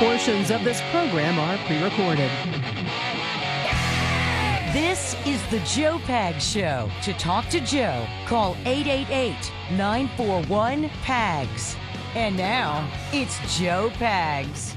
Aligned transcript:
Portions 0.00 0.50
of 0.50 0.64
this 0.64 0.80
program 0.92 1.38
are 1.38 1.58
pre 1.66 1.82
recorded. 1.82 2.30
This 4.72 5.14
is 5.26 5.46
the 5.50 5.58
Joe 5.66 5.98
Pag 6.06 6.40
Show. 6.40 6.90
To 7.02 7.12
talk 7.12 7.50
to 7.50 7.60
Joe, 7.60 8.06
call 8.24 8.56
888 8.64 9.52
941 9.72 10.88
PAGS. 11.02 11.76
And 12.14 12.34
now, 12.34 12.90
it's 13.12 13.58
Joe 13.58 13.90
Pags. 13.96 14.74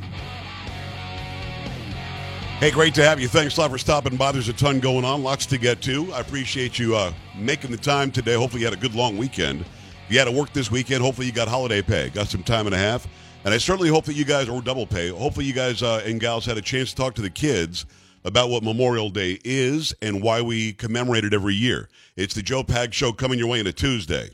Hey, 2.59 2.72
great 2.72 2.94
to 2.95 3.03
have 3.05 3.22
you. 3.22 3.30
Thanks 3.30 3.55
a 3.55 3.62
lot 3.62 3.72
for 3.72 3.78
stopping 3.78 4.17
by. 4.17 4.34
There's 4.34 4.50
a 4.50 4.53
ton 4.53 4.81
going 4.81 5.05
on, 5.05 5.23
lots 5.23 5.45
to 5.45 5.58
get 5.58 5.81
to. 5.84 6.12
I 6.12 6.20
appreciate 6.20 6.78
you 6.78 6.98
uh, 6.98 7.14
making 7.38 7.72
the 7.72 7.78
time 7.78 8.12
today. 8.12 8.34
Hopefully, 8.34 8.59
you 8.59 8.67
had 8.67 8.78
a 8.78 8.81
good 8.81 8.94
long 8.94 9.16
weekend. 9.16 9.62
If 9.62 10.12
you 10.12 10.20
had 10.20 10.26
to 10.26 10.31
work 10.31 10.52
this 10.52 10.70
weekend, 10.70 11.02
hopefully, 11.02 11.28
you 11.28 11.34
got 11.34 11.48
holiday 11.48 11.81
pay, 11.81 12.09
got 12.09 12.28
some 12.28 12.44
time 12.44 12.66
and 12.66 12.76
a 12.76 12.78
half. 12.78 13.08
And 13.46 13.54
I 13.54 13.58
certainly 13.58 13.90
hope 13.90 14.06
that 14.06 14.14
you 14.14 14.24
guys, 14.24 14.48
or 14.48 14.62
double 14.62 14.88
pay, 14.88 15.10
hopefully, 15.10 15.46
you 15.46 15.54
guys 15.54 15.84
uh, 15.84 16.02
and 16.06 16.20
gals 16.20 16.46
had 16.46 16.58
a 16.58 16.62
chance 16.62 16.92
to 16.92 16.95
talk 16.95 17.14
to 17.16 17.22
the 17.22 17.30
kids 17.30 17.86
about 18.23 18.50
what 18.50 18.64
Memorial 18.64 19.09
Day 19.09 19.38
is 19.44 19.94
and 20.02 20.22
why 20.22 20.42
we 20.42 20.72
commemorate 20.73 21.26
it 21.26 21.34
every 21.34 21.54
year. 21.54 21.90
It's 22.16 22.34
the 22.34 22.42
Joe 22.42 22.64
Pag 22.64 22.94
Show 22.94 23.12
coming 23.12 23.38
your 23.38 23.50
way 23.50 23.59
on 23.59 23.67
a 23.67 23.73
Tuesday. 23.73 24.30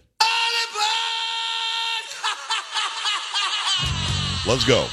Let's 4.48 4.66
go. 4.66 4.86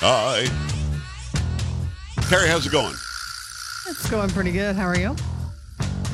Hi. 0.00 0.46
Terry, 2.28 2.48
how's 2.48 2.66
it 2.66 2.72
going? 2.72 2.94
It's 3.88 4.08
going 4.10 4.30
pretty 4.30 4.52
good. 4.52 4.76
How 4.76 4.86
are 4.86 4.98
you? 4.98 5.14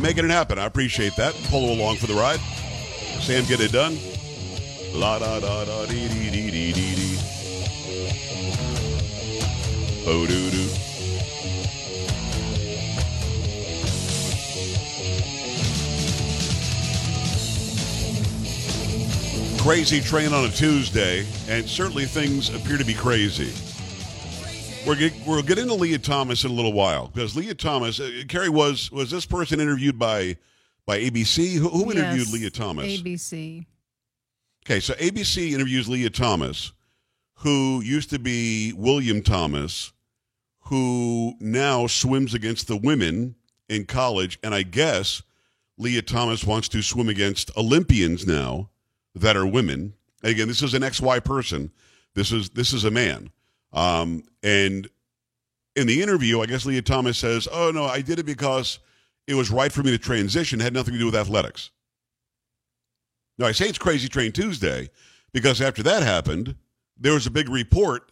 Making 0.00 0.24
it 0.26 0.30
happen. 0.30 0.58
I 0.58 0.66
appreciate 0.66 1.14
that. 1.16 1.34
Pull 1.48 1.72
along 1.72 1.96
for 1.96 2.06
the 2.06 2.14
ride. 2.14 2.40
Sam, 3.20 3.44
get 3.44 3.60
it 3.60 3.72
done. 3.72 3.96
La 4.94 5.18
da 5.18 5.38
da 5.40 5.64
da 5.64 5.86
dee 5.86 6.08
dee 6.08 6.30
dee 6.30 6.50
dee 6.50 6.72
dee 6.72 6.94
dee. 6.96 7.18
Oh 10.06 10.26
doo 10.26 10.50
doo. 10.50 10.68
Crazy 19.58 20.00
train 20.00 20.32
on 20.32 20.44
a 20.46 20.48
Tuesday, 20.50 21.26
and 21.48 21.68
certainly 21.68 22.06
things 22.06 22.48
appear 22.54 22.78
to 22.78 22.84
be 22.84 22.94
crazy. 22.94 23.52
We're 24.86 24.94
get, 24.94 25.12
we'll 25.26 25.42
get 25.42 25.58
into 25.58 25.74
Lia 25.74 25.98
Thomas 25.98 26.44
in 26.44 26.50
a 26.50 26.54
little 26.54 26.72
while 26.72 27.08
because 27.08 27.36
Lia 27.36 27.54
Thomas, 27.54 28.00
uh, 28.00 28.22
Carrie 28.28 28.48
was 28.48 28.90
was 28.90 29.10
this 29.10 29.26
person 29.26 29.60
interviewed 29.60 29.98
by 29.98 30.36
by 30.86 31.00
ABC? 31.00 31.56
Who, 31.56 31.68
who 31.68 31.90
interviewed 31.90 32.28
Yes, 32.28 32.32
Lia 32.32 32.50
Thomas? 32.50 32.86
ABC. 32.86 33.66
Okay, 34.68 34.80
so 34.80 34.92
ABC 34.96 35.52
interviews 35.52 35.88
Lia 35.88 36.10
Thomas, 36.10 36.74
who 37.36 37.80
used 37.80 38.10
to 38.10 38.18
be 38.18 38.74
William 38.76 39.22
Thomas, 39.22 39.94
who 40.64 41.32
now 41.40 41.86
swims 41.86 42.34
against 42.34 42.68
the 42.68 42.76
women 42.76 43.34
in 43.70 43.86
college, 43.86 44.38
and 44.42 44.54
I 44.54 44.64
guess 44.64 45.22
Lia 45.78 46.02
Thomas 46.02 46.44
wants 46.44 46.68
to 46.68 46.82
swim 46.82 47.08
against 47.08 47.50
Olympians 47.56 48.26
now 48.26 48.68
that 49.14 49.38
are 49.38 49.46
women. 49.46 49.94
Again, 50.22 50.48
this 50.48 50.60
is 50.60 50.74
an 50.74 50.82
XY 50.82 51.24
person. 51.24 51.72
This 52.12 52.30
is 52.30 52.50
this 52.50 52.74
is 52.74 52.84
a 52.84 52.90
man. 52.90 53.30
Um, 53.72 54.22
and 54.42 54.86
in 55.76 55.86
the 55.86 56.02
interview, 56.02 56.42
I 56.42 56.46
guess 56.46 56.66
Lia 56.66 56.82
Thomas 56.82 57.16
says, 57.16 57.48
"Oh 57.50 57.70
no, 57.70 57.86
I 57.86 58.02
did 58.02 58.18
it 58.18 58.26
because 58.26 58.80
it 59.26 59.32
was 59.32 59.50
right 59.50 59.72
for 59.72 59.82
me 59.82 59.92
to 59.92 59.98
transition. 59.98 60.60
It 60.60 60.64
had 60.64 60.74
nothing 60.74 60.92
to 60.92 60.98
do 60.98 61.06
with 61.06 61.16
athletics." 61.16 61.70
Now 63.38 63.46
I 63.46 63.52
say 63.52 63.68
it's 63.68 63.78
Crazy 63.78 64.08
Train 64.08 64.32
Tuesday 64.32 64.90
because 65.32 65.60
after 65.60 65.82
that 65.84 66.02
happened, 66.02 66.56
there 66.98 67.14
was 67.14 67.26
a 67.26 67.30
big 67.30 67.48
report, 67.48 68.10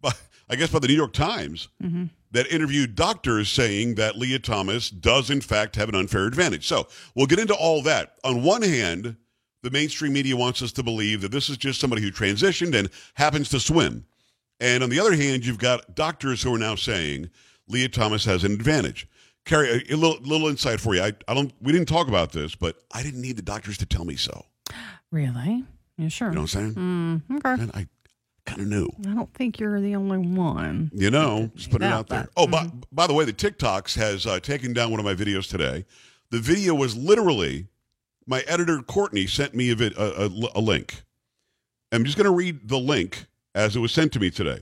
by, 0.00 0.12
I 0.48 0.56
guess 0.56 0.70
by 0.70 0.78
the 0.78 0.88
New 0.88 0.94
York 0.94 1.12
Times, 1.12 1.68
mm-hmm. 1.82 2.04
that 2.30 2.46
interviewed 2.52 2.94
doctors 2.94 3.50
saying 3.50 3.96
that 3.96 4.16
Lia 4.16 4.38
Thomas 4.38 4.90
does 4.90 5.30
in 5.30 5.40
fact 5.40 5.76
have 5.76 5.88
an 5.88 5.94
unfair 5.94 6.26
advantage. 6.26 6.66
So 6.66 6.86
we'll 7.14 7.26
get 7.26 7.40
into 7.40 7.54
all 7.54 7.82
that. 7.82 8.14
On 8.22 8.42
one 8.42 8.62
hand, 8.62 9.16
the 9.62 9.70
mainstream 9.70 10.12
media 10.12 10.36
wants 10.36 10.62
us 10.62 10.72
to 10.72 10.84
believe 10.84 11.20
that 11.22 11.32
this 11.32 11.48
is 11.48 11.56
just 11.56 11.80
somebody 11.80 12.02
who 12.02 12.12
transitioned 12.12 12.74
and 12.74 12.88
happens 13.14 13.48
to 13.48 13.58
swim. 13.58 14.06
And 14.60 14.82
on 14.82 14.90
the 14.90 15.00
other 15.00 15.14
hand, 15.14 15.44
you've 15.44 15.58
got 15.58 15.94
doctors 15.96 16.42
who 16.42 16.54
are 16.54 16.58
now 16.58 16.76
saying 16.76 17.30
Lia 17.66 17.88
Thomas 17.88 18.24
has 18.24 18.44
an 18.44 18.52
advantage. 18.52 19.08
Carrie, 19.44 19.84
a, 19.88 19.94
a 19.94 19.96
little, 19.96 20.18
little 20.22 20.48
insight 20.48 20.78
for 20.80 20.94
you. 20.94 21.02
I, 21.02 21.12
I 21.26 21.34
don't. 21.34 21.52
We 21.60 21.72
didn't 21.72 21.88
talk 21.88 22.08
about 22.08 22.32
this, 22.32 22.54
but 22.54 22.76
I 22.92 23.02
didn't 23.02 23.22
need 23.22 23.36
the 23.36 23.42
doctors 23.42 23.78
to 23.78 23.86
tell 23.86 24.04
me 24.04 24.16
so. 24.16 24.44
Really? 25.10 25.64
Yeah, 25.96 26.08
sure. 26.08 26.28
You 26.28 26.34
know 26.34 26.42
what 26.42 26.54
I'm 26.54 26.74
saying? 26.74 27.22
Mm, 27.30 27.36
okay. 27.38 27.62
And 27.62 27.70
I 27.74 27.86
kind 28.46 28.60
of 28.62 28.68
knew. 28.68 28.88
I 29.06 29.14
don't 29.14 29.32
think 29.34 29.58
you're 29.58 29.80
the 29.80 29.96
only 29.96 30.18
one. 30.18 30.90
You 30.94 31.10
know, 31.10 31.50
just 31.54 31.70
put 31.70 31.82
it 31.82 31.86
out 31.86 32.08
there. 32.08 32.22
that. 32.22 32.30
Oh, 32.36 32.46
by, 32.46 32.70
by 32.92 33.06
the 33.06 33.14
way, 33.14 33.24
the 33.24 33.32
TikToks 33.32 33.96
has 33.96 34.26
uh, 34.26 34.40
taken 34.40 34.72
down 34.72 34.90
one 34.90 35.00
of 35.00 35.06
my 35.06 35.14
videos 35.14 35.48
today. 35.48 35.84
The 36.30 36.38
video 36.38 36.74
was 36.74 36.96
literally 36.96 37.66
my 38.26 38.40
editor 38.46 38.82
Courtney 38.82 39.26
sent 39.26 39.54
me 39.54 39.70
a, 39.70 39.74
vid, 39.74 39.96
a, 39.96 40.24
a, 40.24 40.30
a 40.56 40.60
link. 40.60 41.02
I'm 41.90 42.04
just 42.04 42.16
going 42.18 42.26
to 42.26 42.34
read 42.34 42.68
the 42.68 42.78
link 42.78 43.26
as 43.54 43.74
it 43.74 43.80
was 43.80 43.92
sent 43.92 44.12
to 44.12 44.20
me 44.20 44.30
today. 44.30 44.60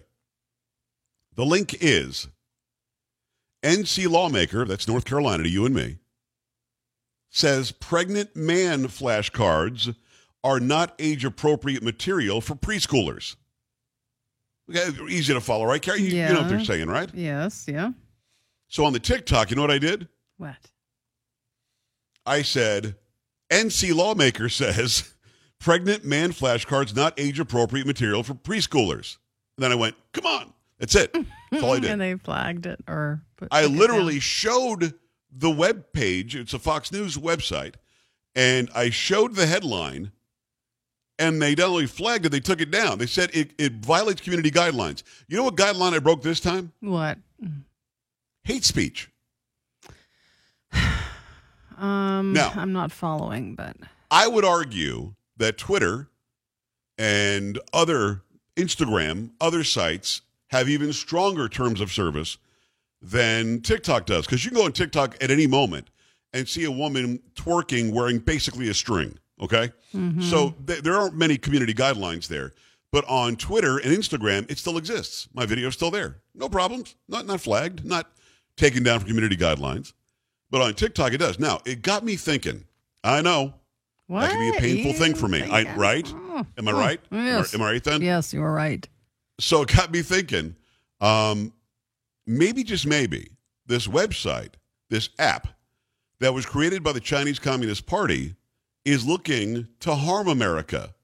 The 1.34 1.44
link 1.44 1.76
is 1.80 2.28
NC 3.62 4.08
lawmaker, 4.08 4.64
that's 4.64 4.86
North 4.86 5.04
Carolina 5.04 5.42
to 5.42 5.48
you 5.48 5.66
and 5.66 5.74
me, 5.74 5.98
says 7.28 7.72
pregnant 7.72 8.36
man 8.36 8.84
flashcards 8.84 9.94
are 10.46 10.60
not 10.60 10.94
age 11.00 11.24
appropriate 11.24 11.82
material 11.82 12.40
for 12.40 12.54
preschoolers. 12.54 13.34
Okay, 14.70 14.88
easy 15.08 15.34
to 15.34 15.40
follow, 15.40 15.64
right, 15.64 15.82
Carrie? 15.82 16.02
You, 16.02 16.08
you 16.08 16.28
know 16.28 16.42
what 16.42 16.48
they're 16.48 16.64
saying, 16.64 16.86
right? 16.86 17.10
Yes, 17.12 17.66
yeah. 17.68 17.90
So 18.68 18.84
on 18.84 18.92
the 18.92 19.00
TikTok, 19.00 19.50
you 19.50 19.56
know 19.56 19.62
what 19.62 19.72
I 19.72 19.78
did? 19.78 20.06
What? 20.38 20.56
I 22.24 22.42
said, 22.42 22.94
NC 23.50 23.92
lawmaker 23.92 24.48
says 24.48 25.14
pregnant 25.58 26.04
man 26.04 26.30
flashcards 26.30 26.94
not 26.94 27.18
age 27.18 27.40
appropriate 27.40 27.86
material 27.86 28.22
for 28.22 28.34
preschoolers. 28.34 29.18
And 29.56 29.64
then 29.64 29.72
I 29.72 29.74
went, 29.74 29.96
come 30.12 30.26
on. 30.26 30.52
That's 30.78 30.94
it. 30.94 31.12
That's 31.50 31.62
all 31.64 31.72
I 31.72 31.80
did. 31.80 31.90
and 31.90 32.00
they 32.00 32.14
flagged 32.14 32.66
it 32.66 32.78
or 32.86 33.22
put 33.36 33.48
I 33.50 33.66
literally 33.66 34.20
showed 34.20 34.94
the 35.32 35.50
web 35.50 35.92
page. 35.92 36.36
It's 36.36 36.54
a 36.54 36.58
Fox 36.60 36.92
News 36.92 37.16
website, 37.16 37.74
and 38.34 38.68
I 38.74 38.90
showed 38.90 39.34
the 39.34 39.46
headline, 39.46 40.12
and 41.18 41.40
they 41.40 41.54
not 41.54 41.68
only 41.68 41.86
flagged 41.86 42.26
it, 42.26 42.28
they 42.30 42.40
took 42.40 42.60
it 42.60 42.70
down. 42.70 42.98
They 42.98 43.06
said 43.06 43.30
it, 43.34 43.52
it 43.58 43.74
violates 43.74 44.20
community 44.20 44.50
guidelines. 44.50 45.02
You 45.28 45.36
know 45.36 45.44
what 45.44 45.56
guideline 45.56 45.92
I 45.94 45.98
broke 45.98 46.22
this 46.22 46.40
time? 46.40 46.72
What? 46.80 47.18
Hate 48.44 48.64
speech. 48.64 49.10
Um 51.78 52.32
No. 52.32 52.50
I'm 52.54 52.72
not 52.72 52.90
following, 52.90 53.54
but 53.54 53.76
I 54.10 54.26
would 54.26 54.46
argue 54.46 55.12
that 55.36 55.58
Twitter 55.58 56.08
and 56.96 57.58
other 57.74 58.22
Instagram, 58.56 59.32
other 59.42 59.62
sites 59.62 60.22
have 60.48 60.70
even 60.70 60.94
stronger 60.94 61.50
terms 61.50 61.82
of 61.82 61.92
service 61.92 62.38
than 63.02 63.60
TikTok 63.60 64.06
does. 64.06 64.24
Because 64.24 64.42
you 64.42 64.50
can 64.50 64.58
go 64.58 64.64
on 64.64 64.72
TikTok 64.72 65.22
at 65.22 65.30
any 65.30 65.46
moment 65.46 65.88
and 66.32 66.48
see 66.48 66.64
a 66.64 66.70
woman 66.70 67.20
twerking 67.34 67.92
wearing 67.92 68.20
basically 68.20 68.68
a 68.70 68.74
string. 68.74 69.18
Okay. 69.42 69.70
So 70.20 70.54
th- 70.66 70.82
there 70.82 70.96
aren't 70.96 71.14
many 71.14 71.36
community 71.36 71.74
guidelines 71.74 72.28
there. 72.28 72.52
But 72.92 73.04
on 73.08 73.36
Twitter 73.36 73.78
and 73.78 73.94
Instagram, 73.94 74.50
it 74.50 74.58
still 74.58 74.78
exists. 74.78 75.28
My 75.34 75.44
video's 75.44 75.74
still 75.74 75.90
there. 75.90 76.22
No 76.34 76.48
problems. 76.48 76.94
Not 77.08 77.26
not 77.26 77.40
flagged, 77.40 77.84
not 77.84 78.10
taken 78.56 78.82
down 78.82 79.00
for 79.00 79.06
community 79.06 79.36
guidelines. 79.36 79.92
But 80.50 80.62
on 80.62 80.74
TikTok, 80.74 81.12
it 81.12 81.18
does. 81.18 81.38
Now, 81.38 81.60
it 81.66 81.82
got 81.82 82.04
me 82.04 82.16
thinking. 82.16 82.64
I 83.02 83.20
know 83.20 83.54
what? 84.06 84.22
that 84.22 84.30
can 84.30 84.50
be 84.50 84.56
a 84.56 84.60
painful 84.60 84.92
thing 84.94 85.14
for 85.14 85.28
me. 85.28 85.42
I, 85.42 85.74
right? 85.74 86.10
Oh, 86.14 86.46
Am 86.56 86.68
I 86.68 86.72
oh, 86.72 86.78
right? 86.78 87.00
Yes. 87.10 87.54
Am 87.54 87.62
I 87.62 87.72
right 87.72 87.84
then? 87.84 88.00
Yes, 88.02 88.32
you 88.32 88.42
are 88.42 88.52
right. 88.52 88.88
So 89.40 89.62
it 89.62 89.74
got 89.74 89.90
me 89.90 90.02
thinking. 90.02 90.56
Um, 91.00 91.52
maybe 92.26 92.64
just 92.64 92.86
maybe 92.86 93.30
this 93.66 93.86
website, 93.86 94.54
this 94.88 95.10
app 95.18 95.48
that 96.20 96.32
was 96.32 96.46
created 96.46 96.82
by 96.82 96.92
the 96.92 97.00
Chinese 97.00 97.38
Communist 97.38 97.86
Party, 97.86 98.34
is 98.86 99.04
looking 99.04 99.66
to 99.80 99.96
harm 99.96 100.28
America. 100.28 100.94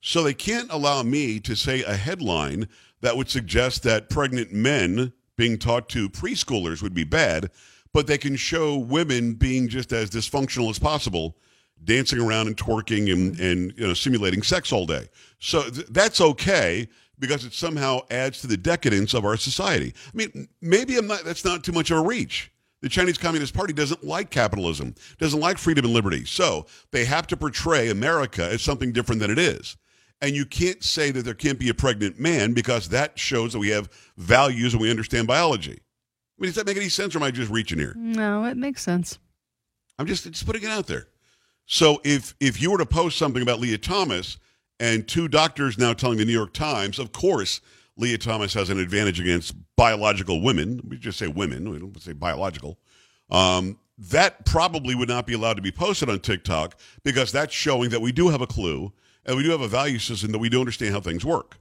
So 0.00 0.22
they 0.22 0.34
can't 0.34 0.70
allow 0.70 1.02
me 1.02 1.40
to 1.40 1.56
say 1.56 1.82
a 1.82 1.96
headline 1.96 2.68
that 3.00 3.16
would 3.16 3.28
suggest 3.28 3.82
that 3.82 4.08
pregnant 4.08 4.52
men 4.52 5.12
being 5.36 5.58
taught 5.58 5.88
to 5.90 6.08
preschoolers 6.08 6.80
would 6.80 6.94
be 6.94 7.04
bad, 7.04 7.50
but 7.92 8.06
they 8.06 8.18
can 8.18 8.36
show 8.36 8.78
women 8.78 9.34
being 9.34 9.68
just 9.68 9.92
as 9.92 10.10
dysfunctional 10.10 10.70
as 10.70 10.78
possible, 10.78 11.36
dancing 11.82 12.20
around 12.20 12.46
and 12.46 12.56
twerking 12.56 13.12
and, 13.12 13.38
and 13.40 13.74
you 13.76 13.88
know, 13.88 13.94
simulating 13.94 14.42
sex 14.42 14.72
all 14.72 14.86
day. 14.86 15.08
So 15.40 15.68
th- 15.68 15.86
that's 15.88 16.20
okay 16.20 16.88
because 17.18 17.44
it 17.44 17.52
somehow 17.52 18.02
adds 18.12 18.40
to 18.42 18.46
the 18.46 18.56
decadence 18.56 19.12
of 19.12 19.24
our 19.24 19.36
society. 19.36 19.92
I 20.06 20.16
mean, 20.16 20.48
maybe 20.60 20.96
I'm 20.96 21.08
not, 21.08 21.24
that's 21.24 21.44
not 21.44 21.64
too 21.64 21.72
much 21.72 21.90
of 21.90 21.98
a 21.98 22.02
reach. 22.02 22.52
The 22.82 22.88
Chinese 22.88 23.16
Communist 23.16 23.54
Party 23.54 23.72
doesn't 23.72 24.04
like 24.04 24.30
capitalism, 24.30 24.94
doesn't 25.18 25.38
like 25.38 25.56
freedom 25.56 25.84
and 25.84 25.94
liberty. 25.94 26.24
So 26.24 26.66
they 26.90 27.04
have 27.04 27.28
to 27.28 27.36
portray 27.36 27.90
America 27.90 28.44
as 28.44 28.60
something 28.60 28.92
different 28.92 29.20
than 29.20 29.30
it 29.30 29.38
is. 29.38 29.76
And 30.20 30.34
you 30.34 30.44
can't 30.44 30.82
say 30.82 31.10
that 31.12 31.24
there 31.24 31.34
can't 31.34 31.58
be 31.58 31.68
a 31.68 31.74
pregnant 31.74 32.18
man 32.18 32.52
because 32.52 32.88
that 32.88 33.18
shows 33.18 33.52
that 33.52 33.60
we 33.60 33.70
have 33.70 33.88
values 34.16 34.72
and 34.74 34.82
we 34.82 34.90
understand 34.90 35.26
biology. 35.26 35.80
I 36.38 36.42
mean, 36.42 36.48
does 36.48 36.56
that 36.56 36.66
make 36.66 36.76
any 36.76 36.88
sense 36.88 37.14
or 37.14 37.18
am 37.18 37.24
I 37.24 37.30
just 37.30 37.50
reaching 37.50 37.78
here? 37.78 37.94
No, 37.96 38.44
it 38.44 38.56
makes 38.56 38.82
sense. 38.82 39.18
I'm 39.98 40.06
just 40.06 40.24
just 40.24 40.46
putting 40.46 40.62
it 40.62 40.70
out 40.70 40.86
there. 40.86 41.06
So 41.66 42.00
if 42.04 42.34
if 42.40 42.60
you 42.60 42.72
were 42.72 42.78
to 42.78 42.86
post 42.86 43.16
something 43.16 43.42
about 43.42 43.60
Lia 43.60 43.78
Thomas 43.78 44.38
and 44.80 45.06
two 45.06 45.28
doctors 45.28 45.78
now 45.78 45.92
telling 45.92 46.18
the 46.18 46.24
New 46.24 46.32
York 46.32 46.52
Times, 46.52 46.98
of 46.98 47.12
course, 47.12 47.60
Lia 47.96 48.18
Thomas 48.18 48.54
has 48.54 48.70
an 48.70 48.78
advantage 48.78 49.20
against 49.20 49.54
biological 49.76 50.40
women. 50.42 50.80
We 50.88 50.96
just 50.96 51.18
say 51.18 51.26
women. 51.26 51.70
We 51.70 51.78
don't 51.78 52.00
say 52.00 52.12
biological. 52.12 52.78
Um, 53.30 53.78
that 53.98 54.44
probably 54.46 54.94
would 54.94 55.08
not 55.08 55.26
be 55.26 55.34
allowed 55.34 55.54
to 55.54 55.62
be 55.62 55.70
posted 55.72 56.08
on 56.08 56.20
TikTok 56.20 56.78
because 57.04 57.30
that's 57.32 57.52
showing 57.54 57.90
that 57.90 58.00
we 58.00 58.10
do 58.12 58.28
have 58.30 58.40
a 58.40 58.46
clue 58.46 58.92
and 59.24 59.36
we 59.36 59.42
do 59.42 59.50
have 59.50 59.60
a 59.60 59.68
value 59.68 59.98
system 59.98 60.32
that 60.32 60.38
we 60.38 60.48
do 60.48 60.58
understand 60.60 60.94
how 60.94 61.00
things 61.00 61.24
work. 61.24 61.58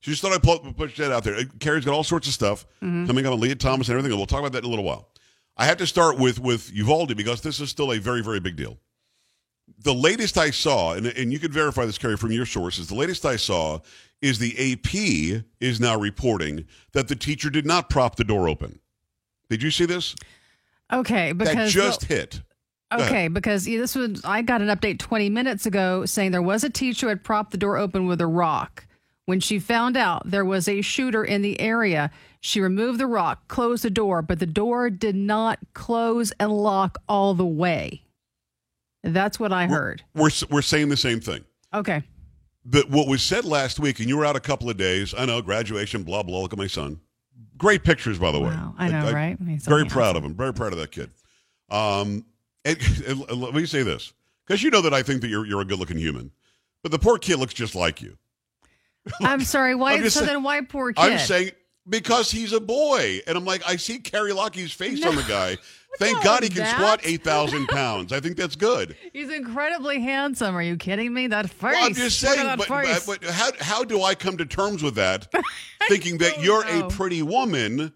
So 0.00 0.10
just 0.10 0.22
thought 0.22 0.32
I'd 0.32 0.42
pu- 0.42 0.72
push 0.74 0.96
that 0.98 1.10
out 1.12 1.24
there. 1.24 1.44
Carrie's 1.60 1.84
got 1.84 1.94
all 1.94 2.04
sorts 2.04 2.28
of 2.28 2.34
stuff 2.34 2.66
coming 2.80 3.26
up 3.26 3.32
on 3.32 3.40
Lia 3.40 3.54
Thomas 3.54 3.88
and 3.88 3.94
everything, 3.94 4.12
and 4.12 4.18
we'll 4.18 4.26
talk 4.26 4.40
about 4.40 4.52
that 4.52 4.58
in 4.58 4.64
a 4.64 4.68
little 4.68 4.84
while. 4.84 5.08
I 5.56 5.64
have 5.66 5.78
to 5.78 5.86
start 5.86 6.18
with 6.18 6.38
with 6.38 6.70
Uvalde 6.72 7.16
because 7.16 7.40
this 7.40 7.58
is 7.58 7.68
still 7.70 7.92
a 7.92 7.98
very 7.98 8.22
very 8.22 8.38
big 8.38 8.54
deal. 8.56 8.76
The 9.80 9.94
latest 9.94 10.36
I 10.38 10.50
saw, 10.50 10.94
and, 10.94 11.06
and 11.06 11.32
you 11.32 11.38
can 11.38 11.52
verify 11.52 11.86
this, 11.86 11.98
Carrie, 11.98 12.16
from 12.16 12.32
your 12.32 12.46
sources. 12.46 12.88
The 12.88 12.94
latest 12.94 13.24
I 13.24 13.36
saw 13.36 13.80
is 14.20 14.38
the 14.38 14.72
AP 14.72 15.44
is 15.60 15.80
now 15.80 15.96
reporting 15.96 16.66
that 16.92 17.08
the 17.08 17.16
teacher 17.16 17.50
did 17.50 17.64
not 17.64 17.88
prop 17.88 18.16
the 18.16 18.24
door 18.24 18.48
open. 18.48 18.80
Did 19.48 19.62
you 19.62 19.70
see 19.70 19.86
this? 19.86 20.14
Okay, 20.92 21.32
that 21.32 21.38
because 21.38 21.72
just 21.72 22.04
hit. 22.04 22.42
Okay, 22.92 23.28
because 23.28 23.66
this 23.66 23.94
was 23.94 24.22
I 24.24 24.40
got 24.42 24.62
an 24.62 24.68
update 24.68 24.98
20 24.98 25.28
minutes 25.28 25.66
ago 25.66 26.06
saying 26.06 26.32
there 26.32 26.40
was 26.40 26.64
a 26.64 26.70
teacher 26.70 27.06
who 27.06 27.08
had 27.10 27.22
propped 27.22 27.50
the 27.50 27.58
door 27.58 27.76
open 27.76 28.06
with 28.06 28.20
a 28.20 28.26
rock. 28.26 28.86
When 29.26 29.40
she 29.40 29.58
found 29.58 29.94
out 29.94 30.22
there 30.24 30.44
was 30.44 30.68
a 30.68 30.80
shooter 30.80 31.22
in 31.22 31.42
the 31.42 31.60
area, 31.60 32.10
she 32.40 32.62
removed 32.62 32.98
the 32.98 33.06
rock, 33.06 33.46
closed 33.46 33.84
the 33.84 33.90
door, 33.90 34.22
but 34.22 34.38
the 34.38 34.46
door 34.46 34.88
did 34.88 35.14
not 35.14 35.58
close 35.74 36.32
and 36.40 36.50
lock 36.50 36.96
all 37.06 37.34
the 37.34 37.44
way. 37.44 38.04
That's 39.14 39.38
what 39.40 39.52
I 39.52 39.66
heard. 39.66 40.02
We're 40.14 40.30
we're 40.50 40.62
saying 40.62 40.88
the 40.88 40.96
same 40.96 41.20
thing. 41.20 41.44
Okay. 41.74 42.02
But 42.64 42.90
what 42.90 43.08
was 43.08 43.22
said 43.22 43.44
last 43.44 43.80
week, 43.80 43.98
and 43.98 44.08
you 44.08 44.16
were 44.18 44.26
out 44.26 44.36
a 44.36 44.40
couple 44.40 44.68
of 44.68 44.76
days. 44.76 45.14
I 45.16 45.24
know 45.24 45.40
graduation, 45.40 46.02
blah 46.02 46.22
blah. 46.22 46.40
Look 46.40 46.52
at 46.52 46.58
my 46.58 46.66
son. 46.66 47.00
Great 47.56 47.82
pictures, 47.82 48.18
by 48.18 48.30
the 48.30 48.38
way. 48.38 48.48
Wow, 48.50 48.74
I 48.78 48.88
know, 48.88 49.10
right? 49.12 49.36
He's 49.46 49.66
very 49.66 49.84
proud 49.84 50.16
of 50.16 50.24
him. 50.24 50.34
Very 50.34 50.54
proud 50.54 50.72
of 50.72 50.78
that 50.78 50.92
kid. 50.92 51.10
Um, 51.70 52.24
and, 52.64 52.78
and 53.06 53.40
let 53.40 53.54
me 53.54 53.66
say 53.66 53.82
this, 53.82 54.12
because 54.46 54.62
you 54.62 54.70
know 54.70 54.82
that 54.82 54.94
I 54.94 55.02
think 55.02 55.22
that 55.22 55.28
you're 55.28 55.46
you're 55.46 55.60
a 55.60 55.64
good 55.64 55.78
looking 55.78 55.98
human, 55.98 56.30
but 56.82 56.92
the 56.92 56.98
poor 56.98 57.18
kid 57.18 57.36
looks 57.38 57.54
just 57.54 57.74
like 57.74 58.00
you. 58.02 58.16
I'm 59.22 59.40
sorry. 59.40 59.74
Why? 59.74 59.94
I'm 59.94 60.02
so 60.04 60.08
saying- 60.20 60.26
then 60.26 60.42
why 60.42 60.60
poor 60.60 60.92
kid? 60.92 61.12
I'm 61.12 61.18
saying 61.18 61.50
because 61.88 62.30
he's 62.30 62.52
a 62.52 62.60
boy, 62.60 63.20
and 63.26 63.36
I'm 63.36 63.44
like, 63.44 63.62
I 63.66 63.76
see 63.76 63.98
Carrie 63.98 64.32
Lockie's 64.32 64.72
face 64.72 65.04
on 65.04 65.16
the 65.16 65.22
guy. 65.22 65.56
Thank 65.98 66.22
God 66.22 66.42
he 66.42 66.48
can 66.48 66.58
that? 66.58 66.76
squat 66.76 67.00
eight 67.04 67.24
thousand 67.24 67.66
pounds. 67.68 68.12
I 68.12 68.20
think 68.20 68.36
that's 68.36 68.56
good. 68.56 68.96
He's 69.12 69.30
incredibly 69.30 70.00
handsome. 70.00 70.54
Are 70.54 70.62
you 70.62 70.76
kidding 70.76 71.12
me? 71.12 71.26
That 71.26 71.50
face. 71.50 71.72
Well, 71.72 71.86
I'm 71.86 71.94
just 71.94 72.20
saying, 72.20 72.44
that 72.44 72.58
but, 72.58 73.02
but 73.06 73.24
how 73.24 73.50
how 73.58 73.84
do 73.84 74.02
I 74.02 74.14
come 74.14 74.36
to 74.38 74.46
terms 74.46 74.82
with 74.82 74.94
that? 74.94 75.32
thinking 75.88 76.18
that 76.18 76.40
you're 76.42 76.64
know. 76.64 76.86
a 76.86 76.90
pretty 76.90 77.22
woman, 77.22 77.92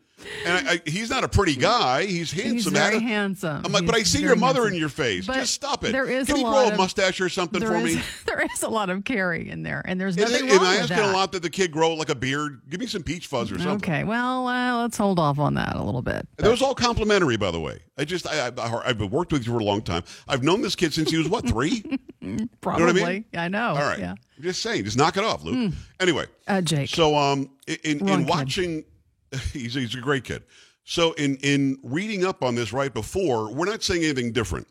and 0.46 0.68
I, 0.68 0.72
I, 0.74 0.80
he's 0.88 1.10
not 1.10 1.24
a 1.24 1.28
pretty 1.28 1.56
guy. 1.56 2.04
He's 2.04 2.30
He's 2.30 2.42
handsome. 2.42 2.72
very 2.74 2.96
Adam. 2.96 3.02
handsome. 3.08 3.62
I'm 3.64 3.72
like, 3.72 3.86
but 3.86 3.94
I 3.94 4.02
see 4.02 4.20
your 4.22 4.36
mother 4.36 4.60
handsome. 4.60 4.74
in 4.74 4.80
your 4.80 4.88
face. 4.88 5.26
But 5.26 5.34
Just 5.34 5.54
stop 5.54 5.84
it. 5.84 5.92
there 5.92 6.06
is 6.08 6.26
Can 6.26 6.36
a 6.36 6.38
he 6.38 6.44
lot 6.44 6.66
grow 6.68 6.74
a 6.74 6.76
mustache 6.78 7.20
or 7.20 7.28
something 7.28 7.60
for 7.60 7.74
is- 7.76 7.96
me? 7.96 8.02
there 8.26 8.40
is 8.40 8.62
a 8.62 8.68
lot 8.68 8.90
of 8.90 9.04
Carrie 9.04 9.48
in 9.50 9.62
there, 9.62 9.82
and 9.84 10.00
there's 10.00 10.16
nothing 10.16 10.48
it, 10.48 10.52
wrong 10.52 10.60
am 10.60 10.66
I 10.66 10.76
asking 10.76 10.96
that. 10.96 11.10
a 11.10 11.12
lot 11.12 11.32
that 11.32 11.42
the 11.42 11.50
kid 11.50 11.70
grow 11.72 11.94
like 11.94 12.08
a 12.08 12.14
beard? 12.14 12.62
Give 12.68 12.80
me 12.80 12.86
some 12.86 13.02
peach 13.02 13.26
fuzz 13.26 13.50
or 13.52 13.58
something. 13.58 13.90
Okay, 13.90 14.04
well, 14.04 14.46
uh, 14.48 14.82
let's 14.82 14.96
hold 14.96 15.18
off 15.18 15.38
on 15.38 15.54
that 15.54 15.76
a 15.76 15.82
little 15.82 16.02
bit. 16.02 16.26
That 16.36 16.50
was 16.50 16.62
all 16.62 16.74
complimentary, 16.74 17.36
by 17.36 17.50
the 17.50 17.60
way. 17.60 17.80
I 17.98 18.04
just, 18.04 18.26
I, 18.26 18.48
I, 18.56 18.82
I've 18.86 19.00
worked 19.00 19.32
with 19.32 19.46
you 19.46 19.52
for 19.52 19.58
a 19.58 19.64
long 19.64 19.82
time. 19.82 20.02
I've 20.26 20.42
known 20.42 20.62
this 20.62 20.74
kid 20.74 20.94
since 20.94 21.10
he 21.10 21.18
was 21.18 21.28
what 21.28 21.46
three? 21.48 21.82
Probably, 22.60 22.84
what 22.84 22.96
I 23.08 23.12
mean? 23.12 23.24
I 23.34 23.48
know. 23.48 23.68
all 23.70 23.74
right, 23.76 23.98
Yeah. 23.98 24.12
I'm 24.12 24.42
just 24.42 24.62
saying, 24.62 24.84
just 24.84 24.96
knock 24.96 25.16
it 25.16 25.24
off, 25.24 25.44
Luke. 25.44 25.72
Anyway, 26.00 26.24
Uh, 26.48 26.60
Jake. 26.62 26.88
so 26.88 27.14
um, 27.16 27.50
in, 27.66 27.76
in, 28.00 28.08
in 28.08 28.26
watching, 28.26 28.84
he's 29.52 29.74
he's 29.74 29.94
a 29.94 30.00
great 30.00 30.24
kid. 30.24 30.42
So 30.84 31.12
in 31.12 31.36
in 31.36 31.78
reading 31.82 32.24
up 32.24 32.42
on 32.42 32.54
this 32.54 32.72
right 32.72 32.92
before, 32.92 33.52
we're 33.52 33.66
not 33.66 33.82
saying 33.82 34.02
anything 34.04 34.32
different. 34.32 34.66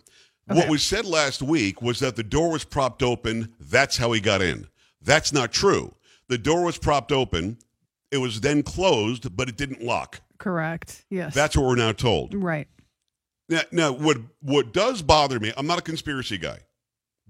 What 0.47 0.59
Okay. 0.59 0.69
was 0.69 0.83
said 0.83 1.05
last 1.05 1.41
week 1.41 1.81
was 1.81 1.99
that 1.99 2.15
the 2.15 2.23
door 2.23 2.51
was 2.51 2.63
propped 2.65 3.03
open. 3.03 3.53
That's 3.59 3.97
how 3.97 4.11
he 4.11 4.19
got 4.19 4.41
in. 4.41 4.67
That's 5.01 5.31
not 5.31 5.51
true. 5.51 5.93
The 6.27 6.37
door 6.37 6.63
was 6.63 6.77
propped 6.77 7.11
open. 7.11 7.57
It 8.11 8.17
was 8.17 8.41
then 8.41 8.61
closed, 8.63 9.35
but 9.37 9.47
it 9.47 9.55
didn't 9.55 9.81
lock. 9.81 10.19
Correct. 10.37 11.05
Yes. 11.09 11.33
That's 11.33 11.55
what 11.55 11.65
we're 11.65 11.75
now 11.75 11.91
told. 11.93 12.33
right. 12.33 12.67
Now, 13.47 13.61
now, 13.71 13.91
what 13.91 14.17
what 14.41 14.73
does 14.73 15.01
bother 15.01 15.39
me? 15.39 15.53
I'm 15.57 15.67
not 15.67 15.77
a 15.79 15.81
conspiracy 15.81 16.37
guy. 16.37 16.59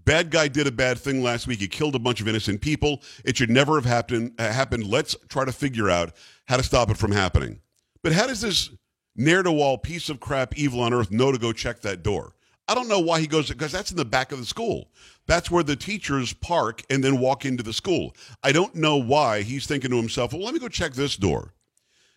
Bad 0.06 0.31
guy 0.31 0.48
did 0.48 0.68
a 0.68 0.71
bad 0.71 0.98
thing 0.98 1.21
last 1.21 1.48
week. 1.48 1.59
He 1.59 1.68
killed 1.68 1.95
a 1.95 2.00
bunch 2.00 2.21
of 2.21 2.27
innocent 2.27 2.62
people. 2.62 3.01
It 3.24 3.38
should 3.38 3.50
never 3.50 3.75
have 3.75 3.86
happened. 3.86 4.33
Uh, 4.39 4.51
happened. 4.51 4.86
Let's 4.86 5.15
try 5.30 5.45
to 5.45 5.51
figure 5.51 5.89
out 5.89 6.13
how 6.48 6.57
to 6.57 6.63
stop 6.63 6.89
it 6.89 6.98
from 6.98 7.12
happening. 7.12 7.59
But 8.03 8.13
how 8.13 8.27
does 8.27 8.42
this 8.42 8.71
near 9.15 9.44
to 9.44 9.51
wall 9.51 9.77
piece 9.77 10.09
of 10.09 10.19
crap, 10.19 10.57
evil 10.57 10.81
on 10.81 10.94
earth, 10.94 11.12
know 11.12 11.31
to 11.31 11.38
go 11.38 11.53
check 11.53 11.81
that 11.81 12.03
door? 12.03 12.33
I 12.68 12.74
don't 12.74 12.88
know 12.88 13.00
why 13.00 13.19
he 13.19 13.27
goes 13.27 13.50
because 13.50 13.71
that's 13.71 13.92
in 13.92 13.98
the 13.98 14.06
back 14.06 14.31
of 14.31 14.39
the 14.39 14.45
school. 14.45 14.89
That's 15.27 15.51
where 15.51 15.63
the 15.63 15.75
teachers 15.75 16.33
park 16.33 16.81
and 16.89 17.03
then 17.03 17.19
walk 17.19 17.45
into 17.45 17.63
the 17.63 17.74
school. 17.74 18.15
I 18.43 18.51
don't 18.51 18.75
know 18.75 18.98
why 18.98 19.41
he's 19.41 19.67
thinking 19.67 19.91
to 19.91 19.98
himself, 19.98 20.31
"Well, 20.31 20.43
let 20.43 20.53
me 20.53 20.60
go 20.60 20.70
check 20.70 20.93
this 20.93 21.15
door." 21.17 21.53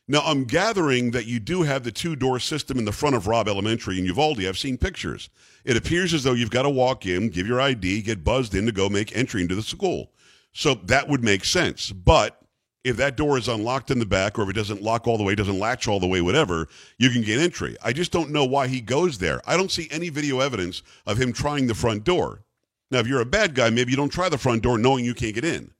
Now, 0.06 0.20
I'm 0.20 0.44
gathering 0.44 1.12
that 1.12 1.24
you 1.24 1.40
do 1.40 1.62
have 1.62 1.82
the 1.82 1.90
two 1.90 2.14
door 2.14 2.38
system 2.38 2.78
in 2.78 2.84
the 2.84 2.92
front 2.92 3.16
of 3.16 3.26
Robb 3.26 3.48
Elementary 3.48 3.98
in 3.98 4.04
Uvalde. 4.04 4.44
I've 4.44 4.58
seen 4.58 4.76
pictures. 4.76 5.30
It 5.64 5.78
appears 5.78 6.12
as 6.12 6.22
though 6.22 6.34
you've 6.34 6.50
got 6.50 6.64
to 6.64 6.70
walk 6.70 7.06
in, 7.06 7.30
give 7.30 7.46
your 7.46 7.58
ID, 7.58 8.02
get 8.02 8.22
buzzed 8.22 8.54
in 8.54 8.66
to 8.66 8.72
go 8.72 8.90
make 8.90 9.16
entry 9.16 9.40
into 9.40 9.54
the 9.54 9.62
school. 9.62 10.12
So 10.52 10.74
that 10.74 11.08
would 11.08 11.24
make 11.24 11.46
sense. 11.46 11.90
But 11.90 12.38
if 12.84 12.98
that 12.98 13.16
door 13.16 13.38
is 13.38 13.48
unlocked 13.48 13.90
in 13.90 13.98
the 13.98 14.04
back 14.04 14.38
or 14.38 14.42
if 14.42 14.50
it 14.50 14.56
doesn't 14.56 14.82
lock 14.82 15.08
all 15.08 15.16
the 15.16 15.24
way, 15.24 15.34
doesn't 15.34 15.58
latch 15.58 15.88
all 15.88 16.00
the 16.00 16.06
way, 16.06 16.20
whatever, 16.20 16.68
you 16.98 17.08
can 17.08 17.22
get 17.22 17.40
entry. 17.40 17.74
I 17.82 17.94
just 17.94 18.12
don't 18.12 18.30
know 18.30 18.44
why 18.44 18.68
he 18.68 18.82
goes 18.82 19.16
there. 19.16 19.40
I 19.46 19.56
don't 19.56 19.70
see 19.70 19.88
any 19.90 20.10
video 20.10 20.40
evidence 20.40 20.82
of 21.06 21.16
him 21.16 21.32
trying 21.32 21.66
the 21.66 21.74
front 21.74 22.04
door. 22.04 22.42
Now, 22.90 22.98
if 22.98 23.06
you're 23.06 23.22
a 23.22 23.26
bad 23.26 23.54
guy, 23.54 23.70
maybe 23.70 23.90
you 23.90 23.96
don't 23.96 24.10
try 24.10 24.28
the 24.28 24.36
front 24.36 24.62
door 24.62 24.76
knowing 24.76 25.06
you 25.06 25.14
can't 25.14 25.34
get 25.34 25.46
in 25.46 25.70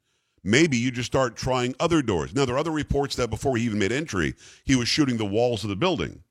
maybe 0.44 0.76
you 0.76 0.90
just 0.90 1.06
start 1.06 1.36
trying 1.36 1.74
other 1.80 2.02
doors. 2.02 2.34
Now, 2.34 2.44
there 2.44 2.54
are 2.54 2.58
other 2.58 2.70
reports 2.70 3.16
that 3.16 3.30
before 3.30 3.56
he 3.56 3.64
even 3.64 3.78
made 3.78 3.90
entry, 3.90 4.34
he 4.64 4.76
was 4.76 4.86
shooting 4.86 5.16
the 5.16 5.24
walls 5.24 5.64
of 5.64 5.70
the 5.70 5.76
building 5.76 6.22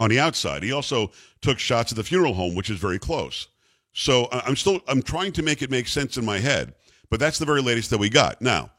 on 0.00 0.08
the 0.08 0.20
outside. 0.20 0.62
He 0.62 0.72
also 0.72 1.10
took 1.42 1.58
shots 1.58 1.92
at 1.92 1.96
the 1.96 2.04
funeral 2.04 2.34
home, 2.34 2.54
which 2.54 2.70
is 2.70 2.78
very 2.78 2.98
close. 2.98 3.48
So 3.92 4.28
I'm 4.30 4.56
still 4.56 4.80
I'm 4.86 5.02
trying 5.02 5.32
to 5.32 5.42
make 5.42 5.60
it 5.60 5.70
make 5.70 5.88
sense 5.88 6.16
in 6.16 6.24
my 6.24 6.38
head, 6.38 6.74
but 7.10 7.18
that's 7.18 7.38
the 7.38 7.46
very 7.46 7.60
latest 7.60 7.90
that 7.90 7.98
we 7.98 8.08
got. 8.08 8.40
Now, 8.40 8.70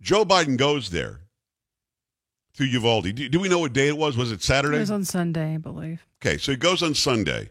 Joe 0.00 0.24
Biden 0.24 0.56
goes 0.56 0.90
there 0.90 1.20
to 2.54 2.64
Uvalde. 2.64 3.14
Do, 3.14 3.28
do 3.28 3.38
we 3.38 3.48
know 3.48 3.60
what 3.60 3.72
day 3.72 3.88
it 3.88 3.96
was? 3.96 4.16
Was 4.16 4.32
it 4.32 4.42
Saturday? 4.42 4.78
It 4.78 4.80
was 4.80 4.90
on 4.90 5.04
Sunday, 5.04 5.54
I 5.54 5.58
believe. 5.58 6.04
Okay, 6.20 6.38
so 6.38 6.50
he 6.50 6.56
goes 6.56 6.82
on 6.82 6.94
Sunday. 6.94 7.50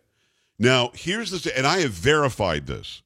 Now, 0.58 0.92
here's 0.94 1.32
the, 1.32 1.58
and 1.58 1.66
I 1.66 1.80
have 1.80 1.92
verified 1.92 2.68
this 2.68 3.02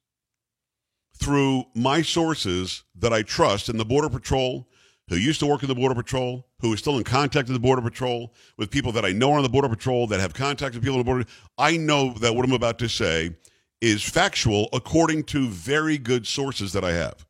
through 1.24 1.64
my 1.74 2.02
sources 2.02 2.84
that 2.96 3.14
I 3.14 3.22
trust 3.22 3.70
in 3.70 3.78
the 3.78 3.86
Border 3.86 4.10
Patrol, 4.10 4.68
who 5.08 5.16
used 5.16 5.40
to 5.40 5.46
work 5.46 5.64
in 5.64 5.70
the 5.70 5.76
Border 5.76 5.96
Patrol, 5.96 6.46
who 6.60 6.74
is 6.74 6.80
still 6.80 6.98
in 6.98 7.04
contact 7.04 7.48
with 7.48 7.56
the 7.56 7.62
Border 7.62 7.82
Patrol, 7.82 8.34
with 8.58 8.70
people 8.70 8.92
that 8.92 9.06
I 9.06 9.14
know 9.14 9.32
are 9.32 9.38
on 9.38 9.44
the 9.44 9.50
Border 9.50 9.70
Patrol, 9.70 10.06
that 10.08 10.20
have 10.20 10.34
contact 10.34 10.76
with 10.76 10.84
people 10.84 11.00
on 11.00 11.06
the 11.06 11.10
Border. 11.10 11.26
I 11.58 11.78
know 11.78 12.14
that 12.20 12.36
what 12.36 12.44
I'm 12.44 12.52
about 12.52 12.78
to 12.80 12.90
say 12.90 13.36
is 13.80 14.04
factual 14.04 14.68
according 14.74 15.24
to 15.26 15.48
very 15.48 15.98
good 15.98 16.28
sources 16.28 16.74
that 16.74 16.84
I 16.84 16.92
have. 16.92 17.26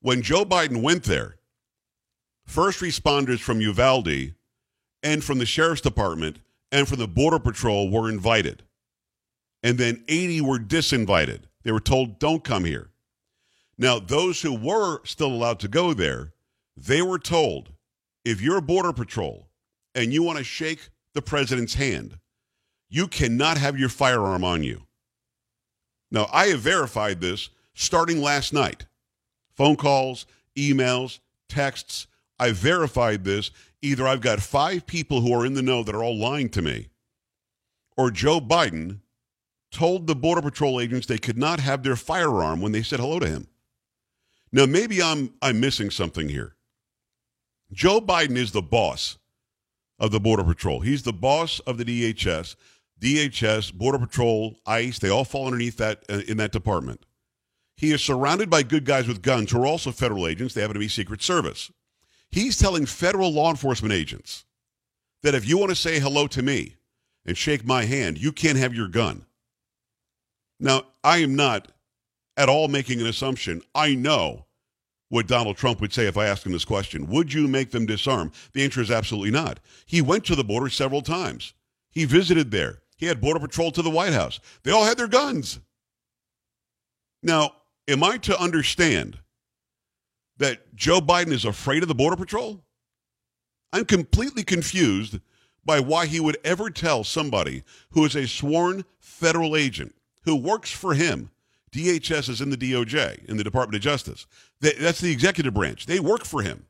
When 0.00 0.22
Joe 0.22 0.44
Biden 0.44 0.82
went 0.82 1.04
there, 1.04 1.36
first 2.46 2.80
responders 2.80 3.38
from 3.38 3.60
Uvalde 3.60 4.34
and 5.02 5.22
from 5.22 5.38
the 5.38 5.46
sheriff's 5.46 5.82
department 5.82 6.38
and 6.72 6.88
from 6.88 6.98
the 6.98 7.08
border 7.08 7.38
patrol 7.38 7.90
were 7.90 8.08
invited. 8.08 8.64
And 9.62 9.78
then 9.78 10.02
80 10.08 10.40
were 10.40 10.58
disinvited. 10.58 11.42
They 11.62 11.72
were 11.72 11.80
told, 11.80 12.18
don't 12.18 12.44
come 12.44 12.64
here. 12.64 12.90
Now, 13.76 13.98
those 13.98 14.42
who 14.42 14.54
were 14.54 15.04
still 15.04 15.32
allowed 15.32 15.60
to 15.60 15.68
go 15.68 15.94
there, 15.94 16.32
they 16.76 17.02
were 17.02 17.18
told 17.18 17.72
if 18.24 18.40
you're 18.40 18.58
a 18.58 18.62
Border 18.62 18.92
Patrol 18.92 19.48
and 19.94 20.12
you 20.12 20.22
want 20.22 20.38
to 20.38 20.44
shake 20.44 20.90
the 21.14 21.22
president's 21.22 21.74
hand, 21.74 22.18
you 22.88 23.06
cannot 23.06 23.56
have 23.56 23.78
your 23.78 23.88
firearm 23.88 24.44
on 24.44 24.62
you. 24.62 24.82
Now, 26.10 26.28
I 26.32 26.46
have 26.46 26.60
verified 26.60 27.20
this 27.20 27.50
starting 27.74 28.20
last 28.20 28.52
night. 28.52 28.86
Phone 29.56 29.76
calls, 29.76 30.26
emails, 30.56 31.20
texts. 31.48 32.06
I 32.38 32.52
verified 32.52 33.24
this. 33.24 33.50
Either 33.82 34.06
I've 34.06 34.20
got 34.20 34.40
five 34.40 34.86
people 34.86 35.20
who 35.20 35.32
are 35.32 35.46
in 35.46 35.54
the 35.54 35.62
know 35.62 35.82
that 35.82 35.94
are 35.94 36.04
all 36.04 36.18
lying 36.18 36.48
to 36.50 36.62
me, 36.62 36.88
or 37.96 38.10
Joe 38.10 38.40
Biden 38.40 39.00
told 39.70 40.06
the 40.06 40.16
Border 40.16 40.42
Patrol 40.42 40.80
agents 40.80 41.06
they 41.06 41.18
could 41.18 41.38
not 41.38 41.60
have 41.60 41.82
their 41.82 41.96
firearm 41.96 42.60
when 42.60 42.72
they 42.72 42.82
said 42.82 43.00
hello 43.00 43.18
to 43.18 43.28
him. 43.28 43.46
Now, 44.52 44.66
maybe 44.66 45.02
I'm, 45.02 45.32
I'm 45.40 45.60
missing 45.60 45.90
something 45.90 46.28
here. 46.28 46.56
Joe 47.72 48.00
Biden 48.00 48.36
is 48.36 48.50
the 48.50 48.62
boss 48.62 49.18
of 49.98 50.10
the 50.10 50.18
Border 50.18 50.42
Patrol. 50.42 50.80
He's 50.80 51.04
the 51.04 51.12
boss 51.12 51.60
of 51.60 51.78
the 51.78 51.84
DHS. 51.84 52.56
DHS, 53.00 53.72
Border 53.72 53.98
Patrol, 53.98 54.56
ICE, 54.66 54.98
they 54.98 55.08
all 55.08 55.24
fall 55.24 55.46
underneath 55.46 55.76
that 55.76 56.02
uh, 56.10 56.20
in 56.26 56.36
that 56.38 56.52
department. 56.52 57.06
He 57.76 57.92
is 57.92 58.02
surrounded 58.02 58.50
by 58.50 58.62
good 58.62 58.84
guys 58.84 59.08
with 59.08 59.22
guns 59.22 59.50
who 59.50 59.62
are 59.62 59.66
also 59.66 59.90
federal 59.90 60.26
agents. 60.26 60.52
They 60.52 60.60
happen 60.60 60.74
to 60.74 60.80
be 60.80 60.88
Secret 60.88 61.22
Service. 61.22 61.70
He's 62.30 62.58
telling 62.58 62.86
federal 62.86 63.32
law 63.32 63.50
enforcement 63.50 63.94
agents 63.94 64.44
that 65.22 65.34
if 65.34 65.48
you 65.48 65.56
want 65.56 65.70
to 65.70 65.76
say 65.76 65.98
hello 65.98 66.26
to 66.26 66.42
me 66.42 66.76
and 67.24 67.36
shake 67.36 67.64
my 67.64 67.84
hand, 67.84 68.18
you 68.18 68.32
can't 68.32 68.58
have 68.58 68.74
your 68.74 68.88
gun. 68.88 69.24
Now, 70.60 70.82
I 71.02 71.18
am 71.18 71.34
not 71.34 71.72
at 72.36 72.50
all 72.50 72.68
making 72.68 73.00
an 73.00 73.06
assumption. 73.06 73.62
I 73.74 73.94
know 73.94 74.44
what 75.08 75.26
Donald 75.26 75.56
Trump 75.56 75.80
would 75.80 75.92
say 75.92 76.06
if 76.06 76.16
I 76.16 76.26
asked 76.26 76.46
him 76.46 76.52
this 76.52 76.64
question. 76.64 77.06
Would 77.06 77.32
you 77.32 77.48
make 77.48 77.70
them 77.70 77.86
disarm? 77.86 78.30
The 78.52 78.62
answer 78.62 78.80
is 78.80 78.90
absolutely 78.90 79.30
not. 79.30 79.58
He 79.86 80.02
went 80.02 80.24
to 80.26 80.36
the 80.36 80.44
border 80.44 80.68
several 80.68 81.02
times. 81.02 81.54
He 81.90 82.04
visited 82.04 82.50
there. 82.50 82.82
He 82.96 83.06
had 83.06 83.20
Border 83.20 83.40
Patrol 83.40 83.72
to 83.72 83.82
the 83.82 83.90
White 83.90 84.12
House. 84.12 84.38
They 84.62 84.70
all 84.70 84.84
had 84.84 84.98
their 84.98 85.08
guns. 85.08 85.58
Now, 87.22 87.54
am 87.88 88.04
I 88.04 88.18
to 88.18 88.40
understand 88.40 89.18
that 90.36 90.76
Joe 90.76 91.00
Biden 91.00 91.32
is 91.32 91.44
afraid 91.44 91.82
of 91.82 91.88
the 91.88 91.94
Border 91.94 92.16
Patrol? 92.16 92.62
I'm 93.72 93.86
completely 93.86 94.44
confused 94.44 95.18
by 95.64 95.80
why 95.80 96.06
he 96.06 96.20
would 96.20 96.38
ever 96.44 96.70
tell 96.70 97.02
somebody 97.02 97.64
who 97.90 98.04
is 98.04 98.14
a 98.14 98.28
sworn 98.28 98.84
federal 98.98 99.56
agent 99.56 99.94
who 100.22 100.36
works 100.36 100.70
for 100.70 100.94
him. 100.94 101.30
DHS 101.72 102.28
is 102.28 102.40
in 102.40 102.50
the 102.50 102.56
DOJ, 102.56 103.24
in 103.26 103.36
the 103.36 103.44
Department 103.44 103.76
of 103.76 103.82
Justice. 103.82 104.26
That's 104.60 105.00
the 105.00 105.12
executive 105.12 105.54
branch. 105.54 105.86
They 105.86 106.00
work 106.00 106.24
for 106.24 106.42
him. 106.42 106.66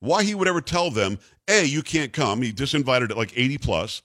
Why 0.00 0.24
he 0.24 0.34
would 0.34 0.48
ever 0.48 0.60
tell 0.60 0.90
them, 0.90 1.18
A, 1.46 1.64
you 1.64 1.82
can't 1.82 2.12
come. 2.12 2.42
He 2.42 2.52
disinvited 2.52 3.10
at 3.10 3.16
like 3.16 3.32
80 3.36 3.58
plus. 3.58 4.02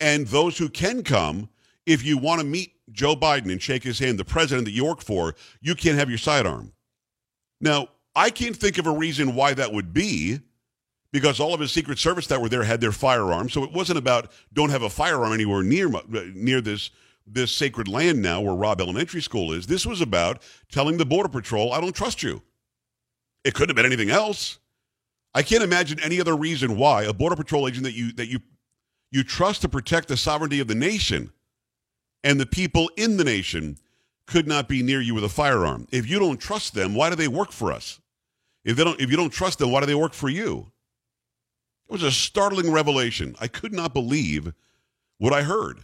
And 0.00 0.26
those 0.26 0.58
who 0.58 0.68
can 0.68 1.02
come, 1.02 1.48
if 1.86 2.04
you 2.04 2.18
want 2.18 2.40
to 2.40 2.46
meet 2.46 2.74
Joe 2.92 3.16
Biden 3.16 3.50
and 3.50 3.62
shake 3.62 3.82
his 3.82 3.98
hand, 3.98 4.18
the 4.18 4.24
president 4.24 4.66
that 4.66 4.72
you 4.72 4.84
work 4.84 5.00
for, 5.00 5.34
you 5.60 5.74
can't 5.74 5.98
have 5.98 6.08
your 6.08 6.18
sidearm. 6.18 6.72
Now, 7.60 7.88
I 8.14 8.30
can't 8.30 8.56
think 8.56 8.78
of 8.78 8.86
a 8.86 8.90
reason 8.90 9.34
why 9.34 9.54
that 9.54 9.72
would 9.72 9.92
be 9.92 10.40
because 11.12 11.40
all 11.40 11.54
of 11.54 11.60
his 11.60 11.72
Secret 11.72 11.98
Service 11.98 12.26
that 12.26 12.40
were 12.40 12.48
there 12.48 12.64
had 12.64 12.80
their 12.80 12.92
firearms. 12.92 13.52
So 13.52 13.64
it 13.64 13.72
wasn't 13.72 13.98
about 13.98 14.30
don't 14.52 14.70
have 14.70 14.82
a 14.82 14.90
firearm 14.90 15.32
anywhere 15.32 15.62
near 15.62 15.90
near 16.34 16.60
this 16.60 16.90
this 17.30 17.52
sacred 17.52 17.88
land 17.88 18.22
now 18.22 18.40
where 18.40 18.54
Robb 18.54 18.80
Elementary 18.80 19.22
School 19.22 19.52
is. 19.52 19.66
This 19.66 19.86
was 19.86 20.00
about 20.00 20.42
telling 20.70 20.96
the 20.96 21.06
Border 21.06 21.28
Patrol, 21.28 21.72
I 21.72 21.80
don't 21.80 21.94
trust 21.94 22.22
you. 22.22 22.42
It 23.44 23.54
couldn't 23.54 23.70
have 23.70 23.76
been 23.76 23.86
anything 23.86 24.10
else. 24.10 24.58
I 25.34 25.42
can't 25.42 25.62
imagine 25.62 26.00
any 26.00 26.20
other 26.20 26.36
reason 26.36 26.76
why 26.76 27.04
a 27.04 27.12
Border 27.12 27.36
Patrol 27.36 27.68
agent 27.68 27.84
that 27.84 27.92
you 27.92 28.12
that 28.12 28.28
you 28.28 28.40
you 29.10 29.22
trust 29.22 29.62
to 29.62 29.68
protect 29.68 30.08
the 30.08 30.16
sovereignty 30.16 30.60
of 30.60 30.68
the 30.68 30.74
nation 30.74 31.32
and 32.24 32.40
the 32.40 32.46
people 32.46 32.90
in 32.96 33.16
the 33.16 33.24
nation 33.24 33.78
could 34.26 34.46
not 34.46 34.68
be 34.68 34.82
near 34.82 35.00
you 35.00 35.14
with 35.14 35.24
a 35.24 35.28
firearm. 35.28 35.86
If 35.90 36.08
you 36.08 36.18
don't 36.18 36.38
trust 36.38 36.74
them, 36.74 36.94
why 36.94 37.08
do 37.08 37.16
they 37.16 37.28
work 37.28 37.52
for 37.52 37.72
us? 37.72 38.00
If 38.64 38.76
they 38.76 38.84
don't 38.84 39.00
if 39.00 39.10
you 39.10 39.16
don't 39.16 39.30
trust 39.30 39.58
them, 39.58 39.70
why 39.70 39.80
do 39.80 39.86
they 39.86 39.94
work 39.94 40.12
for 40.12 40.28
you? 40.28 40.72
It 41.88 41.92
was 41.92 42.02
a 42.02 42.10
startling 42.10 42.70
revelation. 42.70 43.34
I 43.40 43.48
could 43.48 43.72
not 43.72 43.94
believe 43.94 44.52
what 45.18 45.32
I 45.32 45.42
heard. 45.42 45.80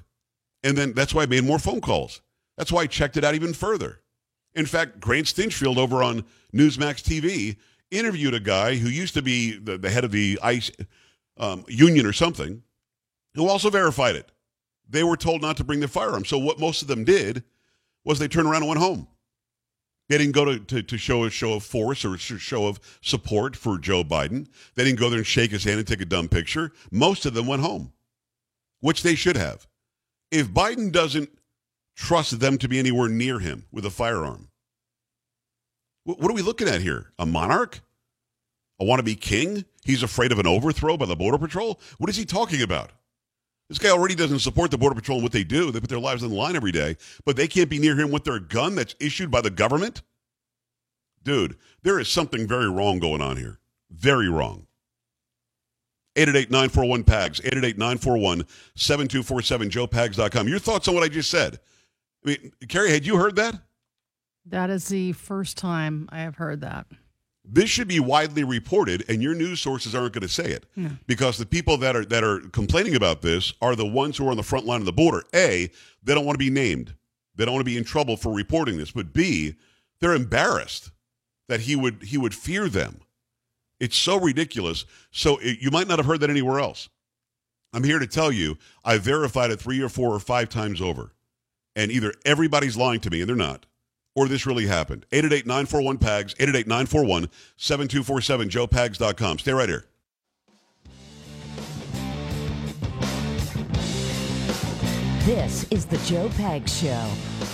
And 0.65 0.77
then 0.77 0.95
that's 0.95 1.15
why 1.15 1.23
I 1.23 1.27
made 1.27 1.45
more 1.45 1.59
phone 1.61 1.83
calls. 1.83 2.23
That's 2.57 2.73
why 2.73 2.83
I 2.83 2.87
checked 2.87 3.17
it 3.17 3.23
out 3.23 3.35
even 3.35 3.53
further. 3.53 4.01
In 4.55 4.67
fact, 4.67 4.99
Grant 4.99 5.27
Stinchfield 5.27 5.77
over 5.77 6.03
on 6.03 6.25
Newsmax 6.55 7.03
TV 7.03 7.57
interviewed 7.91 8.35
a 8.35 8.41
guy 8.41 8.77
who 8.77 8.89
used 8.89 9.15
to 9.15 9.23
be 9.23 9.59
the, 9.59 9.77
the 9.77 9.91
head 9.91 10.05
of 10.05 10.11
the 10.11 10.39
ICE 10.43 10.71
um, 11.37 11.65
union 11.69 12.07
or 12.07 12.13
something, 12.13 12.63
who 13.35 13.49
also 13.49 13.69
verified 13.69 14.17
it. 14.17 14.31
They 14.89 15.05
were 15.05 15.17
told 15.17 15.43
not 15.43 15.57
to 15.59 15.65
bring 15.65 15.81
their 15.81 15.89
firearms. 15.89 16.29
So 16.29 16.39
what 16.39 16.59
most 16.59 16.83
of 16.83 16.89
them 16.89 17.05
did 17.05 17.45
was 18.05 18.19
they 18.19 18.29
turned 18.29 18.49
around 18.49 18.63
and 18.63 18.69
went 18.69 18.81
home. 18.81 19.09
They 20.09 20.19
didn't 20.19 20.35
go 20.35 20.45
to, 20.45 20.59
to, 20.59 20.83
to, 20.83 20.99
show 20.99 21.25
a 21.25 21.31
show 21.31 21.55
of 21.55 21.65
force 21.65 22.05
or 22.05 22.15
a 22.15 22.19
show 22.19 22.67
of 22.67 22.79
support 23.01 23.57
for 23.57 23.79
Joe 23.79 24.05
Biden. 24.05 24.47
They 24.75 24.85
didn't 24.85 25.01
go 25.01 25.09
there 25.09 25.19
and 25.19 25.27
shake 25.27 25.51
his 25.51 25.65
hand 25.65 25.79
and 25.79 25.89
take 25.89 26.03
a 26.03 26.07
dumb 26.07 26.29
picture. 26.29 26.73
Most 26.91 27.25
of 27.25 27.33
them 27.33 27.47
went 27.47 27.63
home, 27.63 27.93
which 28.81 29.03
they 29.03 29.15
should 29.15 29.37
have. 29.37 29.67
If 30.35 30.49
Biden 30.49 30.91
doesn't 30.91 31.31
trust 31.95 32.41
them 32.41 32.59
to 32.59 32.67
be 32.67 32.81
anywhere 32.81 33.09
near 33.09 33.39
him 33.39 33.67
with 33.71 33.87
a 33.87 33.91
firearm, 33.91 34.49
what 36.03 36.29
are 36.29 36.35
we 36.35 36.43
looking 36.43 36.67
at 36.67 36.81
here? 36.81 37.13
A 37.21 37.25
monarch? 37.25 37.79
A 38.81 38.85
wannabe 38.85 39.21
king? 39.21 39.65
He's 39.85 40.03
afraid 40.03 40.33
of 40.33 40.41
an 40.41 40.47
overthrow 40.49 40.97
by 40.97 41.07
the 41.07 41.15
Border 41.15 41.39
Patrol? 41.39 41.79
What 41.99 42.11
is 42.11 42.17
he 42.17 42.25
talking 42.25 42.63
about? 42.63 42.91
This 43.69 43.79
guy 43.79 43.91
already 43.91 44.17
doesn't 44.17 44.41
support 44.41 44.73
the 44.73 44.77
Border 44.77 44.97
Patrol 44.97 45.19
and 45.19 45.23
what 45.23 45.31
they 45.31 45.45
do. 45.45 45.71
They 45.71 45.79
put 45.79 45.89
their 45.89 46.01
lives 46.01 46.25
on 46.25 46.31
the 46.31 46.37
line 46.37 46.57
every 46.57 46.73
day, 46.73 46.97
but 47.25 47.37
they 47.37 47.47
can't 47.47 47.71
be 47.71 47.79
near 47.79 47.95
him 47.95 48.11
with 48.11 48.25
their 48.25 48.41
gun 48.41 48.75
that's 48.75 48.97
issued 48.99 49.31
by 49.31 49.41
the 49.41 49.51
government? 49.51 50.03
Dude, 51.23 51.57
there 51.85 52.01
is 52.01 52.09
something 52.09 52.49
very 52.49 52.69
wrong 52.69 52.99
going 52.99 53.23
on 53.23 53.37
here. 53.37 53.61
Very 53.89 54.29
wrong. 54.29 54.67
888-941-PAGS, 56.17 57.41
888-941-7247, 57.41 58.45
joepags.com. 59.71 60.49
Your 60.49 60.59
thoughts 60.59 60.89
on 60.89 60.95
what 60.95 61.03
I 61.05 61.09
just 61.09 61.31
said? 61.31 61.59
I 62.25 62.29
mean, 62.29 62.53
Carrie, 62.69 62.91
had 62.91 63.05
you 63.07 63.17
heard 63.17 63.37
that? 63.37 63.55
That 64.47 64.71
is 64.71 64.89
the 64.89 65.13
first 65.13 65.57
time 65.57 66.09
I 66.13 66.21
have 66.21 66.37
heard 66.37 66.61
that. 66.61 66.87
This 67.47 67.69
should 67.69 67.89
be 67.89 68.01
widely 68.01 68.43
reported, 68.43 69.05
and 69.09 69.23
your 69.23 69.35
news 69.35 69.61
sources 69.61 69.95
aren't 69.95 70.15
going 70.15 70.23
to 70.23 70.29
say 70.29 70.45
it 70.51 70.65
no. 70.77 70.91
because 71.07 71.37
the 71.37 71.45
people 71.45 71.77
that 71.79 71.95
are 71.95 72.05
that 72.07 72.25
are 72.25 72.41
complaining 72.41 72.95
about 72.95 73.21
this 73.21 73.53
are 73.61 73.77
the 73.77 73.85
ones 73.85 74.17
who 74.17 74.27
are 74.27 74.31
on 74.31 74.39
the 74.39 74.43
front 74.43 74.65
line 74.65 74.81
of 74.81 74.87
the 74.87 74.93
border. 74.93 75.25
A, 75.35 75.71
they 76.03 76.15
don't 76.15 76.25
want 76.25 76.39
to 76.39 76.45
be 76.45 76.49
named; 76.51 76.95
they 77.37 77.45
don't 77.45 77.53
want 77.53 77.61
to 77.61 77.71
be 77.71 77.77
in 77.77 77.85
trouble 77.85 78.17
for 78.17 78.33
reporting 78.33 78.79
this. 78.79 78.93
But 78.93 79.13
B, 79.13 79.57
they're 80.01 80.15
embarrassed 80.15 80.91
that 81.49 81.61
he 81.61 81.77
would 81.77 82.05
he 82.05 82.17
would 82.17 82.35
fear 82.35 82.71
them. 82.71 83.03
It's 83.85 83.97
so 83.97 84.19
ridiculous. 84.19 84.85
So 85.11 85.37
it, 85.43 85.59
you 85.61 85.71
might 85.71 85.89
not 85.89 85.99
have 85.99 86.07
heard 86.07 86.21
that 86.21 86.31
anywhere 86.31 86.59
else. 86.59 86.89
I'm 87.73 87.85
here 87.85 87.99
to 87.99 88.07
tell 88.07 88.33
you, 88.33 88.57
I 88.85 88.99
verified 88.99 89.51
it 89.51 89.61
three 89.61 89.81
or 89.83 89.89
four 89.89 90.15
or 90.15 90.21
five 90.21 90.49
times 90.49 90.81
over, 90.81 91.13
and 91.77 91.91
either 91.91 92.15
everybody's 92.25 92.77
lying 92.77 93.01
to 93.01 93.11
me, 93.11 93.21
and 93.21 93.29
they're 93.29 93.37
not 93.37 93.67
or 94.15 94.29
this 94.29 94.47
really 94.47 94.67
happened. 94.67 95.05
888-941-PAGS, 95.13 96.35
888-941-7247, 96.35 97.29
joepags.com. 98.49 99.39
Stay 99.39 99.53
right 99.53 99.69
here. 99.69 99.87
This 105.25 105.67
is 105.71 105.87
the 105.87 105.97
Joe 105.99 106.29
Pags 106.31 106.81
Show. 106.81 107.54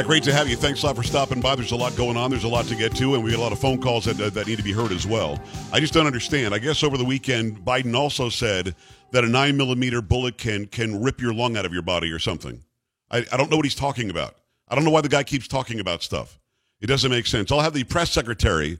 Right, 0.00 0.06
great 0.06 0.22
to 0.22 0.32
have 0.32 0.48
you. 0.48 0.56
Thanks 0.56 0.82
a 0.82 0.86
lot 0.86 0.96
for 0.96 1.02
stopping 1.02 1.42
by. 1.42 1.54
There's 1.56 1.72
a 1.72 1.76
lot 1.76 1.94
going 1.94 2.16
on. 2.16 2.30
There's 2.30 2.44
a 2.44 2.48
lot 2.48 2.64
to 2.68 2.74
get 2.74 2.96
to, 2.96 3.16
and 3.16 3.22
we 3.22 3.32
got 3.32 3.38
a 3.38 3.42
lot 3.42 3.52
of 3.52 3.58
phone 3.58 3.78
calls 3.78 4.06
that, 4.06 4.32
that 4.32 4.46
need 4.46 4.56
to 4.56 4.64
be 4.64 4.72
heard 4.72 4.92
as 4.92 5.06
well. 5.06 5.38
I 5.74 5.78
just 5.78 5.92
don't 5.92 6.06
understand. 6.06 6.54
I 6.54 6.58
guess 6.58 6.82
over 6.82 6.96
the 6.96 7.04
weekend, 7.04 7.58
Biden 7.66 7.94
also 7.94 8.30
said 8.30 8.74
that 9.10 9.24
a 9.24 9.28
nine 9.28 9.58
millimeter 9.58 10.00
bullet 10.00 10.38
can 10.38 10.64
can 10.68 11.02
rip 11.02 11.20
your 11.20 11.34
lung 11.34 11.54
out 11.54 11.66
of 11.66 11.74
your 11.74 11.82
body 11.82 12.10
or 12.12 12.18
something. 12.18 12.64
I, 13.10 13.26
I 13.30 13.36
don't 13.36 13.50
know 13.50 13.58
what 13.58 13.66
he's 13.66 13.74
talking 13.74 14.08
about. 14.08 14.36
I 14.68 14.74
don't 14.74 14.84
know 14.84 14.90
why 14.90 15.02
the 15.02 15.10
guy 15.10 15.22
keeps 15.22 15.46
talking 15.46 15.80
about 15.80 16.02
stuff. 16.02 16.40
It 16.80 16.86
doesn't 16.86 17.10
make 17.10 17.26
sense. 17.26 17.52
I'll 17.52 17.60
have 17.60 17.74
the 17.74 17.84
press 17.84 18.10
secretary 18.10 18.78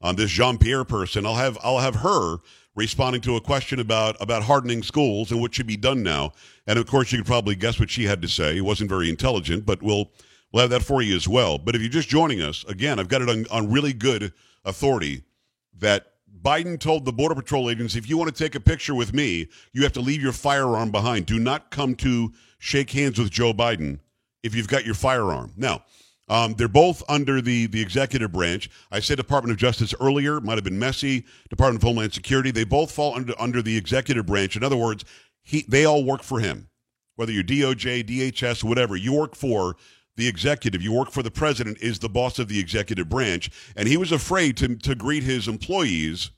on 0.00 0.14
this 0.14 0.30
Jean 0.30 0.56
Pierre 0.56 0.84
person. 0.84 1.26
I'll 1.26 1.34
have 1.34 1.58
I'll 1.64 1.80
have 1.80 1.96
her 1.96 2.36
responding 2.76 3.22
to 3.22 3.34
a 3.34 3.40
question 3.40 3.80
about 3.80 4.16
about 4.20 4.44
hardening 4.44 4.84
schools 4.84 5.32
and 5.32 5.40
what 5.40 5.52
should 5.52 5.66
be 5.66 5.76
done 5.76 6.04
now. 6.04 6.32
And 6.68 6.78
of 6.78 6.86
course, 6.86 7.10
you 7.10 7.18
could 7.18 7.26
probably 7.26 7.56
guess 7.56 7.80
what 7.80 7.90
she 7.90 8.04
had 8.04 8.22
to 8.22 8.28
say. 8.28 8.58
It 8.58 8.64
wasn't 8.64 8.88
very 8.88 9.10
intelligent, 9.10 9.66
but 9.66 9.82
we'll 9.82 10.12
We'll 10.52 10.62
have 10.62 10.70
that 10.70 10.82
for 10.82 11.00
you 11.02 11.14
as 11.14 11.28
well. 11.28 11.58
But 11.58 11.74
if 11.74 11.80
you're 11.80 11.90
just 11.90 12.08
joining 12.08 12.40
us, 12.42 12.64
again, 12.64 12.98
I've 12.98 13.08
got 13.08 13.22
it 13.22 13.28
on, 13.28 13.46
on 13.50 13.70
really 13.70 13.92
good 13.92 14.32
authority 14.64 15.22
that 15.78 16.06
Biden 16.42 16.78
told 16.78 17.04
the 17.04 17.12
Border 17.12 17.34
Patrol 17.34 17.70
agents 17.70 17.94
if 17.94 18.08
you 18.08 18.16
want 18.16 18.34
to 18.34 18.44
take 18.44 18.54
a 18.54 18.60
picture 18.60 18.94
with 18.94 19.12
me, 19.12 19.48
you 19.72 19.82
have 19.82 19.92
to 19.92 20.00
leave 20.00 20.22
your 20.22 20.32
firearm 20.32 20.90
behind. 20.90 21.26
Do 21.26 21.38
not 21.38 21.70
come 21.70 21.94
to 21.96 22.32
shake 22.58 22.90
hands 22.90 23.18
with 23.18 23.30
Joe 23.30 23.52
Biden 23.52 24.00
if 24.42 24.54
you've 24.54 24.68
got 24.68 24.84
your 24.84 24.94
firearm. 24.94 25.52
Now, 25.56 25.84
um, 26.28 26.54
they're 26.54 26.68
both 26.68 27.02
under 27.08 27.40
the, 27.40 27.66
the 27.66 27.80
executive 27.80 28.32
branch. 28.32 28.70
I 28.92 29.00
said 29.00 29.16
Department 29.16 29.50
of 29.50 29.58
Justice 29.58 29.92
earlier, 30.00 30.40
might 30.40 30.54
have 30.54 30.64
been 30.64 30.78
messy. 30.78 31.26
Department 31.48 31.82
of 31.82 31.86
Homeland 31.86 32.14
Security, 32.14 32.52
they 32.52 32.64
both 32.64 32.92
fall 32.92 33.16
under, 33.16 33.34
under 33.38 33.62
the 33.62 33.76
executive 33.76 34.26
branch. 34.26 34.56
In 34.56 34.62
other 34.62 34.76
words, 34.76 35.04
he, 35.42 35.64
they 35.68 35.84
all 35.84 36.04
work 36.04 36.22
for 36.22 36.38
him. 36.38 36.68
Whether 37.16 37.32
you're 37.32 37.42
DOJ, 37.42 38.04
DHS, 38.04 38.62
whatever, 38.62 38.96
you 38.96 39.12
work 39.12 39.34
for 39.34 39.76
the 40.20 40.28
executive. 40.28 40.82
You 40.82 40.92
work 40.92 41.10
for 41.10 41.22
the 41.22 41.30
president, 41.30 41.78
is 41.80 41.98
the 41.98 42.08
boss 42.08 42.38
of 42.38 42.48
the 42.48 42.60
executive 42.60 43.08
branch. 43.08 43.50
And 43.76 43.88
he 43.88 43.96
was 43.96 44.12
afraid 44.12 44.56
to, 44.58 44.76
to 44.76 44.94
greet 44.94 45.24
his 45.24 45.48
employees 45.48 46.30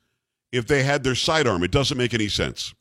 if 0.50 0.66
they 0.66 0.82
had 0.82 1.04
their 1.04 1.14
sidearm. 1.14 1.62
It 1.62 1.70
doesn't 1.70 1.98
make 1.98 2.14
any 2.14 2.28
sense. 2.28 2.74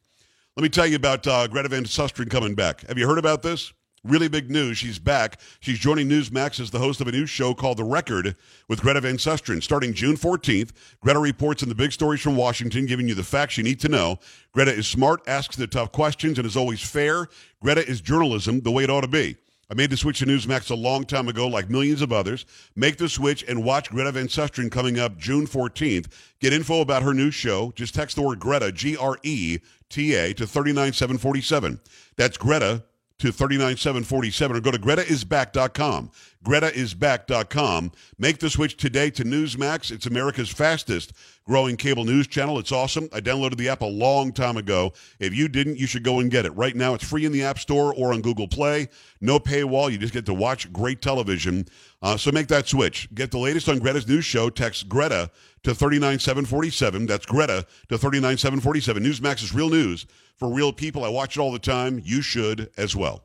Let 0.55 0.63
me 0.63 0.69
tell 0.69 0.87
you 0.87 0.97
about 0.97 1.25
uh, 1.27 1.47
Greta 1.47 1.69
Van 1.69 1.85
Susteren 1.85 2.29
coming 2.29 2.55
back. 2.55 2.85
Have 2.87 2.97
you 2.97 3.07
heard 3.07 3.17
about 3.17 3.41
this? 3.41 3.73
Really 4.03 4.27
big 4.27 4.49
news. 4.49 4.79
She's 4.79 4.97
back. 4.97 5.39
She's 5.59 5.77
joining 5.77 6.09
Newsmax 6.09 6.59
as 6.59 6.71
the 6.71 6.79
host 6.79 7.01
of 7.01 7.07
a 7.07 7.11
new 7.11 7.27
show 7.27 7.53
called 7.53 7.77
The 7.77 7.83
Record 7.83 8.35
with 8.67 8.81
Greta 8.81 8.99
Van 8.99 9.17
Susteren. 9.17 9.61
Starting 9.61 9.93
June 9.93 10.17
14th, 10.17 10.71
Greta 11.01 11.19
reports 11.19 11.61
in 11.61 11.69
the 11.69 11.75
big 11.75 11.91
stories 11.91 12.19
from 12.19 12.35
Washington, 12.35 12.87
giving 12.87 13.07
you 13.07 13.13
the 13.13 13.23
facts 13.23 13.57
you 13.57 13.63
need 13.63 13.79
to 13.81 13.89
know. 13.89 14.17
Greta 14.53 14.73
is 14.73 14.87
smart, 14.87 15.21
asks 15.27 15.55
the 15.55 15.67
tough 15.67 15.91
questions, 15.91 16.39
and 16.39 16.47
is 16.47 16.57
always 16.57 16.81
fair. 16.81 17.27
Greta 17.61 17.87
is 17.87 18.01
journalism 18.01 18.61
the 18.61 18.71
way 18.71 18.83
it 18.83 18.89
ought 18.89 19.01
to 19.01 19.07
be. 19.07 19.37
I 19.71 19.73
made 19.73 19.89
the 19.89 19.95
switch 19.95 20.19
to 20.19 20.25
Newsmax 20.25 20.69
a 20.69 20.75
long 20.75 21.05
time 21.05 21.29
ago, 21.29 21.47
like 21.47 21.69
millions 21.69 22.01
of 22.01 22.11
others. 22.11 22.45
Make 22.75 22.97
the 22.97 23.07
switch 23.07 23.45
and 23.47 23.63
watch 23.63 23.89
Greta 23.89 24.11
Van 24.11 24.27
Susteren 24.27 24.69
coming 24.69 24.99
up 24.99 25.17
June 25.17 25.47
14th. 25.47 26.07
Get 26.41 26.51
info 26.51 26.81
about 26.81 27.03
her 27.03 27.13
new 27.13 27.31
show. 27.31 27.71
Just 27.73 27.95
text 27.95 28.17
the 28.17 28.21
word 28.21 28.41
Greta, 28.41 28.73
G 28.73 28.97
R 28.97 29.17
E 29.23 29.59
T 29.87 30.13
A, 30.15 30.33
to 30.33 30.45
39747. 30.45 31.79
That's 32.17 32.37
Greta 32.37 32.83
to 33.21 33.31
39747 33.31 34.57
or 34.57 34.59
go 34.61 34.71
to 34.71 34.79
gretaisback.com. 34.79 36.09
gretaisback.com. 36.43 37.91
Make 38.17 38.39
the 38.39 38.49
switch 38.49 38.75
today 38.75 39.11
to 39.11 39.23
Newsmax. 39.23 39.91
It's 39.91 40.07
America's 40.07 40.49
fastest 40.49 41.13
growing 41.45 41.77
cable 41.77 42.03
news 42.03 42.25
channel. 42.25 42.57
It's 42.57 42.71
awesome. 42.71 43.09
I 43.13 43.21
downloaded 43.21 43.57
the 43.57 43.69
app 43.69 43.81
a 43.81 43.85
long 43.85 44.31
time 44.31 44.57
ago. 44.57 44.93
If 45.19 45.35
you 45.35 45.47
didn't, 45.47 45.77
you 45.77 45.85
should 45.85 46.03
go 46.03 46.19
and 46.19 46.31
get 46.31 46.45
it. 46.45 46.51
Right 46.51 46.75
now, 46.75 46.95
it's 46.95 47.07
free 47.07 47.25
in 47.25 47.31
the 47.31 47.43
App 47.43 47.59
Store 47.59 47.93
or 47.93 48.11
on 48.11 48.21
Google 48.21 48.47
Play. 48.47 48.89
No 49.21 49.39
paywall. 49.39 49.91
You 49.91 49.99
just 49.99 50.13
get 50.13 50.25
to 50.25 50.33
watch 50.33 50.73
great 50.73 51.01
television. 51.01 51.67
Uh, 52.01 52.17
so 52.17 52.31
make 52.31 52.47
that 52.47 52.67
switch. 52.67 53.07
Get 53.13 53.29
the 53.29 53.37
latest 53.37 53.69
on 53.69 53.77
Greta's 53.77 54.07
news 54.07 54.25
show. 54.25 54.49
Text 54.49 54.89
Greta 54.89 55.29
to 55.61 55.75
39747. 55.75 57.05
That's 57.05 57.27
Greta 57.27 57.67
to 57.89 57.97
39747. 57.99 59.03
Newsmax 59.03 59.43
is 59.43 59.53
real 59.53 59.69
news 59.69 60.07
for 60.41 60.49
real 60.49 60.73
people. 60.73 61.05
I 61.05 61.09
watch 61.09 61.37
it 61.37 61.39
all 61.39 61.51
the 61.51 61.59
time. 61.59 62.01
You 62.03 62.23
should 62.23 62.71
as 62.75 62.95
well. 62.95 63.23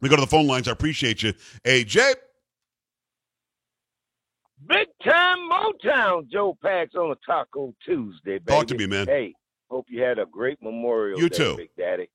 We 0.00 0.08
go 0.08 0.16
to 0.16 0.20
the 0.20 0.26
phone 0.26 0.48
lines. 0.48 0.66
I 0.66 0.72
appreciate 0.72 1.22
you. 1.22 1.32
AJ. 1.64 2.14
Big 4.66 4.88
time 5.04 5.38
Motown, 5.48 6.28
Joe 6.28 6.58
Pags 6.62 6.96
on 6.96 7.12
a 7.12 7.16
Taco 7.24 7.72
Tuesday, 7.86 8.38
baby. 8.38 8.44
Talk 8.46 8.66
to 8.66 8.74
me, 8.74 8.86
man. 8.86 9.06
Hey, 9.06 9.32
hope 9.70 9.86
you 9.88 10.02
had 10.02 10.18
a 10.18 10.26
great 10.26 10.60
Memorial 10.60 11.20
You 11.20 11.28
Day, 11.28 11.36
too. 11.36 11.56
Big 11.56 11.70
Daddy. 11.78 12.10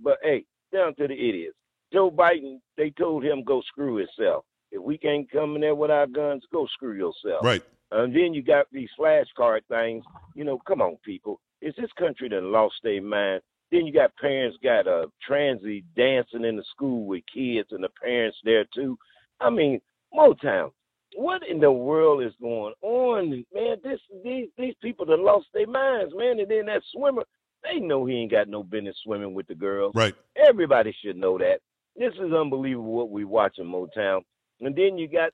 But 0.00 0.18
hey, 0.24 0.44
down 0.72 0.96
to 0.96 1.06
the 1.06 1.14
idiots. 1.14 1.56
Joe 1.92 2.10
Biden, 2.10 2.58
they 2.76 2.90
told 2.90 3.22
him 3.22 3.44
go 3.44 3.62
screw 3.62 3.94
himself. 3.96 4.44
If 4.72 4.82
we 4.82 4.98
can't 4.98 5.30
come 5.30 5.54
in 5.54 5.60
there 5.60 5.76
with 5.76 5.92
our 5.92 6.08
guns, 6.08 6.42
go 6.52 6.66
screw 6.66 6.94
yourself. 6.94 7.44
Right. 7.44 7.62
And 7.92 8.12
then 8.12 8.34
you 8.34 8.42
got 8.42 8.66
these 8.72 8.90
flashcard 8.98 9.60
things. 9.68 10.04
You 10.34 10.42
know, 10.42 10.58
come 10.66 10.82
on, 10.82 10.96
people. 11.04 11.40
Is 11.62 11.74
this 11.76 11.90
country 11.98 12.28
that 12.28 12.42
lost 12.42 12.74
their 12.82 13.02
mind? 13.02 13.42
Then 13.70 13.86
you 13.86 13.92
got 13.92 14.16
parents 14.16 14.56
got 14.62 14.86
a 14.86 15.02
uh, 15.02 15.06
transy 15.28 15.84
dancing 15.96 16.44
in 16.44 16.56
the 16.56 16.64
school 16.70 17.06
with 17.06 17.22
kids 17.32 17.68
and 17.70 17.84
the 17.84 17.88
parents 18.02 18.36
there 18.44 18.64
too. 18.74 18.98
I 19.40 19.50
mean, 19.50 19.80
Motown. 20.12 20.70
What 21.16 21.42
in 21.48 21.58
the 21.58 21.72
world 21.72 22.22
is 22.22 22.32
going 22.40 22.72
on, 22.82 23.44
man? 23.52 23.76
This 23.82 23.98
these 24.24 24.48
these 24.56 24.74
people 24.80 25.06
that 25.06 25.18
lost 25.18 25.46
their 25.52 25.66
minds, 25.66 26.12
man. 26.16 26.38
And 26.38 26.48
then 26.48 26.66
that 26.66 26.82
swimmer, 26.92 27.24
they 27.64 27.80
know 27.80 28.06
he 28.06 28.14
ain't 28.14 28.30
got 28.30 28.48
no 28.48 28.62
business 28.62 28.96
swimming 29.02 29.34
with 29.34 29.48
the 29.48 29.54
girls. 29.56 29.92
Right. 29.94 30.14
Everybody 30.36 30.94
should 31.04 31.16
know 31.16 31.36
that. 31.38 31.58
This 31.96 32.14
is 32.14 32.32
unbelievable 32.32 32.92
what 32.92 33.10
we 33.10 33.24
watching 33.24 33.64
Motown. 33.66 34.20
And 34.60 34.74
then 34.76 34.98
you 34.98 35.08
got 35.08 35.32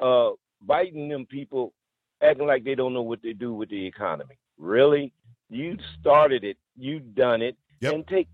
uh 0.00 0.34
Biden 0.66 1.08
them 1.10 1.26
people 1.26 1.72
acting 2.22 2.46
like 2.46 2.64
they 2.64 2.74
don't 2.74 2.94
know 2.94 3.02
what 3.02 3.22
they 3.22 3.32
do 3.32 3.54
with 3.54 3.68
the 3.68 3.86
economy. 3.86 4.38
Really? 4.58 5.12
You 5.50 5.76
started 6.00 6.44
it. 6.44 6.56
You 6.76 7.00
done 7.00 7.42
it. 7.42 7.56
Yep. 7.80 7.94
And 7.94 8.06
take 8.06 8.28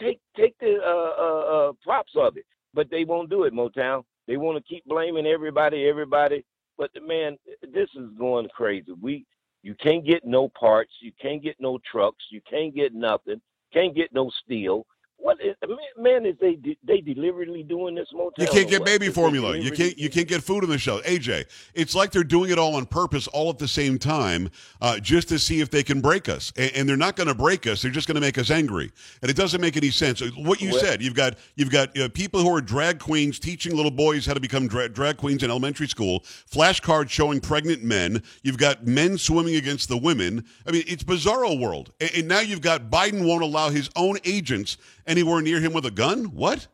take 0.00 0.20
take 0.36 0.58
the 0.58 0.78
uh, 0.84 1.22
uh, 1.22 1.68
uh, 1.68 1.72
props 1.82 2.12
of 2.16 2.36
it. 2.36 2.44
But 2.74 2.90
they 2.90 3.04
won't 3.04 3.30
do 3.30 3.44
it, 3.44 3.54
Motown. 3.54 4.04
They 4.26 4.36
want 4.36 4.58
to 4.58 4.64
keep 4.64 4.84
blaming 4.86 5.26
everybody, 5.26 5.88
everybody. 5.88 6.44
But 6.76 6.90
man, 7.02 7.38
this 7.62 7.88
is 7.94 8.10
going 8.18 8.48
crazy. 8.54 8.92
We 9.00 9.24
you 9.62 9.74
can't 9.74 10.04
get 10.04 10.24
no 10.24 10.48
parts, 10.48 10.92
you 11.00 11.12
can't 11.20 11.42
get 11.42 11.56
no 11.58 11.78
trucks, 11.90 12.24
you 12.30 12.40
can't 12.48 12.74
get 12.74 12.94
nothing, 12.94 13.40
can't 13.72 13.96
get 13.96 14.12
no 14.12 14.30
steel. 14.44 14.86
What 15.18 15.38
is, 15.40 15.56
man 15.98 16.26
is 16.26 16.36
they 16.40 16.58
they 16.84 17.00
deliberately 17.00 17.62
doing 17.62 17.94
this 17.94 18.08
Motown? 18.14 18.32
You 18.38 18.46
can't 18.46 18.68
get 18.68 18.84
baby 18.84 19.08
formula. 19.08 19.56
You 19.56 19.70
can't 19.70 19.98
you 19.98 20.10
can't 20.10 20.28
get 20.28 20.42
food 20.42 20.62
in 20.64 20.70
the 20.70 20.78
show. 20.78 21.00
AJ, 21.00 21.46
it's 21.74 21.94
like 21.94 22.12
they're 22.12 22.24
doing 22.24 22.50
it 22.50 22.58
all 22.58 22.74
on 22.76 22.86
purpose, 22.86 23.26
all 23.28 23.50
at 23.50 23.58
the 23.58 23.68
same 23.68 23.98
time, 23.98 24.50
uh, 24.80 24.98
just 24.98 25.28
to 25.28 25.38
see 25.38 25.60
if 25.60 25.70
they 25.70 25.82
can 25.82 26.00
break 26.00 26.28
us. 26.28 26.52
And, 26.56 26.70
and 26.74 26.88
they're 26.88 26.96
not 26.96 27.16
going 27.16 27.28
to 27.28 27.34
break 27.34 27.66
us. 27.66 27.82
They're 27.82 27.90
just 27.90 28.06
going 28.06 28.16
to 28.16 28.20
make 28.20 28.38
us 28.38 28.50
angry. 28.50 28.92
And 29.22 29.30
it 29.30 29.36
doesn't 29.36 29.60
make 29.60 29.76
any 29.76 29.90
sense. 29.90 30.20
What 30.36 30.60
you 30.60 30.70
Well- 30.70 30.80
said, 30.80 31.02
you've 31.02 31.14
got 31.14 31.36
you've 31.56 31.70
got 31.70 31.96
uh, 31.98 32.08
people 32.10 32.40
who 32.40 32.54
are 32.54 32.60
drag 32.60 32.98
queens 32.98 33.38
teaching 33.38 33.74
little 33.74 33.90
boys 33.90 34.26
how 34.26 34.34
to 34.34 34.40
become 34.40 34.68
dra- 34.68 34.88
drag 34.88 35.16
queens 35.16 35.42
in 35.42 35.50
elementary 35.50 35.88
school. 35.88 36.20
Flashcards 36.50 37.10
showing 37.10 37.40
pregnant 37.40 37.82
men. 37.82 38.22
You've 38.42 38.58
got 38.58 38.86
men 38.86 39.18
swimming 39.18 39.56
against 39.56 39.88
the 39.88 39.96
women. 39.96 40.44
I 40.66 40.72
mean, 40.72 40.84
it's 40.86 41.02
bizarro 41.02 41.58
world. 41.58 41.92
And, 42.00 42.10
and 42.14 42.28
now 42.28 42.40
you've 42.40 42.60
got 42.60 42.90
Biden 42.90 43.26
won't 43.26 43.42
allow 43.42 43.70
his 43.70 43.90
own 43.96 44.18
agents 44.24 44.76
anywhere 45.06 45.40
near 45.42 45.60
him 45.60 45.72
with 45.72 45.86
a 45.86 45.90
gun. 45.90 46.24
What? 46.26 46.66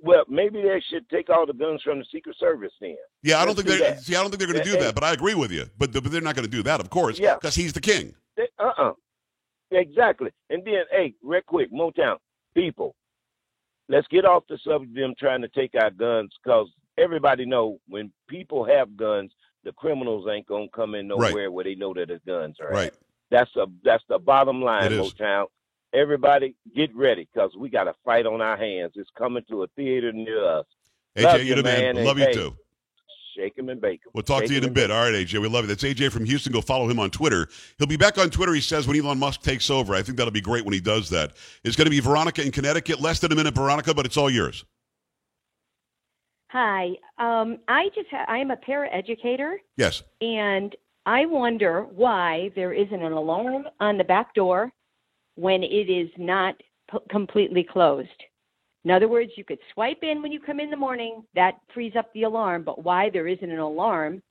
Well, 0.00 0.24
maybe 0.28 0.60
they 0.60 0.82
should 0.90 1.08
take 1.08 1.30
all 1.30 1.46
the 1.46 1.54
guns 1.54 1.80
from 1.82 1.98
the 1.98 2.04
Secret 2.12 2.36
Service 2.38 2.72
then. 2.80 2.96
Yeah, 3.22 3.36
I 3.40 3.46
don't 3.46 3.56
Let's 3.56 3.68
think 3.68 3.78
do 3.78 3.84
they're 3.84 3.94
that. 3.94 4.02
see. 4.02 4.14
I 4.16 4.20
don't 4.20 4.30
think 4.30 4.38
they're 4.40 4.52
going 4.52 4.62
to 4.64 4.70
do 4.70 4.78
that. 4.80 4.94
But 4.94 5.02
I 5.04 5.12
agree 5.12 5.34
with 5.34 5.50
you. 5.50 5.64
But, 5.78 5.92
but 5.92 6.04
they're 6.10 6.20
not 6.20 6.34
going 6.34 6.44
to 6.44 6.50
do 6.50 6.62
that, 6.64 6.80
of 6.80 6.90
course, 6.90 7.18
Yeah. 7.18 7.34
because 7.36 7.54
he's 7.54 7.72
the 7.72 7.80
king. 7.80 8.14
They, 8.36 8.48
uh-uh. 8.58 8.92
Exactly. 9.70 10.30
And 10.50 10.62
then, 10.64 10.84
hey, 10.90 11.14
real 11.22 11.40
quick, 11.46 11.72
Motown, 11.72 12.16
people, 12.54 12.94
let's 13.88 14.06
get 14.08 14.26
off 14.26 14.44
the 14.48 14.58
subject 14.58 14.90
of 14.90 14.94
them 14.94 15.14
trying 15.18 15.40
to 15.40 15.48
take 15.48 15.70
our 15.80 15.90
guns 15.90 16.32
because 16.44 16.68
everybody 16.98 17.46
know 17.46 17.78
when 17.88 18.12
people 18.28 18.64
have 18.64 18.96
guns, 18.96 19.32
the 19.64 19.72
criminals 19.72 20.26
ain't 20.30 20.46
going 20.46 20.68
to 20.68 20.76
come 20.76 20.94
in 20.94 21.08
Right. 21.08 21.30
nowhere 21.30 21.50
where 21.50 21.64
they 21.64 21.74
know 21.76 21.94
that 21.94 22.08
the 22.08 22.20
guns 22.26 22.56
are 22.60 22.68
at. 22.68 22.74
Right. 22.74 22.92
That's 23.30 23.50
a 23.56 23.66
that's 23.82 24.04
the 24.08 24.18
bottom 24.18 24.60
line, 24.60 24.90
Motown. 24.92 25.46
Everybody, 25.94 26.54
get 26.74 26.94
ready 26.94 27.28
because 27.32 27.52
we 27.56 27.68
got 27.68 27.86
a 27.86 27.94
fight 28.04 28.26
on 28.26 28.40
our 28.40 28.56
hands. 28.56 28.92
It's 28.96 29.08
coming 29.16 29.44
to 29.48 29.62
a 29.62 29.66
theater 29.76 30.12
near 30.12 30.44
us. 30.58 30.66
AJ, 31.16 31.22
Love 31.24 31.42
you're 31.44 31.56
the 31.56 31.62
man. 31.62 31.94
man, 31.94 32.04
Love 32.04 32.18
you 32.18 32.24
hey, 32.24 32.32
too. 32.32 32.56
him 33.56 33.68
and 33.68 33.80
bake 33.80 34.00
'em. 34.04 34.10
We'll 34.12 34.22
talk 34.24 34.40
Shake 34.40 34.48
to 34.48 34.54
you 34.54 34.58
in 34.62 34.64
a 34.68 34.70
bit. 34.70 34.90
All 34.90 35.04
right, 35.04 35.14
AJ, 35.14 35.40
we 35.40 35.48
love 35.48 35.64
you. 35.64 35.68
That's 35.68 35.84
AJ 35.84 36.10
from 36.10 36.24
Houston. 36.24 36.52
Go 36.52 36.60
follow 36.60 36.88
him 36.88 36.98
on 36.98 37.10
Twitter. 37.10 37.46
He'll 37.78 37.86
be 37.86 37.96
back 37.96 38.18
on 38.18 38.28
Twitter. 38.30 38.52
He 38.54 38.60
says 38.60 38.88
when 38.88 38.98
Elon 38.98 39.18
Musk 39.20 39.42
takes 39.42 39.70
over. 39.70 39.94
I 39.94 40.02
think 40.02 40.18
that'll 40.18 40.32
be 40.32 40.40
great 40.40 40.64
when 40.64 40.74
he 40.74 40.80
does 40.80 41.10
that. 41.10 41.32
It's 41.62 41.76
going 41.76 41.86
to 41.86 41.90
be 41.90 42.00
Veronica 42.00 42.42
in 42.44 42.50
Connecticut. 42.50 43.00
Less 43.00 43.20
than 43.20 43.30
a 43.30 43.36
minute, 43.36 43.54
Veronica, 43.54 43.94
but 43.94 44.04
it's 44.06 44.16
all 44.16 44.28
yours. 44.30 44.64
Hi. 46.50 46.90
Um, 47.18 47.58
I 47.68 47.88
just 47.94 48.08
ha- 48.10 48.24
I 48.28 48.38
am 48.38 48.50
a 48.50 48.56
paraeducator, 48.56 49.56
Yes. 49.76 50.02
and 50.20 50.74
I 51.06 51.26
wonder 51.26 51.82
why 51.82 52.50
there 52.56 52.72
isn't 52.72 53.02
an 53.02 53.12
alarm 53.12 53.66
on 53.80 53.98
the 53.98 54.04
back 54.04 54.34
door 54.34 54.72
when 55.36 55.62
it 55.62 55.90
is 55.90 56.10
not 56.18 56.54
p- 56.90 56.98
completely 57.10 57.64
closed. 57.64 58.08
In 58.84 58.90
other 58.90 59.08
words, 59.08 59.32
you 59.36 59.44
could 59.44 59.58
swipe 59.72 60.02
in 60.02 60.20
when 60.22 60.30
you 60.32 60.40
come 60.40 60.60
in 60.60 60.70
the 60.70 60.76
morning. 60.76 61.22
That 61.34 61.54
frees 61.72 61.94
up 61.96 62.12
the 62.12 62.24
alarm. 62.24 62.64
But 62.64 62.84
why 62.84 63.08
there 63.10 63.26
isn't 63.26 63.50
an 63.50 63.58
alarm 63.58 64.22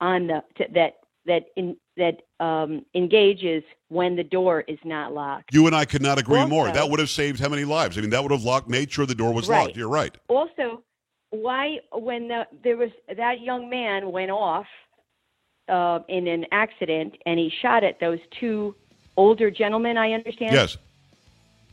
on 0.00 0.26
the 0.28 0.42
to, 0.58 0.66
that 0.74 0.94
that 1.26 1.46
in 1.56 1.76
that 1.96 2.22
um, 2.44 2.84
engages 2.94 3.62
when 3.88 4.16
the 4.16 4.22
door 4.24 4.60
is 4.68 4.78
not 4.84 5.12
locked? 5.12 5.52
You 5.52 5.66
and 5.66 5.74
I 5.74 5.84
could 5.84 6.02
not 6.02 6.18
agree 6.18 6.38
Also- 6.38 6.48
more. 6.50 6.70
That 6.70 6.88
would 6.88 7.00
have 7.00 7.10
saved 7.10 7.40
how 7.40 7.48
many 7.48 7.64
lives? 7.64 7.98
I 7.98 8.00
mean, 8.00 8.10
that 8.10 8.22
would 8.22 8.32
have 8.32 8.44
locked, 8.44 8.68
made 8.68 8.90
sure 8.92 9.04
the 9.06 9.14
door 9.14 9.32
was 9.34 9.48
Right. 9.48 9.64
locked. 9.64 9.76
You're 9.76 9.88
right. 9.90 10.16
Also, 10.28 10.82
why 11.30 11.80
when 11.92 12.28
the, 12.28 12.46
there 12.64 12.76
was 12.76 12.90
that 13.16 13.40
young 13.40 13.68
man 13.68 14.10
went 14.12 14.30
off 14.30 14.66
uh, 15.68 16.00
in 16.08 16.26
an 16.26 16.46
accident 16.52 17.16
and 17.26 17.38
he 17.38 17.50
shot 17.60 17.84
at 17.84 18.00
those 18.00 18.18
two 18.40 18.74
older 19.20 19.50
gentleman, 19.50 19.96
I 19.98 20.12
understand. 20.12 20.54
Yes. 20.54 20.76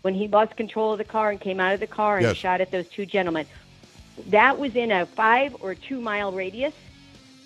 when 0.04 0.14
he 0.14 0.28
lost 0.28 0.56
control 0.56 0.92
of 0.94 0.98
the 1.00 1.04
car 1.04 1.32
and 1.32 1.42
came 1.42 1.60
out 1.60 1.74
of 1.74 1.80
the 1.82 1.88
car 1.88 2.18
and 2.18 2.26
Yes. 2.28 2.38
shot 2.38 2.62
at 2.62 2.72
those 2.72 2.88
two 2.88 3.06
gentlemen. 3.06 3.46
That 4.28 4.58
was 4.58 4.74
in 4.76 4.90
a 4.92 5.06
five 5.06 5.56
or 5.60 5.76
two 5.76 6.00
mile 6.00 6.32
radius. 6.32 6.74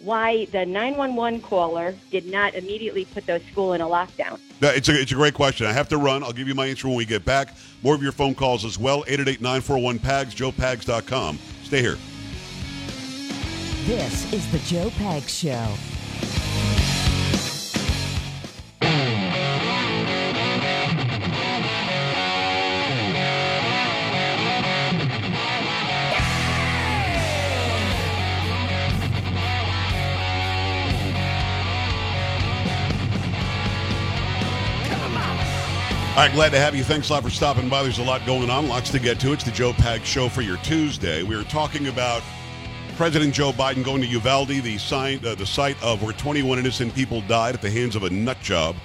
Why 0.03 0.45
the 0.45 0.65
911 0.65 1.41
caller 1.41 1.95
did 2.11 2.25
not 2.25 2.53
immediately 2.55 3.05
put 3.05 3.25
those 3.25 3.41
school 3.51 3.73
in 3.73 3.81
a 3.81 3.85
lockdown? 3.87 4.39
No, 4.61 4.69
It's 4.69 4.89
a, 4.89 4.99
it's 4.99 5.11
a 5.11 5.15
great 5.15 5.33
question. 5.33 5.65
I 5.65 5.73
have 5.73 5.87
to 5.89 5.97
run. 5.97 6.23
I'll 6.23 6.33
give 6.33 6.47
you 6.47 6.55
my 6.55 6.67
answer 6.67 6.87
when 6.87 6.97
we 6.97 7.05
get 7.05 7.23
back. 7.25 7.55
More 7.83 7.95
of 7.95 8.03
your 8.03 8.11
phone 8.11 8.35
calls 8.35 8.63
as 8.65 8.77
well. 8.77 9.03
888-941-PAGS, 9.05 10.35
joepags.com. 10.35 11.39
Stay 11.63 11.81
here. 11.81 11.97
This 13.85 14.31
is 14.33 14.51
the 14.51 14.59
Joe 14.59 14.89
Pags 14.91 15.29
Show. 15.29 15.67
Right, 36.21 36.31
glad 36.33 36.51
to 36.51 36.59
have 36.59 36.75
you. 36.75 36.83
Thanks 36.83 37.09
a 37.09 37.13
lot 37.13 37.23
for 37.23 37.31
stopping 37.31 37.67
by. 37.67 37.81
There's 37.81 37.97
a 37.97 38.03
lot 38.03 38.23
going 38.27 38.51
on, 38.51 38.67
lots 38.67 38.91
to 38.91 38.99
get 38.99 39.19
to. 39.21 39.33
It's 39.33 39.43
the 39.43 39.49
Joe 39.49 39.73
Pag 39.73 40.03
Show 40.03 40.29
for 40.29 40.43
your 40.43 40.57
Tuesday. 40.57 41.23
We 41.23 41.35
were 41.35 41.45
talking 41.45 41.87
about 41.87 42.21
President 42.95 43.33
Joe 43.33 43.51
Biden 43.51 43.83
going 43.83 44.01
to 44.01 44.07
Uvalde, 44.07 44.49
the, 44.49 44.75
uh, 45.25 45.33
the 45.33 45.45
site 45.47 45.81
of 45.81 46.03
where 46.03 46.13
21 46.13 46.59
innocent 46.59 46.93
people 46.93 47.21
died 47.21 47.55
at 47.55 47.61
the 47.63 47.71
hands 47.71 47.95
of 47.95 48.03
a 48.03 48.09
nut 48.11 48.39
job, 48.39 48.75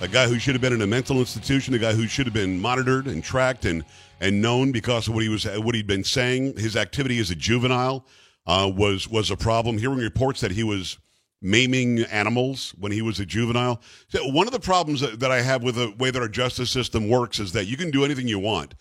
a 0.00 0.08
guy 0.08 0.26
who 0.26 0.40
should 0.40 0.56
have 0.56 0.60
been 0.60 0.72
in 0.72 0.82
a 0.82 0.86
mental 0.88 1.18
institution, 1.18 1.74
a 1.74 1.78
guy 1.78 1.92
who 1.92 2.08
should 2.08 2.26
have 2.26 2.34
been 2.34 2.60
monitored 2.60 3.06
and 3.06 3.22
tracked 3.22 3.66
and 3.66 3.84
and 4.20 4.42
known 4.42 4.72
because 4.72 5.06
of 5.06 5.14
what 5.14 5.22
he 5.22 5.28
was 5.28 5.44
what 5.44 5.76
he'd 5.76 5.86
been 5.86 6.02
saying. 6.02 6.56
His 6.56 6.74
activity 6.74 7.20
as 7.20 7.30
a 7.30 7.36
juvenile 7.36 8.04
uh, 8.48 8.68
was 8.74 9.06
was 9.06 9.30
a 9.30 9.36
problem. 9.36 9.78
Hearing 9.78 9.98
reports 9.98 10.40
that 10.40 10.50
he 10.50 10.64
was 10.64 10.98
maiming 11.42 12.00
animals 12.04 12.74
when 12.78 12.92
he 12.92 13.02
was 13.02 13.18
a 13.20 13.26
juvenile. 13.26 13.80
So 14.08 14.26
one 14.28 14.46
of 14.46 14.52
the 14.52 14.60
problems 14.60 15.00
that, 15.00 15.20
that 15.20 15.30
I 15.30 15.40
have 15.40 15.62
with 15.62 15.76
the 15.76 15.94
way 15.98 16.10
that 16.10 16.20
our 16.20 16.28
justice 16.28 16.70
system 16.70 17.08
works 17.08 17.38
is 17.38 17.52
that 17.52 17.66
you 17.66 17.76
can 17.76 17.90
do 17.90 18.04
anything 18.04 18.28
you 18.28 18.38
want. 18.38 18.74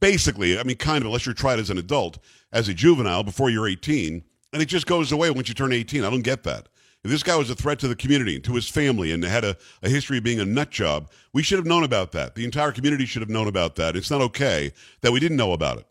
Basically, 0.00 0.58
I 0.58 0.62
mean, 0.62 0.76
kind 0.76 1.02
of, 1.02 1.06
unless 1.06 1.26
you're 1.26 1.34
tried 1.34 1.58
as 1.58 1.70
an 1.70 1.78
adult, 1.78 2.18
as 2.52 2.68
a 2.68 2.74
juvenile 2.74 3.22
before 3.22 3.50
you're 3.50 3.68
18, 3.68 4.22
and 4.52 4.62
it 4.62 4.66
just 4.66 4.86
goes 4.86 5.10
away 5.12 5.30
once 5.30 5.48
you 5.48 5.54
turn 5.54 5.72
18. 5.72 6.04
I 6.04 6.10
don't 6.10 6.22
get 6.22 6.44
that. 6.44 6.68
If 7.02 7.10
this 7.10 7.22
guy 7.22 7.36
was 7.36 7.50
a 7.50 7.54
threat 7.54 7.78
to 7.80 7.88
the 7.88 7.96
community, 7.96 8.40
to 8.40 8.54
his 8.54 8.68
family, 8.68 9.12
and 9.12 9.22
had 9.22 9.44
a, 9.44 9.56
a 9.82 9.90
history 9.90 10.18
of 10.18 10.24
being 10.24 10.40
a 10.40 10.44
nut 10.44 10.70
job, 10.70 11.10
we 11.34 11.42
should 11.42 11.58
have 11.58 11.66
known 11.66 11.84
about 11.84 12.12
that. 12.12 12.34
The 12.34 12.44
entire 12.44 12.72
community 12.72 13.04
should 13.04 13.20
have 13.20 13.28
known 13.28 13.46
about 13.46 13.76
that. 13.76 13.94
It's 13.94 14.10
not 14.10 14.22
okay 14.22 14.72
that 15.02 15.12
we 15.12 15.20
didn't 15.20 15.36
know 15.36 15.52
about 15.52 15.78
it. 15.78 15.86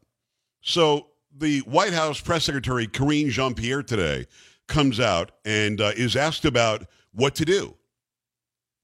So 0.62 1.08
the 1.38 1.60
White 1.60 1.94
House 1.94 2.20
press 2.20 2.46
secretary 2.46 2.88
Karine 2.88 3.30
Jean 3.30 3.54
Pierre 3.54 3.84
today 3.84 4.26
comes 4.68 5.00
out 5.00 5.32
and 5.46 5.82
uh, 5.82 5.92
is 5.96 6.16
asked 6.16 6.46
about 6.46 6.86
what 7.14 7.36
to 7.36 7.46
do. 7.46 7.76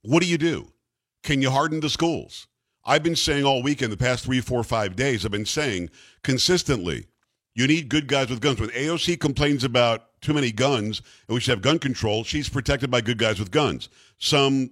What 0.01 0.21
do 0.21 0.29
you 0.29 0.37
do? 0.37 0.71
Can 1.23 1.41
you 1.41 1.51
harden 1.51 1.79
the 1.79 1.89
schools? 1.89 2.47
I've 2.85 3.03
been 3.03 3.15
saying 3.15 3.45
all 3.45 3.57
week, 3.57 3.65
weekend, 3.65 3.91
the 3.91 3.97
past 3.97 4.25
three, 4.25 4.41
four, 4.41 4.63
five 4.63 4.95
days, 4.95 5.25
I've 5.25 5.31
been 5.31 5.45
saying 5.45 5.89
consistently, 6.23 7.07
you 7.53 7.67
need 7.67 7.89
good 7.89 8.07
guys 8.07 8.29
with 8.29 8.41
guns. 8.41 8.59
When 8.59 8.69
AOC 8.69 9.19
complains 9.19 9.63
about 9.63 10.21
too 10.21 10.33
many 10.33 10.51
guns 10.51 11.01
and 11.27 11.35
we 11.35 11.41
should 11.41 11.51
have 11.51 11.61
gun 11.61 11.79
control, 11.79 12.23
she's 12.23 12.49
protected 12.49 12.89
by 12.89 13.01
good 13.01 13.17
guys 13.17 13.39
with 13.39 13.51
guns. 13.51 13.89
Some 14.17 14.71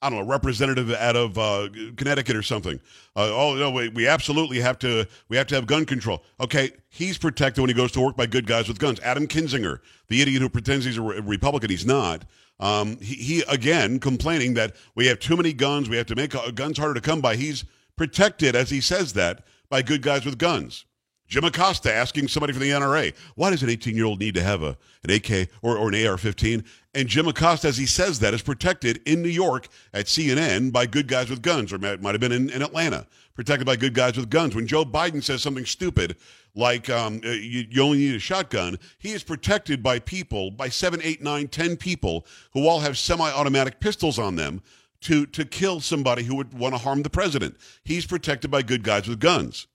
I 0.00 0.10
don't 0.10 0.18
know, 0.18 0.24
a 0.24 0.28
representative 0.28 0.92
out 0.92 1.16
of 1.16 1.36
uh, 1.38 1.68
Connecticut 1.96 2.36
or 2.36 2.42
something. 2.42 2.78
Uh, 3.16 3.30
oh 3.32 3.56
no, 3.56 3.70
we, 3.70 3.88
we 3.88 4.06
absolutely 4.06 4.60
have 4.60 4.78
to 4.80 5.06
we 5.28 5.36
have 5.36 5.48
to 5.48 5.56
have 5.56 5.66
gun 5.66 5.84
control. 5.84 6.22
Okay, 6.40 6.70
he's 6.88 7.18
protected 7.18 7.60
when 7.60 7.68
he 7.68 7.74
goes 7.74 7.90
to 7.92 8.00
work 8.00 8.16
by 8.16 8.26
good 8.26 8.46
guys 8.46 8.68
with 8.68 8.78
guns. 8.78 9.00
Adam 9.00 9.26
Kinzinger, 9.26 9.80
the 10.08 10.22
idiot 10.22 10.40
who 10.40 10.48
pretends 10.48 10.84
he's 10.84 10.98
a 10.98 11.02
re- 11.02 11.20
Republican, 11.20 11.70
he's 11.70 11.86
not. 11.86 12.24
Um, 12.60 12.98
he, 13.00 13.14
he 13.14 13.42
again 13.48 13.98
complaining 13.98 14.54
that 14.54 14.76
we 14.94 15.06
have 15.06 15.18
too 15.18 15.36
many 15.36 15.52
guns. 15.52 15.88
We 15.88 15.96
have 15.96 16.06
to 16.06 16.16
make 16.16 16.34
uh, 16.34 16.50
guns 16.52 16.78
harder 16.78 16.94
to 16.94 17.00
come 17.00 17.20
by. 17.20 17.34
He's 17.36 17.64
protected, 17.96 18.54
as 18.54 18.70
he 18.70 18.80
says 18.80 19.14
that, 19.14 19.44
by 19.68 19.82
good 19.82 20.02
guys 20.02 20.24
with 20.24 20.38
guns. 20.38 20.84
Jim 21.28 21.44
Acosta 21.44 21.92
asking 21.92 22.26
somebody 22.26 22.54
from 22.54 22.62
the 22.62 22.70
NRA, 22.70 23.14
why 23.34 23.50
does 23.50 23.62
an 23.62 23.68
18 23.68 23.94
year 23.94 24.06
old 24.06 24.18
need 24.18 24.34
to 24.34 24.42
have 24.42 24.62
a, 24.62 24.78
an 25.04 25.10
AK 25.10 25.50
or, 25.60 25.76
or 25.76 25.88
an 25.90 26.06
AR 26.06 26.16
15? 26.16 26.64
And 26.94 27.06
Jim 27.06 27.28
Acosta, 27.28 27.68
as 27.68 27.76
he 27.76 27.84
says 27.84 28.18
that, 28.20 28.32
is 28.32 28.40
protected 28.40 29.00
in 29.04 29.22
New 29.22 29.28
York 29.28 29.68
at 29.92 30.06
CNN 30.06 30.72
by 30.72 30.86
good 30.86 31.06
guys 31.06 31.28
with 31.28 31.42
guns, 31.42 31.72
or 31.72 31.78
might 31.78 32.06
have 32.06 32.20
been 32.20 32.32
in, 32.32 32.48
in 32.48 32.62
Atlanta, 32.62 33.06
protected 33.34 33.66
by 33.66 33.76
good 33.76 33.92
guys 33.92 34.16
with 34.16 34.30
guns. 34.30 34.54
When 34.54 34.66
Joe 34.66 34.84
Biden 34.84 35.22
says 35.22 35.42
something 35.42 35.66
stupid 35.66 36.16
like 36.54 36.88
um, 36.88 37.20
uh, 37.22 37.28
you, 37.28 37.66
you 37.70 37.82
only 37.82 37.98
need 37.98 38.14
a 38.14 38.18
shotgun, 38.18 38.78
he 38.98 39.12
is 39.12 39.22
protected 39.22 39.82
by 39.82 39.98
people, 39.98 40.50
by 40.50 40.70
seven, 40.70 41.00
eight, 41.04 41.22
nine, 41.22 41.46
ten 41.46 41.76
people 41.76 42.26
who 42.52 42.66
all 42.66 42.80
have 42.80 42.96
semi 42.96 43.30
automatic 43.30 43.80
pistols 43.80 44.18
on 44.18 44.34
them 44.34 44.62
to, 45.02 45.26
to 45.26 45.44
kill 45.44 45.80
somebody 45.80 46.24
who 46.24 46.34
would 46.36 46.54
want 46.54 46.74
to 46.74 46.78
harm 46.78 47.02
the 47.02 47.10
president. 47.10 47.56
He's 47.84 48.06
protected 48.06 48.50
by 48.50 48.62
good 48.62 48.82
guys 48.82 49.06
with 49.06 49.20
guns. 49.20 49.66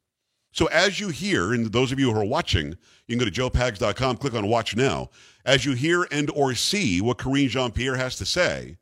So 0.53 0.67
as 0.67 0.99
you 0.99 1.09
hear, 1.09 1.51
and 1.51 1.71
those 1.71 1.91
of 1.91 1.99
you 1.99 2.11
who 2.11 2.19
are 2.19 2.23
watching, 2.23 2.77
you 3.07 3.17
can 3.17 3.17
go 3.17 3.25
to 3.25 3.31
joepags.com, 3.31 4.17
click 4.17 4.35
on 4.35 4.47
watch 4.47 4.75
now. 4.75 5.09
As 5.45 5.65
you 5.65 5.73
hear 5.73 6.07
and 6.11 6.29
or 6.29 6.53
see 6.53 7.01
what 7.01 7.17
Karine 7.17 7.49
Jean-Pierre 7.49 7.97
has 7.97 8.15
to 8.17 8.25
say, 8.25 8.77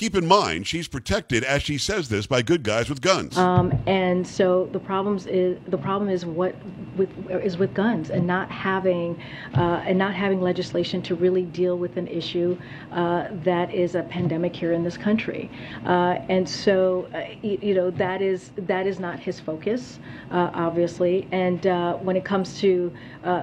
keep 0.00 0.14
in 0.14 0.26
mind 0.26 0.66
she's 0.66 0.88
protected 0.88 1.44
as 1.44 1.62
she 1.62 1.76
says 1.76 2.08
this 2.08 2.26
by 2.26 2.40
good 2.40 2.62
guys 2.62 2.88
with 2.88 3.02
guns. 3.02 3.36
Um, 3.36 3.70
and 3.86 4.26
so 4.26 4.66
the 4.72 4.78
problems 4.78 5.26
is 5.26 5.58
the 5.68 5.76
problem 5.76 6.08
is 6.08 6.24
what 6.24 6.54
with 6.96 7.10
is 7.28 7.58
with 7.58 7.74
guns 7.74 8.08
and 8.08 8.26
not 8.26 8.50
having 8.50 9.20
uh, 9.54 9.84
and 9.86 9.98
not 9.98 10.14
having 10.14 10.40
legislation 10.40 11.02
to 11.02 11.14
really 11.14 11.42
deal 11.42 11.76
with 11.76 11.98
an 11.98 12.08
issue 12.08 12.56
uh, 12.92 13.28
that 13.44 13.74
is 13.74 13.94
a 13.94 14.02
pandemic 14.04 14.56
here 14.56 14.72
in 14.72 14.82
this 14.82 14.96
country. 14.96 15.50
Uh, 15.84 16.18
and 16.30 16.48
so 16.48 17.06
uh, 17.14 17.24
you, 17.42 17.58
you 17.60 17.74
know 17.74 17.90
that 17.90 18.22
is 18.22 18.52
that 18.56 18.86
is 18.86 19.00
not 19.00 19.20
his 19.20 19.38
focus, 19.38 19.98
uh, 20.30 20.50
obviously. 20.54 21.28
And 21.30 21.66
uh, 21.66 21.96
when 21.96 22.16
it 22.16 22.24
comes 22.24 22.58
to 22.60 22.90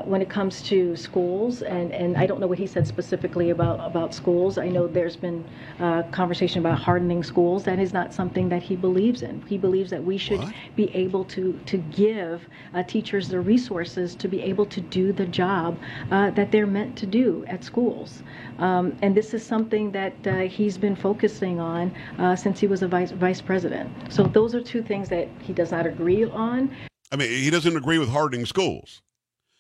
when 0.06 0.24
it 0.24 0.30
comes 0.30 0.64
to 0.64 0.96
schools 0.96 1.62
and 1.62 1.92
and 1.92 2.18
I 2.18 2.26
don't 2.26 2.40
know 2.40 2.48
what 2.48 2.58
he 2.58 2.66
said 2.66 2.88
specifically 2.88 3.52
about 3.52 3.80
about 3.80 4.16
schools. 4.16 4.58
I 4.58 4.70
know 4.70 4.88
there's 4.88 5.16
been 5.16 5.46
uh, 5.80 6.02
conversation 6.38 6.60
about 6.60 6.78
hardening 6.78 7.24
schools. 7.24 7.64
That 7.64 7.80
is 7.80 7.94
not 7.94 8.14
something 8.14 8.48
that 8.50 8.62
he 8.62 8.76
believes 8.76 9.24
in. 9.24 9.42
He 9.48 9.58
believes 9.58 9.90
that 9.90 10.04
we 10.04 10.20
should 10.20 10.40
What? 10.40 10.54
be 10.76 10.96
able 10.96 11.24
to 11.26 11.60
to 11.66 11.78
give 11.78 12.48
uh, 12.76 12.84
teachers 12.84 13.28
the 13.28 13.40
resources 13.40 14.16
to 14.16 14.28
be 14.28 14.40
able 14.44 14.68
to 14.68 14.80
do 14.80 15.12
the 15.12 15.26
job 15.26 15.80
uh, 16.12 16.30
that 16.32 16.52
they're 16.52 16.68
meant 16.68 16.96
to 16.98 17.08
do 17.08 17.44
at 17.48 17.64
schools. 17.64 18.22
Um, 18.60 18.96
and 19.02 19.16
this 19.16 19.34
is 19.34 19.44
something 19.44 19.92
that 19.94 20.14
uh, 20.28 20.36
he's 20.42 20.78
been 20.78 20.96
focusing 20.96 21.60
on 21.60 21.92
uh, 22.20 22.36
since 22.36 22.60
he 22.60 22.68
was 22.68 22.84
a 22.84 22.88
vice 22.88 23.12
vice 23.12 23.42
president. 23.42 23.90
So 24.10 24.22
those 24.24 24.54
are 24.54 24.62
two 24.62 24.84
things 24.84 25.10
that 25.10 25.28
he 25.42 25.54
does 25.54 25.72
not 25.72 25.88
agree 25.88 26.26
on. 26.26 26.70
I 27.12 27.16
mean, 27.16 27.30
he 27.30 27.50
doesn't 27.50 27.76
agree 27.76 27.98
with 27.98 28.10
hardening 28.10 28.46
schools. 28.46 29.02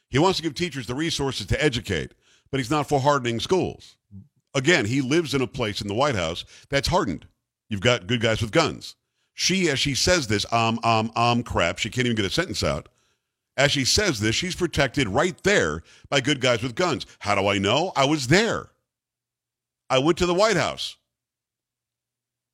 He 0.09 0.19
wants 0.19 0.37
to 0.37 0.43
give 0.43 0.53
teachers 0.53 0.85
the 0.85 0.95
resources 0.95 1.47
to 1.47 1.57
educate, 1.63 2.13
but 2.51 2.59
he's 2.59 2.69
not 2.69 2.87
for 2.87 2.99
hardening 2.99 3.39
schools. 3.39 3.97
Again, 4.53 4.85
he 4.85 5.01
lives 5.01 5.33
in 5.33 5.41
a 5.41 5.47
place 5.47 5.81
in 5.81 5.87
the 5.87 5.93
White 5.93 6.15
House 6.15 6.45
that's 6.69 6.87
hardened. 6.87 7.27
You've 7.69 7.81
got 7.81 8.07
good 8.07 8.21
guys 8.21 8.41
with 8.41 8.51
guns. 8.51 8.95
She, 9.33 9.69
as 9.69 9.79
she 9.79 9.93
says 9.93 10.27
this, 10.27 10.51
um, 10.51 10.79
um, 10.83 11.11
um, 11.15 11.43
crap, 11.43 11.77
she 11.77 11.89
can't 11.89 12.07
even 12.07 12.15
get 12.15 12.25
a 12.25 12.29
sentence 12.29 12.63
out. 12.63 12.89
As 13.55 13.71
she 13.71 13.85
says 13.85 14.19
this, 14.19 14.35
she's 14.35 14.55
protected 14.55 15.07
right 15.09 15.37
there 15.43 15.83
by 16.09 16.21
good 16.21 16.41
guys 16.41 16.61
with 16.63 16.75
guns. 16.75 17.05
How 17.19 17.35
do 17.35 17.47
I 17.47 17.57
know? 17.57 17.91
I 17.95 18.05
was 18.05 18.27
there. 18.27 18.69
I 19.89 19.99
went 19.99 20.17
to 20.19 20.25
the 20.25 20.33
White 20.33 20.57
House. 20.57 20.97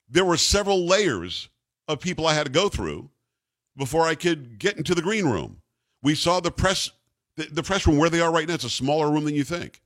There 0.10 0.26
were 0.26 0.38
several 0.38 0.86
layers 0.86 1.50
of 1.88 2.00
people 2.00 2.28
I 2.28 2.34
had 2.34 2.46
to 2.46 2.52
go 2.52 2.70
through 2.70 3.10
before 3.76 4.06
I 4.06 4.16
could 4.16 4.60
get 4.60 4.78
into 4.78 4.96
the 4.96 5.02
green 5.02 5.26
room. 5.26 5.62
We 6.02 6.16
saw 6.16 6.40
the 6.40 6.52
press 6.52 6.92
the, 7.36 7.46
the 7.46 7.64
press 7.64 7.88
room 7.88 7.98
where 7.98 8.10
they 8.10 8.22
are 8.22 8.32
right 8.32 8.48
now. 8.48 8.54
It's 8.54 8.64
a 8.64 8.70
smaller 8.70 9.10
room 9.10 9.26
than 9.26 9.36
you 9.36 9.44
think. 9.44 9.82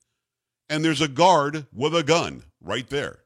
And 0.69 0.83
there's 0.83 1.01
a 1.01 1.07
guard 1.07 1.65
with 1.73 1.95
a 1.95 2.03
gun 2.03 2.43
right 2.61 2.87
there. 2.89 3.19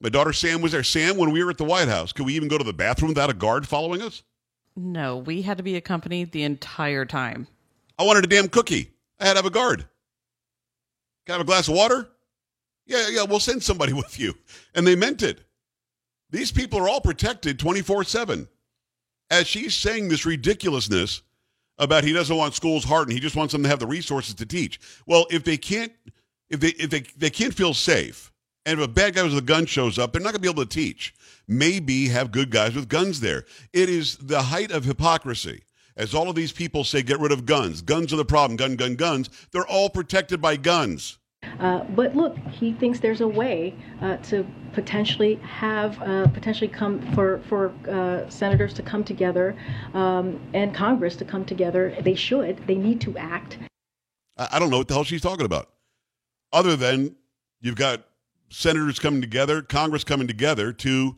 My 0.00 0.08
daughter 0.08 0.32
Sam 0.32 0.60
was 0.60 0.72
there. 0.72 0.82
Sam, 0.82 1.16
when 1.16 1.30
we 1.30 1.42
were 1.42 1.50
at 1.50 1.58
the 1.58 1.64
White 1.64 1.88
House, 1.88 2.12
could 2.12 2.26
we 2.26 2.34
even 2.34 2.48
go 2.48 2.58
to 2.58 2.64
the 2.64 2.72
bathroom 2.72 3.08
without 3.08 3.30
a 3.30 3.34
guard 3.34 3.66
following 3.66 4.02
us? 4.02 4.22
No, 4.76 5.16
we 5.16 5.42
had 5.42 5.56
to 5.56 5.62
be 5.62 5.76
accompanied 5.76 6.32
the 6.32 6.42
entire 6.42 7.06
time. 7.06 7.46
I 7.98 8.04
wanted 8.04 8.24
a 8.24 8.28
damn 8.28 8.48
cookie. 8.48 8.90
I 9.18 9.26
had 9.26 9.32
to 9.32 9.38
have 9.38 9.46
a 9.46 9.50
guard. 9.50 9.86
Can 11.24 11.32
I 11.32 11.38
have 11.38 11.40
a 11.40 11.44
glass 11.44 11.68
of 11.68 11.74
water? 11.74 12.08
Yeah, 12.84 13.08
yeah, 13.10 13.24
we'll 13.24 13.40
send 13.40 13.62
somebody 13.62 13.92
with 13.94 14.20
you. 14.20 14.34
And 14.74 14.86
they 14.86 14.96
meant 14.96 15.22
it. 15.22 15.40
These 16.30 16.52
people 16.52 16.78
are 16.78 16.88
all 16.88 17.00
protected 17.00 17.58
24 17.58 18.04
7. 18.04 18.48
As 19.30 19.46
she's 19.46 19.74
saying 19.74 20.08
this 20.08 20.26
ridiculousness 20.26 21.22
about 21.78 22.04
he 22.04 22.12
doesn't 22.12 22.36
want 22.36 22.54
schools 22.54 22.84
hardened, 22.84 23.12
he 23.12 23.20
just 23.20 23.36
wants 23.36 23.52
them 23.52 23.62
to 23.62 23.68
have 23.68 23.78
the 23.78 23.86
resources 23.86 24.34
to 24.34 24.46
teach. 24.46 24.80
Well, 25.06 25.26
if 25.30 25.44
they 25.44 25.56
can't, 25.56 25.92
if 26.48 26.60
they 26.60 26.68
if 26.68 26.90
they, 26.90 27.00
they 27.16 27.30
can't 27.30 27.54
feel 27.54 27.74
safe, 27.74 28.32
and 28.64 28.80
if 28.80 28.84
a 28.84 28.88
bad 28.88 29.14
guy 29.14 29.22
with 29.22 29.36
a 29.36 29.42
gun 29.42 29.66
shows 29.66 29.98
up, 29.98 30.12
they're 30.12 30.22
not 30.22 30.32
going 30.32 30.42
to 30.42 30.48
be 30.48 30.50
able 30.50 30.64
to 30.64 30.68
teach. 30.68 31.14
Maybe 31.46 32.08
have 32.08 32.32
good 32.32 32.50
guys 32.50 32.74
with 32.74 32.88
guns 32.88 33.20
there. 33.20 33.44
It 33.72 33.88
is 33.88 34.16
the 34.16 34.42
height 34.42 34.72
of 34.72 34.84
hypocrisy. 34.84 35.62
As 35.96 36.14
all 36.14 36.28
of 36.28 36.34
these 36.34 36.52
people 36.52 36.84
say, 36.84 37.02
get 37.02 37.20
rid 37.20 37.32
of 37.32 37.46
guns. 37.46 37.80
Guns 37.80 38.12
are 38.12 38.16
the 38.16 38.24
problem. 38.24 38.56
Gun, 38.56 38.76
gun, 38.76 38.96
guns. 38.96 39.30
They're 39.52 39.66
all 39.66 39.88
protected 39.88 40.42
by 40.42 40.56
guns. 40.56 41.18
Uh, 41.60 41.84
but 41.84 42.14
look, 42.14 42.36
he 42.38 42.72
thinks 42.72 43.00
there's 43.00 43.20
a 43.20 43.28
way 43.28 43.74
uh, 44.00 44.16
to 44.18 44.46
potentially 44.72 45.36
have 45.36 46.00
uh, 46.02 46.26
potentially 46.28 46.68
come 46.68 47.00
for 47.14 47.40
for 47.48 47.72
uh, 47.88 48.28
senators 48.28 48.74
to 48.74 48.82
come 48.82 49.02
together 49.02 49.56
um, 49.94 50.38
and 50.54 50.74
Congress 50.74 51.16
to 51.16 51.24
come 51.24 51.44
together. 51.44 51.94
They 52.02 52.14
should. 52.14 52.66
They 52.66 52.76
need 52.76 53.00
to 53.02 53.16
act. 53.16 53.58
I, 54.36 54.48
I 54.52 54.58
don't 54.58 54.70
know 54.70 54.78
what 54.78 54.88
the 54.88 54.94
hell 54.94 55.04
she's 55.04 55.22
talking 55.22 55.46
about. 55.46 55.70
Other 56.52 56.76
than 56.76 57.16
you've 57.60 57.76
got 57.76 58.04
senators 58.50 58.98
coming 58.98 59.20
together, 59.20 59.62
Congress 59.62 60.04
coming 60.04 60.26
together 60.26 60.72
to 60.72 61.16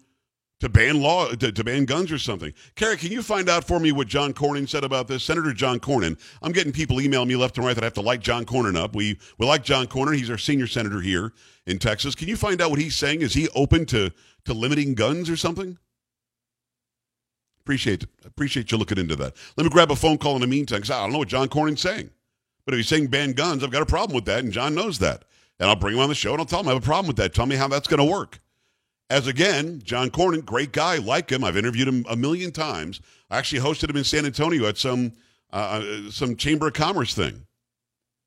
to 0.61 0.69
ban 0.69 1.01
law 1.01 1.29
to, 1.29 1.53
to, 1.53 1.65
ban 1.65 1.85
guns 1.85 2.11
or 2.11 2.19
something. 2.19 2.53
Carrie, 2.75 2.97
can 2.97 3.13
you 3.13 3.23
find 3.23 3.49
out 3.49 3.65
for 3.65 3.79
me 3.79 3.93
what 3.93 4.09
John 4.09 4.33
Cornyn 4.33 4.69
said 4.69 4.85
about 4.85 5.07
this? 5.07 5.23
Senator 5.23 5.53
John 5.53 5.79
Cornyn. 5.79 6.19
I'm 6.43 6.53
getting 6.53 6.73
people 6.73 7.01
emailing 7.01 7.29
me 7.29 7.37
left 7.37 7.57
and 7.57 7.67
right 7.67 7.75
that 7.75 7.85
I 7.85 7.87
have 7.87 7.95
to 7.95 8.01
like 8.01 8.21
John 8.21 8.45
Cornyn 8.45 8.77
up. 8.77 8.95
We 8.95 9.19
we 9.39 9.47
like 9.47 9.63
John 9.63 9.87
Cornyn. 9.87 10.17
He's 10.17 10.31
our 10.31 10.39
senior 10.39 10.67
senator 10.67 11.01
here 11.01 11.33
in 11.67 11.79
Texas. 11.79 12.15
Can 12.15 12.29
you 12.29 12.37
find 12.37 12.61
out 12.61 12.71
what 12.71 12.81
he's 12.81 12.97
saying? 12.97 13.23
Is 13.23 13.35
he 13.35 13.49
open 13.55 13.87
to 13.87 14.11
to 14.45 14.55
limiting 14.55 14.95
guns 14.95 15.31
or 15.31 15.37
something? 15.37 15.79
Appreciate 17.61 18.07
appreciate 18.25 18.73
you 18.73 18.79
looking 18.79 18.99
into 18.99 19.15
that. 19.17 19.35
Let 19.57 19.65
me 19.65 19.71
grab 19.71 19.93
a 19.93 19.97
phone 19.97 20.19
call 20.19 20.35
in 20.35 20.41
the 20.41 20.47
meantime 20.47 20.79
because 20.79 20.91
I 20.91 21.03
don't 21.03 21.13
know 21.13 21.19
what 21.19 21.29
John 21.29 21.49
Cornyn's 21.49 21.83
saying. 21.83 22.11
But 22.65 22.75
if 22.75 22.79
he's 22.79 22.89
saying 22.89 23.07
ban 23.07 23.33
guns, 23.33 23.63
I've 23.63 23.71
got 23.71 23.83
a 23.83 23.87
problem 23.87 24.15
with 24.15 24.25
that, 24.27 24.45
and 24.45 24.53
John 24.53 24.75
knows 24.75 24.99
that. 24.99 25.25
And 25.61 25.69
I'll 25.69 25.77
bring 25.77 25.95
him 25.95 26.01
on 26.01 26.09
the 26.09 26.15
show 26.15 26.33
and 26.33 26.41
I'll 26.41 26.47
tell 26.47 26.61
him 26.61 26.69
I 26.69 26.75
have 26.75 26.83
a 26.83 26.87
problem 26.87 27.09
with 27.09 27.17
that. 27.17 27.35
Tell 27.35 27.47
me 27.47 27.57
how 27.57 27.67
that's 27.67 27.89
going 27.89 27.99
to 27.99 28.05
work. 28.05 28.41
As 29.11 29.27
again, 29.27 29.81
John 29.83 30.11
Cornyn, 30.11 30.45
great 30.45 30.73
guy, 30.73 30.99
like 30.99 31.31
him. 31.31 31.43
I've 31.43 31.57
interviewed 31.57 31.89
him 31.89 32.05
a 32.09 32.17
million 32.17 32.53
times. 32.53 33.01
I 33.31 33.39
actually 33.39 33.61
hosted 33.61 33.89
him 33.89 33.97
in 33.97 34.05
San 34.05 34.27
Antonio 34.27 34.67
at 34.67 34.77
some 34.77 35.13
uh, 35.51 35.83
uh 36.07 36.11
some 36.11 36.37
Chamber 36.37 36.69
of 36.69 36.75
Commerce 36.75 37.15
thing. 37.15 37.47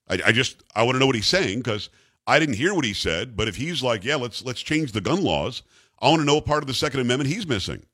I, 0.09 0.19
I 0.27 0.31
just 0.31 0.63
I 0.75 0.83
want 0.83 0.95
to 0.95 0.99
know 0.99 1.05
what 1.05 1.15
he's 1.15 1.27
saying 1.27 1.59
because 1.59 1.89
I 2.25 2.39
didn't 2.39 2.55
hear 2.55 2.73
what 2.73 2.85
he 2.85 2.93
said. 2.93 3.37
But 3.37 3.47
if 3.47 3.55
he's 3.55 3.83
like, 3.83 4.03
yeah, 4.03 4.15
let's 4.15 4.43
let's 4.43 4.61
change 4.61 4.91
the 4.91 5.01
gun 5.01 5.23
laws, 5.23 5.61
I 5.99 6.09
want 6.09 6.21
to 6.21 6.25
know 6.25 6.35
what 6.35 6.45
part 6.45 6.63
of 6.63 6.67
the 6.67 6.73
Second 6.73 7.01
Amendment 7.01 7.29
he's 7.29 7.47
missing. 7.47 7.85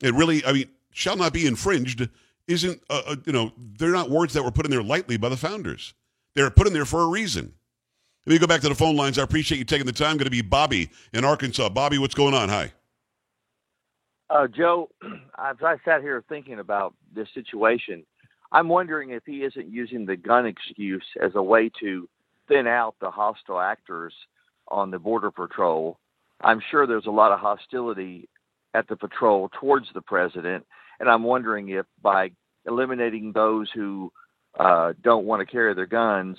It 0.00 0.14
really, 0.14 0.44
I 0.44 0.52
mean, 0.52 0.68
shall 0.90 1.16
not 1.16 1.32
be 1.32 1.46
infringed. 1.46 2.08
Isn't 2.46 2.82
uh, 2.90 3.02
uh, 3.06 3.16
you 3.24 3.32
know? 3.32 3.52
They're 3.78 3.90
not 3.90 4.10
words 4.10 4.34
that 4.34 4.42
were 4.42 4.50
put 4.50 4.66
in 4.66 4.70
there 4.70 4.82
lightly 4.82 5.16
by 5.16 5.28
the 5.28 5.36
founders. 5.36 5.94
They're 6.34 6.50
put 6.50 6.66
in 6.66 6.72
there 6.72 6.84
for 6.84 7.02
a 7.02 7.08
reason. 7.08 7.54
Let 8.28 8.34
me 8.34 8.38
go 8.40 8.46
back 8.46 8.60
to 8.60 8.68
the 8.68 8.74
phone 8.74 8.94
lines. 8.94 9.18
I 9.18 9.22
appreciate 9.22 9.56
you 9.56 9.64
taking 9.64 9.86
the 9.86 9.92
time. 9.92 10.18
Going 10.18 10.26
to 10.26 10.30
be 10.30 10.42
Bobby 10.42 10.90
in 11.14 11.24
Arkansas. 11.24 11.70
Bobby, 11.70 11.96
what's 11.96 12.14
going 12.14 12.34
on? 12.34 12.50
Hi. 12.50 12.70
Uh, 14.28 14.46
Joe, 14.46 14.90
as 15.38 15.56
I 15.62 15.76
sat 15.82 16.02
here 16.02 16.22
thinking 16.28 16.58
about 16.58 16.92
this 17.14 17.28
situation, 17.32 18.04
I'm 18.52 18.68
wondering 18.68 19.12
if 19.12 19.22
he 19.24 19.44
isn't 19.44 19.72
using 19.72 20.04
the 20.04 20.14
gun 20.14 20.44
excuse 20.44 21.06
as 21.22 21.32
a 21.36 21.42
way 21.42 21.70
to 21.80 22.06
thin 22.48 22.66
out 22.66 22.96
the 23.00 23.10
hostile 23.10 23.60
actors 23.60 24.12
on 24.68 24.90
the 24.90 24.98
Border 24.98 25.30
Patrol. 25.30 25.98
I'm 26.42 26.60
sure 26.70 26.86
there's 26.86 27.06
a 27.06 27.10
lot 27.10 27.32
of 27.32 27.40
hostility 27.40 28.28
at 28.74 28.88
the 28.88 28.96
patrol 28.96 29.50
towards 29.58 29.86
the 29.94 30.02
president, 30.02 30.66
and 31.00 31.08
I'm 31.08 31.22
wondering 31.22 31.70
if 31.70 31.86
by 32.02 32.32
eliminating 32.66 33.32
those 33.32 33.70
who 33.74 34.12
uh, 34.60 34.92
don't 35.02 35.24
want 35.24 35.40
to 35.40 35.50
carry 35.50 35.72
their 35.72 35.86
guns, 35.86 36.36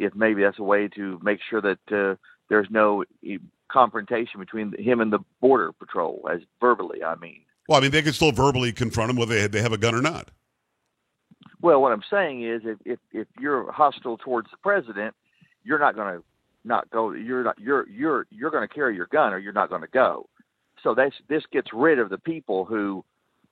if 0.00 0.14
maybe 0.14 0.42
that's 0.42 0.58
a 0.58 0.64
way 0.64 0.88
to 0.88 1.20
make 1.22 1.40
sure 1.48 1.60
that 1.60 1.78
uh, 1.92 2.16
there's 2.48 2.68
no 2.70 3.04
confrontation 3.70 4.40
between 4.40 4.72
him 4.78 5.00
and 5.00 5.12
the 5.12 5.20
border 5.40 5.72
patrol, 5.72 6.28
as 6.32 6.40
verbally, 6.60 7.04
I 7.04 7.14
mean. 7.16 7.42
Well, 7.68 7.78
I 7.78 7.82
mean, 7.82 7.92
they 7.92 8.02
can 8.02 8.12
still 8.12 8.32
verbally 8.32 8.72
confront 8.72 9.10
him 9.10 9.16
whether 9.16 9.34
they, 9.34 9.46
they 9.46 9.62
have 9.62 9.72
a 9.72 9.78
gun 9.78 9.94
or 9.94 10.02
not. 10.02 10.30
Well, 11.62 11.80
what 11.80 11.92
I'm 11.92 12.02
saying 12.10 12.42
is, 12.42 12.62
if 12.64 12.78
if, 12.84 12.98
if 13.12 13.28
you're 13.38 13.70
hostile 13.70 14.16
towards 14.16 14.50
the 14.50 14.56
president, 14.56 15.14
you're 15.62 15.78
not 15.78 15.94
going 15.94 16.18
to 16.18 16.24
not 16.64 16.90
go. 16.90 17.12
You're 17.12 17.44
not. 17.44 17.58
You're 17.60 17.88
you're 17.88 18.26
you're 18.30 18.50
going 18.50 18.66
to 18.66 18.74
carry 18.74 18.96
your 18.96 19.06
gun, 19.06 19.32
or 19.32 19.38
you're 19.38 19.52
not 19.52 19.68
going 19.68 19.82
to 19.82 19.88
go. 19.88 20.28
So 20.82 20.94
this 20.94 21.12
this 21.28 21.42
gets 21.52 21.68
rid 21.72 21.98
of 21.98 22.08
the 22.08 22.18
people 22.18 22.64
who 22.64 23.04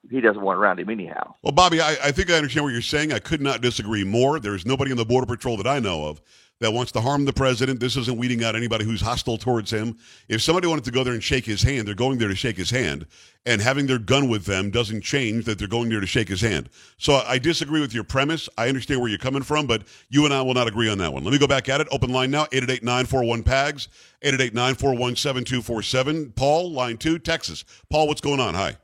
he 0.09 0.21
doesn't 0.21 0.41
want 0.41 0.57
around 0.57 0.79
him 0.79 0.89
anyhow. 0.89 1.35
Well, 1.43 1.51
Bobby, 1.51 1.81
I, 1.81 1.97
I 2.03 2.11
think 2.11 2.31
I 2.31 2.35
understand 2.35 2.65
what 2.65 2.73
you're 2.73 2.81
saying. 2.81 3.11
I 3.11 3.19
could 3.19 3.41
not 3.41 3.61
disagree 3.61 4.03
more. 4.03 4.39
There's 4.39 4.65
nobody 4.65 4.91
in 4.91 4.97
the 4.97 5.05
Border 5.05 5.27
Patrol 5.27 5.57
that 5.57 5.67
I 5.67 5.79
know 5.79 6.05
of 6.05 6.21
that 6.59 6.73
wants 6.73 6.91
to 6.91 7.01
harm 7.01 7.25
the 7.25 7.33
president. 7.33 7.79
This 7.79 7.95
isn't 7.95 8.17
weeding 8.17 8.43
out 8.43 8.55
anybody 8.55 8.85
who's 8.85 9.01
hostile 9.01 9.37
towards 9.37 9.71
him. 9.71 9.97
If 10.27 10.41
somebody 10.41 10.67
wanted 10.67 10.83
to 10.85 10.91
go 10.91 11.03
there 11.03 11.13
and 11.13 11.23
shake 11.23 11.45
his 11.45 11.61
hand, 11.63 11.87
they're 11.87 11.95
going 11.95 12.17
there 12.17 12.27
to 12.27 12.35
shake 12.35 12.57
his 12.57 12.69
hand. 12.69 13.05
And 13.45 13.61
having 13.61 13.87
their 13.87 13.99
gun 13.99 14.27
with 14.29 14.43
them 14.45 14.69
doesn't 14.69 15.01
change 15.01 15.45
that 15.45 15.57
they're 15.57 15.69
going 15.69 15.87
there 15.89 16.01
to 16.01 16.05
shake 16.05 16.27
his 16.27 16.41
hand. 16.41 16.69
So 16.97 17.21
I 17.25 17.37
disagree 17.37 17.79
with 17.79 17.93
your 17.93 18.03
premise. 18.03 18.49
I 18.57 18.67
understand 18.67 18.99
where 18.99 19.09
you're 19.09 19.19
coming 19.19 19.43
from, 19.43 19.67
but 19.67 19.83
you 20.09 20.25
and 20.25 20.33
I 20.33 20.41
will 20.41 20.53
not 20.53 20.67
agree 20.67 20.89
on 20.89 20.97
that 20.97 21.13
one. 21.13 21.23
Let 21.23 21.31
me 21.31 21.39
go 21.39 21.47
back 21.47 21.69
at 21.69 21.79
it. 21.79 21.87
Open 21.91 22.11
line 22.11 22.31
now, 22.31 22.43
888-941-PAGS, 22.45 23.87
888-941-7247. 24.23 26.35
Paul, 26.35 26.73
line 26.73 26.97
two, 26.97 27.19
Texas. 27.19 27.63
Paul, 27.89 28.09
what's 28.09 28.21
going 28.21 28.41
on? 28.41 28.53
Hi. 28.53 28.75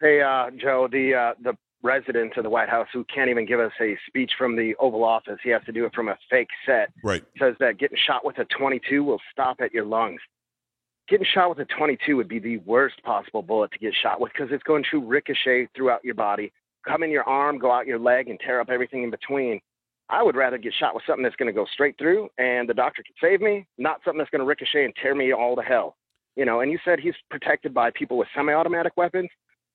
Hey, 0.00 0.22
uh, 0.22 0.50
Joe, 0.56 0.88
the 0.90 1.14
uh, 1.14 1.34
the 1.42 1.56
resident 1.82 2.36
of 2.36 2.44
the 2.44 2.50
White 2.50 2.68
House 2.70 2.88
who 2.92 3.04
can't 3.04 3.30
even 3.30 3.46
give 3.46 3.60
us 3.60 3.72
a 3.80 3.98
speech 4.06 4.32
from 4.38 4.56
the 4.56 4.74
Oval 4.80 5.04
Office. 5.04 5.38
He 5.42 5.50
has 5.50 5.62
to 5.64 5.72
do 5.72 5.84
it 5.84 5.94
from 5.94 6.08
a 6.08 6.16
fake 6.30 6.48
set. 6.66 6.90
Right. 7.04 7.22
Says 7.38 7.54
that 7.60 7.78
getting 7.78 7.98
shot 8.06 8.24
with 8.24 8.38
a 8.38 8.46
22 8.46 9.04
will 9.04 9.20
stop 9.30 9.60
at 9.60 9.72
your 9.72 9.84
lungs. 9.84 10.20
Getting 11.08 11.26
shot 11.34 11.50
with 11.50 11.58
a 11.58 11.64
22 11.76 12.16
would 12.16 12.28
be 12.28 12.38
the 12.38 12.58
worst 12.58 13.02
possible 13.02 13.42
bullet 13.42 13.72
to 13.72 13.78
get 13.78 13.94
shot 14.02 14.20
with 14.20 14.32
because 14.32 14.48
it's 14.52 14.62
going 14.62 14.84
to 14.90 15.04
ricochet 15.04 15.68
throughout 15.74 16.04
your 16.04 16.14
body, 16.14 16.52
come 16.86 17.02
in 17.02 17.10
your 17.10 17.24
arm, 17.24 17.58
go 17.58 17.70
out 17.70 17.86
your 17.86 17.98
leg, 17.98 18.28
and 18.28 18.38
tear 18.40 18.60
up 18.60 18.70
everything 18.70 19.02
in 19.02 19.10
between. 19.10 19.60
I 20.08 20.22
would 20.22 20.36
rather 20.36 20.58
get 20.58 20.72
shot 20.78 20.94
with 20.94 21.04
something 21.06 21.22
that's 21.22 21.36
going 21.36 21.52
to 21.52 21.52
go 21.52 21.66
straight 21.72 21.96
through 21.98 22.28
and 22.38 22.68
the 22.68 22.74
doctor 22.74 23.02
can 23.02 23.14
save 23.20 23.40
me, 23.40 23.66
not 23.76 24.00
something 24.04 24.18
that's 24.18 24.30
going 24.30 24.40
to 24.40 24.46
ricochet 24.46 24.84
and 24.84 24.94
tear 25.00 25.14
me 25.14 25.32
all 25.32 25.56
to 25.56 25.62
hell. 25.62 25.96
You 26.36 26.44
know, 26.44 26.60
and 26.60 26.70
you 26.70 26.78
said 26.84 27.00
he's 27.00 27.14
protected 27.28 27.74
by 27.74 27.90
people 27.90 28.16
with 28.16 28.28
semi 28.34 28.52
automatic 28.52 28.96
weapons 28.96 29.28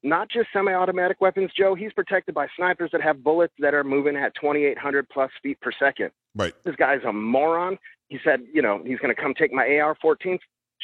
not 0.06 0.30
just 0.30 0.48
semi-automatic 0.54 1.20
weapons, 1.20 1.52
Joe. 1.58 1.76
He's 1.76 1.92
protected 1.92 2.36
by 2.36 2.48
snipers 2.56 2.92
that 2.92 3.02
have 3.02 3.24
bullets 3.24 3.54
that 3.60 3.74
are 3.74 3.84
moving 3.84 4.16
at 4.16 4.36
2,800 4.36 5.10
plus 5.10 5.32
feet 5.42 5.60
per 5.60 5.72
second. 5.78 6.12
Right. 6.36 6.54
This 6.64 6.76
guy's 6.76 7.04
a 7.04 7.12
moron. 7.12 7.78
He 8.08 8.20
said, 8.24 8.42
you 8.54 8.62
know, 8.62 8.82
he's 8.86 9.00
going 9.00 9.14
to 9.14 9.20
come 9.20 9.34
take 9.34 9.52
my 9.52 9.64
AR-14s, 9.64 10.40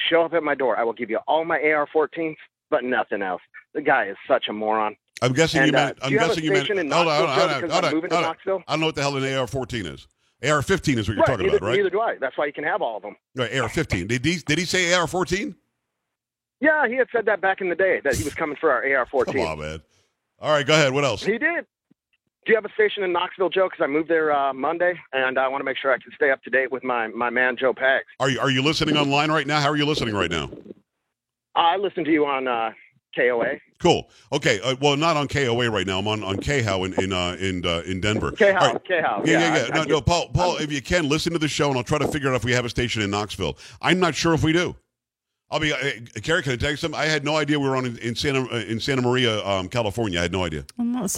show 0.10 0.24
up 0.24 0.34
at 0.34 0.44
my 0.44 0.56
door. 0.56 0.78
I 0.78 0.84
will 0.84 0.94
give 0.94 1.10
you 1.10 1.20
all 1.28 1.46
my 1.46 1.58
AR-14s, 1.58 2.36
but 2.70 2.84
nothing 2.84 3.22
else. 3.22 3.42
The 3.74 3.82
guy 3.82 4.08
is 4.08 4.18
such 4.28 4.48
a 4.50 4.54
moron. 4.54 4.96
I'm 5.22 5.34
guessing 5.34 5.60
and, 5.60 5.68
you 5.68 5.74
meant. 5.74 6.02
Uh, 6.02 6.06
I'm 6.06 6.12
you 6.12 6.18
guessing 6.18 6.44
you 6.44 6.52
meant. 6.52 6.68
Hold 6.68 6.80
on, 6.80 6.92
hold 6.92 7.08
on, 7.08 7.16
hold 7.16 7.30
on, 7.30 7.70
hold 7.70 7.72
hold 7.72 7.86
on, 7.86 8.02
hold 8.12 8.14
on. 8.48 8.64
I 8.68 8.74
don't 8.74 8.80
know 8.80 8.86
what 8.88 8.96
the 8.96 9.02
hell 9.02 9.16
an 9.16 9.24
AR-14 9.24 9.94
is. 9.94 10.08
AR-15 10.44 10.98
is 10.98 11.08
what 11.08 11.16
you're 11.16 11.18
right, 11.18 11.28
talking 11.28 11.46
neither, 11.46 11.58
about, 11.58 11.68
right? 11.68 11.78
Neither 11.78 11.92
do 11.92 12.02
I. 12.02 12.18
That's 12.20 12.36
why 12.36 12.48
you 12.48 12.54
can 12.54 12.64
have 12.64 12.82
all 12.82 12.98
of 12.98 13.04
them. 13.04 13.16
Right, 13.36 13.56
AR-15. 13.56 14.08
Did 14.08 14.26
he, 14.26 14.38
did 14.38 14.58
he 14.58 14.66
say 14.66 14.92
AR-14? 14.94 15.54
Yeah, 16.62 16.88
he 16.88 16.96
had 16.96 17.08
said 17.12 17.26
that 17.26 17.42
back 17.42 17.60
in 17.60 17.70
the 17.70 17.76
day 17.76 18.00
that 18.04 18.16
he 18.16 18.24
was 18.24 18.34
coming 18.36 18.56
for 18.56 18.72
our 18.72 18.82
AR-14. 18.84 19.26
Come 19.26 19.40
on, 19.42 19.60
man. 19.60 19.82
All 20.40 20.52
right, 20.52 20.66
go 20.66 20.74
ahead. 20.74 20.94
What 20.94 21.04
else? 21.04 21.24
He 21.24 21.38
did. 21.38 21.66
Do 22.46 22.52
you 22.52 22.56
have 22.56 22.66
a 22.66 22.74
station 22.74 23.04
in 23.04 23.12
Knoxville, 23.12 23.50
Joe? 23.50 23.68
Because 23.70 23.84
I 23.84 23.88
moved 23.88 24.10
there 24.10 24.32
uh, 24.36 24.54
Monday, 24.54 24.94
and 25.14 25.38
I 25.38 25.48
want 25.48 25.62
to 25.62 25.66
make 25.66 25.78
sure 25.78 25.92
I 25.92 25.98
can 26.00 26.12
stay 26.16 26.32
up 26.32 26.42
to 26.44 26.50
date 26.50 26.72
with 26.72 26.84
my, 26.84 27.08
my 27.08 27.30
man 27.30 27.56
Joe 27.58 27.74
Pags. 27.74 28.02
Are 28.20 28.30
you 28.30 28.40
are 28.40 28.50
you 28.50 28.64
listening 28.64 28.98
online 28.98 29.30
right 29.32 29.46
now? 29.46 29.60
How 29.62 29.70
are 29.70 29.76
you 29.78 29.86
listening 29.86 30.16
right 30.16 30.32
now? 30.32 30.50
I 31.56 31.78
listen 31.78 32.04
to 32.06 32.12
you 32.12 32.26
on 32.26 32.48
uh, 32.48 32.72
KOA. 33.16 33.56
Cool. 33.80 34.10
Okay. 34.32 34.60
Uh, 34.62 34.76
well, 34.82 34.96
not 34.98 35.18
on 35.18 35.28
KOA 35.28 35.70
right 35.70 35.86
now. 35.86 36.00
I'm 36.00 36.08
on 36.08 36.24
on 36.24 36.38
KHOW 36.38 36.84
in 36.86 36.94
in 37.02 37.14
uh, 37.14 37.36
in 37.40 37.64
uh, 37.66 37.82
in 37.86 38.02
Denver. 38.02 38.32
KHOW. 38.32 38.54
Right. 38.54 38.84
KHOW. 38.86 39.22
Yeah, 39.26 39.40
yeah, 39.40 39.40
yeah. 39.40 39.64
I- 39.64 39.66
I 39.66 39.68
no, 39.70 39.84
get- 39.84 39.90
no, 39.90 40.02
Paul, 40.02 40.30
Paul, 40.34 40.58
if 40.58 40.72
you 40.72 40.82
can 40.82 41.10
listen 41.10 41.34
to 41.34 41.40
the 41.40 41.48
show, 41.48 41.70
and 41.70 41.78
I'll 41.78 41.84
try 41.84 41.98
to 42.00 42.08
figure 42.08 42.30
out 42.30 42.36
if 42.36 42.44
we 42.44 42.54
have 42.54 42.66
a 42.66 42.70
station 42.70 43.02
in 43.04 43.12
Knoxville. 43.12 43.58
I'm 43.82 44.00
not 44.00 44.16
sure 44.16 44.34
if 44.34 44.44
we 44.44 44.54
do. 44.54 44.76
I'll 45.52 45.60
be. 45.60 45.74
Uh, 45.74 45.78
Carrie, 46.24 46.42
can 46.44 46.54
I 46.54 46.56
tell 46.56 46.72
you 46.72 46.78
something? 46.78 47.00
I 47.00 47.06
had 47.06 47.26
no 47.26 47.36
idea 47.36 47.60
we 47.60 47.68
were 47.68 47.76
on 47.76 47.86
in, 47.86 47.98
in 47.98 48.16
Santa 48.16 48.42
uh, 48.52 48.58
in 48.60 48.80
Santa 48.80 49.02
Maria, 49.02 49.46
um, 49.46 49.68
California. 49.68 50.18
I 50.20 50.22
had 50.24 50.32
no 50.32 50.46
idea. 50.46 50.66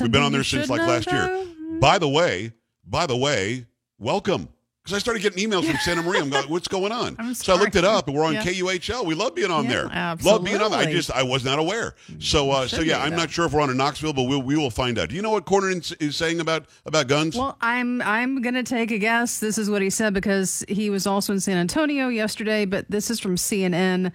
We've 0.05 0.11
been 0.11 0.23
on 0.23 0.31
there 0.31 0.43
since 0.43 0.69
like 0.69 0.81
last 1.05 1.11
year. 1.11 1.45
By 1.79 1.99
the 1.99 2.09
way, 2.09 2.51
by 2.85 3.05
the 3.05 3.15
way, 3.15 3.65
welcome. 3.99 4.49
Because 4.83 4.97
I 4.97 4.99
started 4.99 5.21
getting 5.23 5.49
emails 5.49 5.63
from 5.65 5.77
Santa 5.77 6.01
Maria. 6.03 6.21
I'm 6.21 6.29
going, 6.29 6.49
what's 6.49 6.67
going 6.67 6.91
on? 6.91 7.15
So 7.35 7.53
I 7.55 7.57
looked 7.57 7.77
it 7.77 7.85
up, 7.85 8.07
and 8.07 8.17
we're 8.17 8.25
on 8.25 8.33
Yeah. 8.33 8.43
KUHL. 8.43 9.05
We 9.05 9.15
love 9.15 9.33
being 9.33 9.49
on 9.49 9.63
Yeah, 9.65 9.87
there. 9.87 10.15
Love 10.23 10.43
being 10.43 10.61
on 10.61 10.71
there. 10.71 10.79
I 10.81 10.91
just 10.91 11.09
I 11.11 11.23
was 11.23 11.45
not 11.45 11.57
aware. 11.57 11.95
So 12.19 12.51
uh, 12.51 12.67
so 12.67 12.81
yeah, 12.81 12.97
be, 12.97 13.03
I'm 13.03 13.11
though. 13.11 13.15
not 13.17 13.31
sure 13.31 13.45
if 13.45 13.53
we're 13.53 13.61
on 13.61 13.69
in 13.69 13.77
Knoxville, 13.77 14.11
but 14.13 14.23
we'll, 14.23 14.41
we 14.41 14.57
will 14.57 14.69
find 14.69 14.99
out. 14.99 15.07
Do 15.09 15.15
you 15.15 15.21
know 15.21 15.31
what 15.31 15.45
Cornyn 15.45 15.79
is, 15.79 15.91
is 15.93 16.15
saying 16.17 16.41
about 16.41 16.65
about 16.85 17.07
guns? 17.07 17.37
Well, 17.37 17.57
I'm 17.61 18.01
I'm 18.01 18.41
gonna 18.41 18.61
take 18.63 18.91
a 18.91 18.97
guess. 18.97 19.39
This 19.39 19.57
is 19.57 19.69
what 19.69 19.81
he 19.81 19.89
said 19.89 20.13
because 20.13 20.65
he 20.67 20.89
was 20.89 21.07
also 21.07 21.31
in 21.33 21.39
San 21.39 21.55
Antonio 21.57 22.09
yesterday. 22.09 22.65
But 22.65 22.85
this 22.91 23.09
is 23.09 23.19
from 23.21 23.35
CNN. 23.35 24.11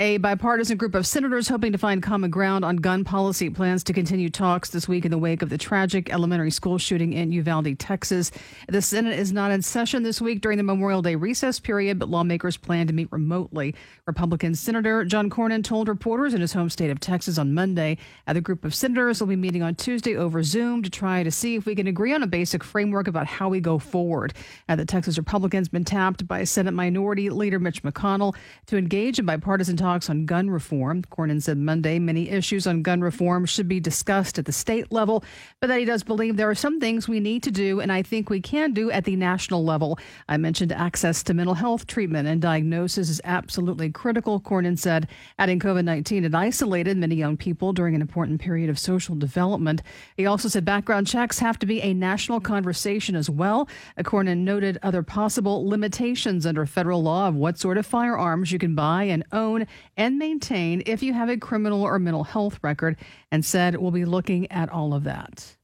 A 0.00 0.18
bipartisan 0.18 0.76
group 0.76 0.94
of 0.94 1.08
senators 1.08 1.48
hoping 1.48 1.72
to 1.72 1.78
find 1.78 2.00
common 2.00 2.30
ground 2.30 2.64
on 2.64 2.76
gun 2.76 3.02
policy 3.02 3.50
plans 3.50 3.82
to 3.82 3.92
continue 3.92 4.30
talks 4.30 4.70
this 4.70 4.86
week 4.86 5.04
in 5.04 5.10
the 5.10 5.18
wake 5.18 5.42
of 5.42 5.48
the 5.48 5.58
tragic 5.58 6.12
elementary 6.12 6.52
school 6.52 6.78
shooting 6.78 7.12
in 7.12 7.32
Uvalde, 7.32 7.76
Texas. 7.80 8.30
The 8.68 8.80
Senate 8.80 9.18
is 9.18 9.32
not 9.32 9.50
in 9.50 9.60
session 9.60 10.04
this 10.04 10.20
week 10.20 10.40
during 10.40 10.56
the 10.56 10.62
Memorial 10.62 11.02
Day 11.02 11.16
recess 11.16 11.58
period, 11.58 11.98
but 11.98 12.08
lawmakers 12.08 12.56
plan 12.56 12.86
to 12.86 12.92
meet 12.92 13.10
remotely. 13.10 13.74
Republican 14.06 14.54
Senator 14.54 15.04
John 15.04 15.28
Cornyn 15.28 15.64
told 15.64 15.88
reporters 15.88 16.32
in 16.32 16.42
his 16.42 16.52
home 16.52 16.70
state 16.70 16.90
of 16.90 17.00
Texas 17.00 17.36
on 17.36 17.52
Monday 17.52 17.98
the 18.32 18.40
group 18.40 18.64
of 18.64 18.76
senators 18.76 19.18
will 19.18 19.26
be 19.26 19.34
meeting 19.34 19.64
on 19.64 19.74
Tuesday 19.74 20.16
over 20.16 20.44
Zoom 20.44 20.80
to 20.84 20.90
try 20.90 21.24
to 21.24 21.30
see 21.32 21.56
if 21.56 21.66
we 21.66 21.74
can 21.74 21.88
agree 21.88 22.14
on 22.14 22.22
a 22.22 22.28
basic 22.28 22.62
framework 22.62 23.08
about 23.08 23.26
how 23.26 23.48
we 23.48 23.58
go 23.58 23.80
forward. 23.80 24.32
Uh, 24.68 24.76
the 24.76 24.84
Texas 24.84 25.18
Republicans 25.18 25.68
been 25.68 25.84
tapped 25.84 26.28
by 26.28 26.44
Senate 26.44 26.70
Minority 26.70 27.30
Leader 27.30 27.58
Mitch 27.58 27.82
McConnell 27.82 28.36
to 28.66 28.76
engage 28.76 29.18
in 29.18 29.26
bipartisan 29.26 29.76
talks 29.76 29.87
on 29.88 30.26
gun 30.26 30.50
reform. 30.50 31.02
Cornyn 31.02 31.42
said 31.42 31.56
Monday 31.56 31.98
many 31.98 32.28
issues 32.28 32.66
on 32.66 32.82
gun 32.82 33.00
reform 33.00 33.46
should 33.46 33.68
be 33.68 33.80
discussed 33.80 34.38
at 34.38 34.44
the 34.44 34.52
state 34.52 34.92
level, 34.92 35.24
but 35.60 35.68
that 35.68 35.78
he 35.78 35.84
does 35.84 36.02
believe 36.02 36.36
there 36.36 36.50
are 36.50 36.54
some 36.54 36.78
things 36.78 37.08
we 37.08 37.20
need 37.20 37.42
to 37.42 37.50
do 37.50 37.80
and 37.80 37.90
I 37.90 38.02
think 38.02 38.28
we 38.28 38.40
can 38.40 38.72
do 38.72 38.90
at 38.90 39.04
the 39.04 39.16
national 39.16 39.64
level. 39.64 39.98
I 40.28 40.36
mentioned 40.36 40.72
access 40.72 41.22
to 41.24 41.34
mental 41.34 41.54
health 41.54 41.86
treatment 41.86 42.28
and 42.28 42.42
diagnosis 42.42 43.08
is 43.08 43.20
absolutely 43.24 43.90
critical, 43.90 44.40
Cornyn 44.40 44.78
said, 44.78 45.08
adding 45.38 45.58
COVID 45.58 45.84
19 45.84 46.24
had 46.24 46.34
isolated 46.34 46.96
many 46.96 47.14
young 47.14 47.36
people 47.36 47.72
during 47.72 47.94
an 47.94 48.02
important 48.02 48.40
period 48.40 48.68
of 48.68 48.78
social 48.78 49.14
development. 49.14 49.82
He 50.16 50.26
also 50.26 50.48
said 50.48 50.64
background 50.64 51.06
checks 51.06 51.38
have 51.38 51.58
to 51.60 51.66
be 51.66 51.80
a 51.80 51.94
national 51.94 52.40
conversation 52.40 53.16
as 53.16 53.30
well. 53.30 53.68
Cornyn 54.00 54.38
noted 54.38 54.78
other 54.82 55.02
possible 55.02 55.66
limitations 55.66 56.46
under 56.46 56.66
federal 56.66 57.02
law 57.02 57.28
of 57.28 57.34
what 57.34 57.58
sort 57.58 57.78
of 57.78 57.86
firearms 57.86 58.52
you 58.52 58.58
can 58.58 58.74
buy 58.74 59.04
and 59.04 59.24
own 59.32 59.66
and 59.96 60.18
maintain 60.18 60.82
if 60.86 61.02
you 61.02 61.12
have 61.12 61.28
a 61.28 61.36
criminal 61.36 61.82
or 61.82 61.98
mental 61.98 62.24
health 62.24 62.58
record, 62.62 62.96
and 63.30 63.44
said 63.44 63.76
we'll 63.76 63.90
be 63.90 64.04
looking 64.04 64.50
at 64.50 64.70
all 64.70 64.94
of 64.94 65.04
that. 65.04 65.56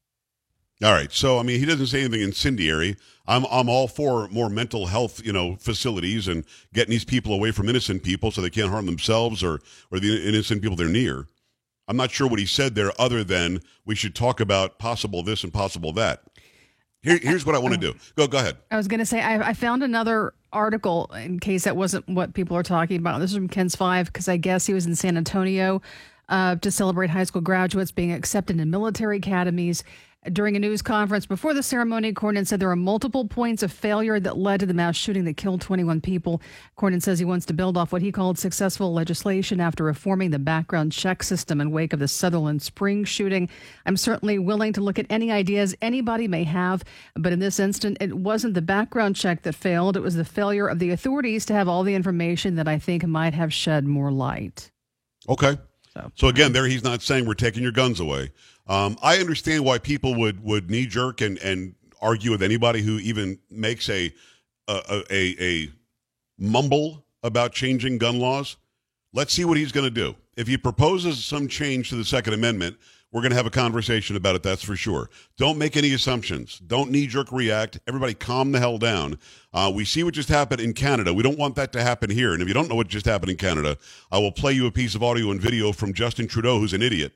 All 0.82 0.92
right. 0.92 1.12
So 1.12 1.38
I 1.38 1.42
mean, 1.42 1.60
he 1.60 1.66
doesn't 1.66 1.86
say 1.86 2.00
anything 2.00 2.20
incendiary. 2.20 2.96
I'm 3.26 3.46
I'm 3.50 3.68
all 3.68 3.88
for 3.88 4.28
more 4.28 4.50
mental 4.50 4.86
health, 4.86 5.24
you 5.24 5.32
know, 5.32 5.56
facilities 5.56 6.28
and 6.28 6.44
getting 6.72 6.90
these 6.90 7.04
people 7.04 7.32
away 7.32 7.52
from 7.52 7.68
innocent 7.68 8.02
people 8.02 8.30
so 8.30 8.40
they 8.40 8.50
can't 8.50 8.70
harm 8.70 8.86
themselves 8.86 9.42
or 9.42 9.60
or 9.90 10.00
the 10.00 10.28
innocent 10.28 10.62
people 10.62 10.76
they're 10.76 10.88
near. 10.88 11.26
I'm 11.86 11.96
not 11.96 12.10
sure 12.10 12.26
what 12.26 12.38
he 12.38 12.46
said 12.46 12.74
there, 12.74 12.92
other 12.98 13.22
than 13.22 13.60
we 13.84 13.94
should 13.94 14.14
talk 14.14 14.40
about 14.40 14.78
possible 14.78 15.22
this 15.22 15.44
and 15.44 15.52
possible 15.52 15.92
that. 15.92 16.22
Here, 17.04 17.18
here's 17.22 17.44
what 17.44 17.54
I 17.54 17.58
want 17.58 17.74
to 17.74 17.80
do. 17.80 17.94
Go 18.16 18.26
go 18.26 18.38
ahead. 18.38 18.56
I 18.70 18.76
was 18.76 18.88
going 18.88 18.98
to 18.98 19.06
say, 19.06 19.20
I, 19.20 19.50
I 19.50 19.52
found 19.52 19.82
another 19.82 20.32
article 20.52 21.10
in 21.14 21.38
case 21.38 21.64
that 21.64 21.76
wasn't 21.76 22.08
what 22.08 22.32
people 22.32 22.56
are 22.56 22.62
talking 22.62 22.96
about. 22.96 23.20
This 23.20 23.30
is 23.30 23.36
from 23.36 23.48
KENS 23.48 23.76
Five 23.76 24.06
because 24.06 24.26
I 24.26 24.38
guess 24.38 24.66
he 24.66 24.72
was 24.72 24.86
in 24.86 24.96
San 24.96 25.16
Antonio 25.16 25.82
uh, 26.28 26.56
to 26.56 26.70
celebrate 26.70 27.10
high 27.10 27.24
school 27.24 27.42
graduates 27.42 27.92
being 27.92 28.12
accepted 28.12 28.58
in 28.58 28.70
military 28.70 29.18
academies. 29.18 29.84
During 30.32 30.56
a 30.56 30.58
news 30.58 30.80
conference 30.80 31.26
before 31.26 31.52
the 31.52 31.62
ceremony, 31.62 32.10
Cornyn 32.14 32.46
said 32.46 32.58
there 32.58 32.70
are 32.70 32.76
multiple 32.76 33.26
points 33.26 33.62
of 33.62 33.70
failure 33.70 34.18
that 34.18 34.38
led 34.38 34.60
to 34.60 34.66
the 34.66 34.72
mass 34.72 34.96
shooting 34.96 35.24
that 35.24 35.36
killed 35.36 35.60
21 35.60 36.00
people. 36.00 36.40
Cornyn 36.78 37.02
says 37.02 37.18
he 37.18 37.26
wants 37.26 37.44
to 37.46 37.52
build 37.52 37.76
off 37.76 37.92
what 37.92 38.00
he 38.00 38.10
called 38.10 38.38
successful 38.38 38.94
legislation 38.94 39.60
after 39.60 39.84
reforming 39.84 40.30
the 40.30 40.38
background 40.38 40.92
check 40.92 41.22
system 41.22 41.60
in 41.60 41.70
wake 41.70 41.92
of 41.92 41.98
the 41.98 42.08
Sutherland 42.08 42.62
Springs 42.62 43.06
shooting. 43.06 43.50
I'm 43.84 43.98
certainly 43.98 44.38
willing 44.38 44.72
to 44.72 44.80
look 44.80 44.98
at 44.98 45.06
any 45.10 45.30
ideas 45.30 45.74
anybody 45.82 46.26
may 46.26 46.44
have, 46.44 46.84
but 47.14 47.34
in 47.34 47.40
this 47.40 47.60
instance, 47.60 47.98
it 48.00 48.14
wasn't 48.14 48.54
the 48.54 48.62
background 48.62 49.16
check 49.16 49.42
that 49.42 49.54
failed. 49.54 49.94
It 49.94 50.00
was 50.00 50.14
the 50.14 50.24
failure 50.24 50.68
of 50.68 50.78
the 50.78 50.90
authorities 50.90 51.44
to 51.46 51.52
have 51.52 51.68
all 51.68 51.82
the 51.82 51.94
information 51.94 52.54
that 52.54 52.66
I 52.66 52.78
think 52.78 53.06
might 53.06 53.34
have 53.34 53.52
shed 53.52 53.84
more 53.84 54.10
light. 54.10 54.70
Okay. 55.28 55.58
So, 55.92 56.10
So 56.16 56.28
again, 56.28 56.46
um, 56.46 56.52
there 56.54 56.66
he's 56.66 56.82
not 56.82 57.02
saying 57.02 57.26
we're 57.26 57.34
taking 57.34 57.62
your 57.62 57.72
guns 57.72 58.00
away. 58.00 58.32
Um, 58.66 58.96
I 59.02 59.18
understand 59.18 59.64
why 59.64 59.78
people 59.78 60.14
would 60.14 60.42
would 60.42 60.70
knee 60.70 60.86
jerk 60.86 61.20
and 61.20 61.38
and 61.38 61.74
argue 62.00 62.30
with 62.30 62.42
anybody 62.42 62.82
who 62.82 62.98
even 62.98 63.38
makes 63.50 63.88
a 63.88 64.12
a 64.68 65.02
a, 65.10 65.36
a 65.40 65.68
mumble 66.38 67.04
about 67.22 67.52
changing 67.52 67.98
gun 67.98 68.18
laws. 68.18 68.56
Let's 69.12 69.32
see 69.32 69.44
what 69.44 69.56
he's 69.56 69.72
going 69.72 69.84
to 69.84 69.90
do. 69.90 70.16
If 70.36 70.48
he 70.48 70.56
proposes 70.56 71.24
some 71.24 71.46
change 71.46 71.90
to 71.90 71.96
the 71.96 72.04
Second 72.04 72.34
Amendment, 72.34 72.76
we're 73.12 73.20
going 73.20 73.30
to 73.30 73.36
have 73.36 73.46
a 73.46 73.50
conversation 73.50 74.16
about 74.16 74.34
it. 74.34 74.42
That's 74.42 74.64
for 74.64 74.74
sure. 74.74 75.08
Don't 75.36 75.56
make 75.56 75.76
any 75.76 75.94
assumptions. 75.94 76.58
Don't 76.58 76.90
knee 76.90 77.06
jerk 77.06 77.30
react. 77.30 77.78
Everybody, 77.86 78.12
calm 78.12 78.50
the 78.50 78.58
hell 78.58 78.76
down. 78.76 79.18
Uh, 79.52 79.70
we 79.72 79.84
see 79.84 80.02
what 80.02 80.14
just 80.14 80.28
happened 80.28 80.60
in 80.60 80.72
Canada. 80.72 81.14
We 81.14 81.22
don't 81.22 81.38
want 81.38 81.54
that 81.54 81.72
to 81.74 81.82
happen 81.82 82.10
here. 82.10 82.32
And 82.32 82.42
if 82.42 82.48
you 82.48 82.54
don't 82.54 82.68
know 82.68 82.74
what 82.74 82.88
just 82.88 83.06
happened 83.06 83.30
in 83.30 83.36
Canada, 83.36 83.78
I 84.10 84.18
will 84.18 84.32
play 84.32 84.52
you 84.52 84.66
a 84.66 84.72
piece 84.72 84.96
of 84.96 85.04
audio 85.04 85.30
and 85.30 85.40
video 85.40 85.70
from 85.70 85.94
Justin 85.94 86.26
Trudeau, 86.26 86.58
who's 86.58 86.72
an 86.72 86.82
idiot. 86.82 87.12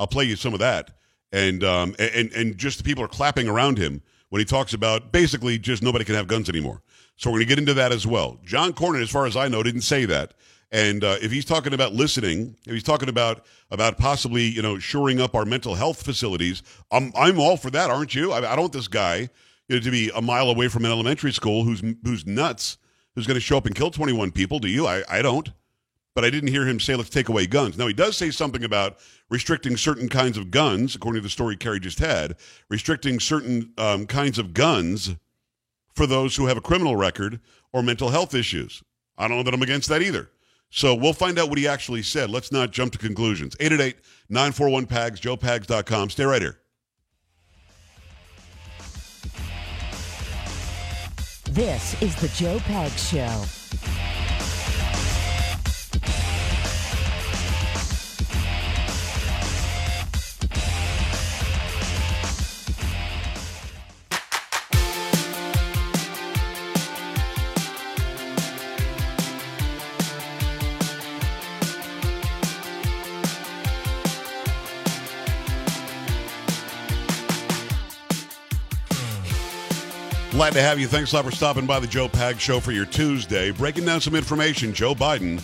I'll 0.00 0.06
play 0.06 0.24
you 0.24 0.34
some 0.34 0.54
of 0.54 0.60
that, 0.60 0.90
and 1.30 1.62
um, 1.62 1.94
and 1.98 2.32
and 2.32 2.56
just 2.56 2.78
the 2.78 2.84
people 2.84 3.04
are 3.04 3.08
clapping 3.08 3.48
around 3.48 3.78
him 3.78 4.02
when 4.30 4.40
he 4.40 4.46
talks 4.46 4.72
about 4.72 5.12
basically 5.12 5.58
just 5.58 5.82
nobody 5.82 6.04
can 6.04 6.14
have 6.14 6.26
guns 6.26 6.48
anymore. 6.48 6.82
So 7.16 7.30
we're 7.30 7.38
going 7.38 7.48
to 7.48 7.48
get 7.50 7.58
into 7.58 7.74
that 7.74 7.92
as 7.92 8.06
well. 8.06 8.38
John 8.44 8.72
Cornyn, 8.72 9.02
as 9.02 9.10
far 9.10 9.26
as 9.26 9.36
I 9.36 9.48
know, 9.48 9.62
didn't 9.62 9.82
say 9.82 10.06
that. 10.06 10.32
And 10.72 11.04
uh, 11.04 11.16
if 11.20 11.30
he's 11.30 11.44
talking 11.44 11.74
about 11.74 11.92
listening, 11.92 12.56
if 12.66 12.72
he's 12.72 12.82
talking 12.82 13.10
about 13.10 13.44
about 13.70 13.98
possibly 13.98 14.44
you 14.44 14.62
know 14.62 14.78
shoring 14.78 15.20
up 15.20 15.34
our 15.34 15.44
mental 15.44 15.74
health 15.74 16.02
facilities, 16.02 16.62
I'm 16.90 17.12
I'm 17.14 17.38
all 17.38 17.58
for 17.58 17.70
that, 17.70 17.90
aren't 17.90 18.14
you? 18.14 18.32
I, 18.32 18.38
I 18.38 18.56
don't 18.56 18.60
want 18.60 18.72
this 18.72 18.88
guy 18.88 19.28
you 19.68 19.76
know, 19.76 19.80
to 19.80 19.90
be 19.90 20.10
a 20.14 20.22
mile 20.22 20.48
away 20.48 20.68
from 20.68 20.84
an 20.84 20.90
elementary 20.90 21.32
school 21.32 21.64
who's 21.64 21.82
who's 22.02 22.26
nuts, 22.26 22.78
who's 23.14 23.26
going 23.26 23.34
to 23.34 23.40
show 23.40 23.58
up 23.58 23.66
and 23.66 23.74
kill 23.74 23.90
21 23.90 24.30
people. 24.32 24.58
Do 24.58 24.68
you? 24.68 24.86
I, 24.86 25.02
I 25.08 25.22
don't 25.22 25.50
but 26.20 26.26
I 26.26 26.30
didn't 26.30 26.50
hear 26.50 26.66
him 26.66 26.78
say, 26.78 26.96
let's 26.96 27.08
take 27.08 27.30
away 27.30 27.46
guns. 27.46 27.78
Now, 27.78 27.86
he 27.86 27.94
does 27.94 28.14
say 28.14 28.30
something 28.30 28.62
about 28.62 28.98
restricting 29.30 29.78
certain 29.78 30.06
kinds 30.06 30.36
of 30.36 30.50
guns, 30.50 30.94
according 30.94 31.22
to 31.22 31.22
the 31.22 31.30
story 31.30 31.56
Kerry 31.56 31.80
just 31.80 31.98
had, 31.98 32.36
restricting 32.68 33.18
certain 33.18 33.72
um, 33.78 34.04
kinds 34.04 34.38
of 34.38 34.52
guns 34.52 35.16
for 35.94 36.06
those 36.06 36.36
who 36.36 36.44
have 36.44 36.58
a 36.58 36.60
criminal 36.60 36.94
record 36.94 37.40
or 37.72 37.82
mental 37.82 38.10
health 38.10 38.34
issues. 38.34 38.82
I 39.16 39.28
don't 39.28 39.38
know 39.38 39.42
that 39.44 39.54
I'm 39.54 39.62
against 39.62 39.88
that 39.88 40.02
either. 40.02 40.28
So 40.68 40.94
we'll 40.94 41.14
find 41.14 41.38
out 41.38 41.48
what 41.48 41.56
he 41.56 41.66
actually 41.66 42.02
said. 42.02 42.28
Let's 42.28 42.52
not 42.52 42.70
jump 42.70 42.92
to 42.92 42.98
conclusions. 42.98 43.56
888 43.58 43.96
941 44.28 44.86
PAGS, 44.88 45.20
joepags.com. 45.20 46.10
Stay 46.10 46.24
right 46.24 46.42
here. 46.42 46.58
This 51.48 52.02
is 52.02 52.14
the 52.16 52.28
Joe 52.28 52.58
Pags 52.58 53.10
Show. 53.10 53.59
Glad 80.50 80.62
to 80.62 80.66
have 80.66 80.80
you. 80.80 80.88
Thanks 80.88 81.12
a 81.12 81.14
lot 81.14 81.24
for 81.24 81.30
stopping 81.30 81.64
by 81.64 81.78
the 81.78 81.86
Joe 81.86 82.08
Pags 82.08 82.40
Show 82.40 82.58
for 82.58 82.72
your 82.72 82.84
Tuesday. 82.84 83.52
Breaking 83.52 83.84
down 83.84 84.00
some 84.00 84.16
information. 84.16 84.74
Joe 84.74 84.96
Biden 84.96 85.40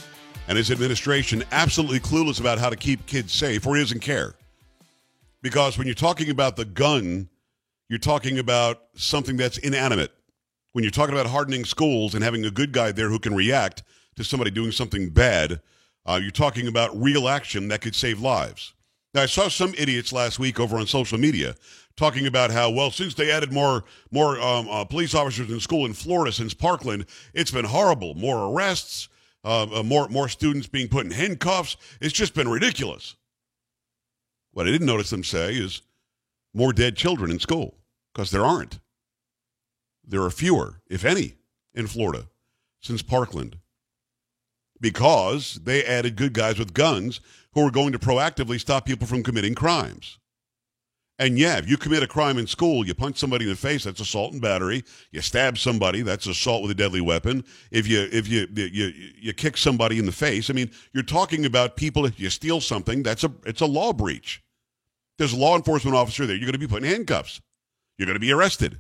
and 0.49 0.59
his 0.59 0.73
administration 0.73 1.45
absolutely 1.53 2.01
clueless 2.01 2.41
about 2.41 2.59
how 2.59 2.69
to 2.69 2.75
keep 2.75 3.07
kids 3.07 3.33
safe, 3.33 3.65
or 3.69 3.77
he 3.77 3.83
doesn't 3.83 4.01
care. 4.01 4.35
Because 5.43 5.79
when 5.79 5.87
you're 5.87 5.95
talking 5.95 6.29
about 6.29 6.57
the 6.57 6.65
gun, 6.65 7.29
you're 7.89 8.01
talking 8.01 8.41
about 8.41 8.83
something 8.97 9.37
that's 9.37 9.59
inanimate. 9.59 10.11
When 10.73 10.83
you're 10.83 10.91
talking 10.91 11.15
about 11.15 11.31
hardening 11.31 11.65
schools 11.65 12.17
and 12.17 12.25
having 12.25 12.45
a 12.45 12.51
good 12.51 12.73
guy 12.73 12.91
there 12.91 13.09
who 13.09 13.21
can 13.21 13.37
react 13.37 13.85
to 14.17 14.25
somebody 14.25 14.51
doing 14.51 14.73
something 14.73 15.11
bad, 15.11 15.61
uh, 16.05 16.19
you're 16.21 16.33
talking 16.33 16.67
about 16.67 17.01
real 17.01 17.29
action 17.29 17.69
that 17.69 17.81
could 17.81 17.95
save 17.95 18.19
lives. 18.19 18.75
Now, 19.15 19.23
I 19.23 19.27
saw 19.27 19.47
some 19.47 19.73
idiots 19.79 20.13
last 20.13 20.41
week 20.41 20.59
over 20.59 20.77
on 20.77 20.89
social 20.89 21.17
media 21.17 21.55
talking 21.97 22.27
about 22.27 22.51
how, 22.51 22.71
well, 22.71 22.91
since 22.91 23.15
they 23.15 23.31
added 23.31 23.53
more 23.53 23.85
more 24.11 24.41
um, 24.41 24.69
uh, 24.69 24.85
police 24.85 25.15
officers 25.15 25.51
in 25.51 25.61
school 25.61 25.87
in 25.87 25.95
Florida 25.95 26.33
since 26.33 26.55
Parkland, 26.55 27.07
it's 27.35 27.51
been 27.51 27.65
horrible. 27.65 28.15
More 28.15 28.53
arrests, 28.53 29.09
uh, 29.45 29.67
uh, 29.75 29.83
more 29.83 30.09
more 30.09 30.29
students 30.29 30.67
being 30.67 30.89
put 30.89 31.05
in 31.05 31.13
handcuffs. 31.13 31.77
It's 32.01 32.15
just 32.15 32.35
been 32.35 32.49
ridiculous. 32.49 33.17
What 34.53 34.67
I 34.67 34.71
didn't 34.71 34.87
notice 34.87 35.11
them 35.11 35.25
say 35.25 35.55
is 35.55 35.83
more 36.55 36.73
dead 36.73 36.97
children 36.97 37.31
in 37.31 37.39
school 37.39 37.77
because 38.13 38.31
there 38.31 38.45
aren't. 38.45 38.79
There 40.09 40.23
are 40.23 40.31
fewer, 40.31 40.81
if 40.89 41.05
any, 41.05 41.35
in 41.75 41.87
Florida 41.87 42.29
since 42.81 43.03
Parkland 43.03 43.59
because 44.81 45.61
they 45.65 45.85
added 45.85 46.17
good 46.17 46.33
guys 46.33 46.59
with 46.59 46.75
guns 46.75 47.21
who 47.53 47.67
are 47.67 47.71
going 47.71 47.93
to 47.93 47.99
proactively 47.99 48.61
stop 48.61 48.85
people 48.85 49.07
from 49.07 49.23
committing 49.23 49.55
crimes. 49.55 50.19
And 51.19 51.39
yeah, 51.39 51.57
if 51.57 51.69
you 51.69 51.79
commit 51.79 52.03
a 52.03 52.07
crime 52.07 52.37
in 52.37 52.47
school, 52.47 52.87
you 52.87 52.93
punch 52.95 53.17
somebody 53.17 53.47
in 53.47 53.51
the 53.51 53.57
face, 53.57 53.85
that's 53.85 54.01
assault 54.01 54.35
and 54.35 54.43
battery. 54.43 54.85
You 55.13 55.23
stab 55.23 55.57
somebody, 55.57 56.03
that's 56.03 56.27
assault 56.27 56.61
with 56.61 56.71
a 56.71 56.75
deadly 56.75 57.01
weapon. 57.01 57.43
If 57.71 57.89
you 57.89 58.07
if 58.13 58.29
you 58.29 58.47
you 58.55 58.93
you 59.19 59.33
kick 59.33 59.57
somebody 59.57 59.99
in 59.99 60.05
the 60.05 60.13
face, 60.13 60.51
I 60.51 60.53
mean, 60.53 60.71
you're 60.93 61.03
talking 61.03 61.47
about 61.47 61.77
people. 61.77 62.05
If 62.05 62.21
you 62.21 62.29
steal 62.29 62.61
something, 62.61 63.03
that's 63.03 63.25
a 63.25 63.33
it's 63.47 63.63
a 63.63 63.67
law 63.67 63.95
breach. 63.95 64.43
There's 65.17 65.33
a 65.33 65.39
law 65.39 65.57
enforcement 65.57 65.97
officer 65.97 66.27
there. 66.27 66.37
You're 66.37 66.45
going 66.45 66.53
to 66.53 66.59
be 66.59 66.67
put 66.67 66.83
in 66.83 66.91
handcuffs. 66.91 67.41
You're 67.97 68.07
going 68.07 68.17
to 68.17 68.21
be 68.21 68.33
arrested. 68.33 68.79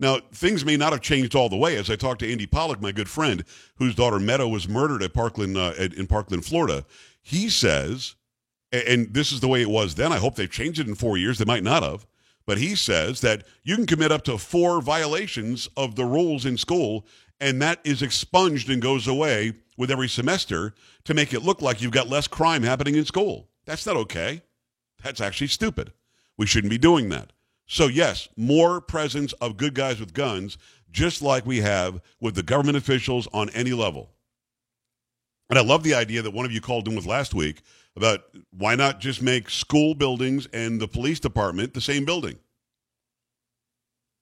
Now, 0.00 0.18
things 0.32 0.64
may 0.64 0.76
not 0.76 0.92
have 0.92 1.02
changed 1.02 1.36
all 1.36 1.48
the 1.48 1.56
way. 1.56 1.76
As 1.76 1.90
I 1.90 1.96
talked 1.96 2.20
to 2.20 2.32
Andy 2.32 2.46
Pollack, 2.46 2.80
my 2.80 2.92
good 2.92 3.08
friend, 3.08 3.44
whose 3.76 3.94
daughter 3.94 4.18
Meadow 4.18 4.48
was 4.48 4.68
murdered 4.68 5.02
at 5.02 5.12
Parkland 5.12 5.56
uh, 5.56 5.74
in 5.78 6.06
Parkland, 6.06 6.44
Florida, 6.44 6.84
he 7.20 7.48
says, 7.48 8.16
and 8.82 9.14
this 9.14 9.32
is 9.32 9.40
the 9.40 9.48
way 9.48 9.62
it 9.62 9.70
was 9.70 9.94
then. 9.94 10.12
I 10.12 10.18
hope 10.18 10.36
they've 10.36 10.50
changed 10.50 10.80
it 10.80 10.88
in 10.88 10.94
four 10.94 11.16
years. 11.16 11.38
They 11.38 11.44
might 11.44 11.62
not 11.62 11.82
have, 11.82 12.06
but 12.46 12.58
he 12.58 12.74
says 12.74 13.20
that 13.20 13.44
you 13.62 13.76
can 13.76 13.86
commit 13.86 14.12
up 14.12 14.24
to 14.24 14.38
four 14.38 14.80
violations 14.80 15.68
of 15.76 15.96
the 15.96 16.04
rules 16.04 16.44
in 16.44 16.56
school, 16.56 17.06
and 17.40 17.60
that 17.62 17.80
is 17.84 18.02
expunged 18.02 18.68
and 18.70 18.82
goes 18.82 19.06
away 19.06 19.54
with 19.76 19.90
every 19.90 20.08
semester 20.08 20.74
to 21.04 21.14
make 21.14 21.32
it 21.34 21.42
look 21.42 21.60
like 21.62 21.82
you've 21.82 21.92
got 21.92 22.08
less 22.08 22.28
crime 22.28 22.62
happening 22.62 22.94
in 22.94 23.04
school. 23.04 23.48
That's 23.64 23.86
not 23.86 23.96
okay. 23.96 24.42
That's 25.02 25.20
actually 25.20 25.48
stupid. 25.48 25.92
We 26.36 26.46
shouldn't 26.46 26.70
be 26.70 26.78
doing 26.78 27.08
that. 27.10 27.32
So, 27.66 27.86
yes, 27.86 28.28
more 28.36 28.80
presence 28.80 29.32
of 29.34 29.56
good 29.56 29.74
guys 29.74 29.98
with 29.98 30.12
guns, 30.12 30.58
just 30.90 31.22
like 31.22 31.46
we 31.46 31.60
have 31.60 32.00
with 32.20 32.34
the 32.34 32.42
government 32.42 32.76
officials 32.76 33.26
on 33.32 33.50
any 33.50 33.72
level. 33.72 34.10
And 35.50 35.58
I 35.58 35.62
love 35.62 35.82
the 35.82 35.94
idea 35.94 36.22
that 36.22 36.32
one 36.32 36.46
of 36.46 36.52
you 36.52 36.60
called 36.60 36.88
in 36.88 36.94
with 36.94 37.06
last 37.06 37.34
week 37.34 37.62
about 37.96 38.24
why 38.56 38.74
not 38.74 39.00
just 39.00 39.22
make 39.22 39.50
school 39.50 39.94
buildings 39.94 40.46
and 40.52 40.80
the 40.80 40.88
police 40.88 41.20
department 41.20 41.74
the 41.74 41.80
same 41.80 42.04
building? 42.04 42.38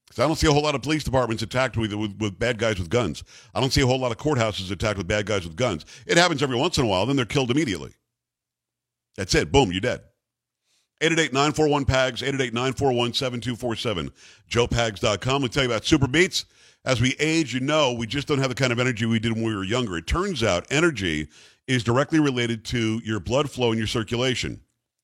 Because 0.07 0.25
I 0.25 0.27
don't 0.27 0.37
see 0.37 0.47
a 0.47 0.53
whole 0.53 0.63
lot 0.63 0.75
of 0.75 0.83
police 0.83 1.05
departments 1.05 1.43
attacked 1.43 1.79
with, 1.79 1.95
with, 1.95 2.19
with, 2.19 2.39
bad 2.39 2.59
guys 2.59 2.79
with 2.79 2.91
guns. 2.91 3.25
I 3.55 3.61
don't 3.61 3.73
see 3.73 3.81
a 3.81 3.87
whole 3.87 3.99
lot 3.99 4.13
of 4.13 4.19
courthouses 4.19 4.71
attacked 4.71 4.99
with 4.99 5.09
bad 5.09 5.25
guys 5.25 5.45
with 5.45 5.57
guns. 5.57 5.87
It 6.07 6.19
happens 6.19 6.43
every 6.43 6.57
once 6.57 6.77
in 6.77 6.85
a 6.85 6.87
while, 6.87 7.07
then 7.07 7.17
they're 7.17 7.25
killed 7.25 7.51
immediately. 7.51 7.95
That's 9.17 9.35
it. 9.35 9.51
Boom, 9.51 9.73
you're 9.73 9.81
dead. 9.81 10.03
888-941-PAGS, 11.01 12.23
888-941-7247, 12.23 14.11
joepags.com. 14.49 15.43
We 15.43 15.49
tell 15.49 15.65
you 15.65 15.71
about 15.71 15.85
Super 15.85 16.07
Beets. 16.07 16.45
As 16.85 17.01
we 17.01 17.15
age, 17.19 17.55
you 17.55 17.61
know, 17.61 17.93
we 17.93 18.07
just 18.07 18.29
don't 18.29 18.39
have 18.39 18.49
the 18.49 18.55
kind 18.55 18.73
of 18.73 18.81
energy 18.81 19.07
we 19.07 19.19
did 19.19 19.33
when 19.33 19.45
we 19.45 19.55
were 19.55 19.65
younger. 19.65 19.97
It 19.97 20.07
turns 20.07 20.43
out 20.43 20.67
energy 20.71 21.29
is 21.67 21.85
directly 21.85 22.21
related 22.21 22.65
to 22.67 23.01
your 23.05 23.21
blood 23.21 23.51
flow 23.51 23.71
and 23.71 23.79
your 23.79 23.87
circulation. 23.87 24.61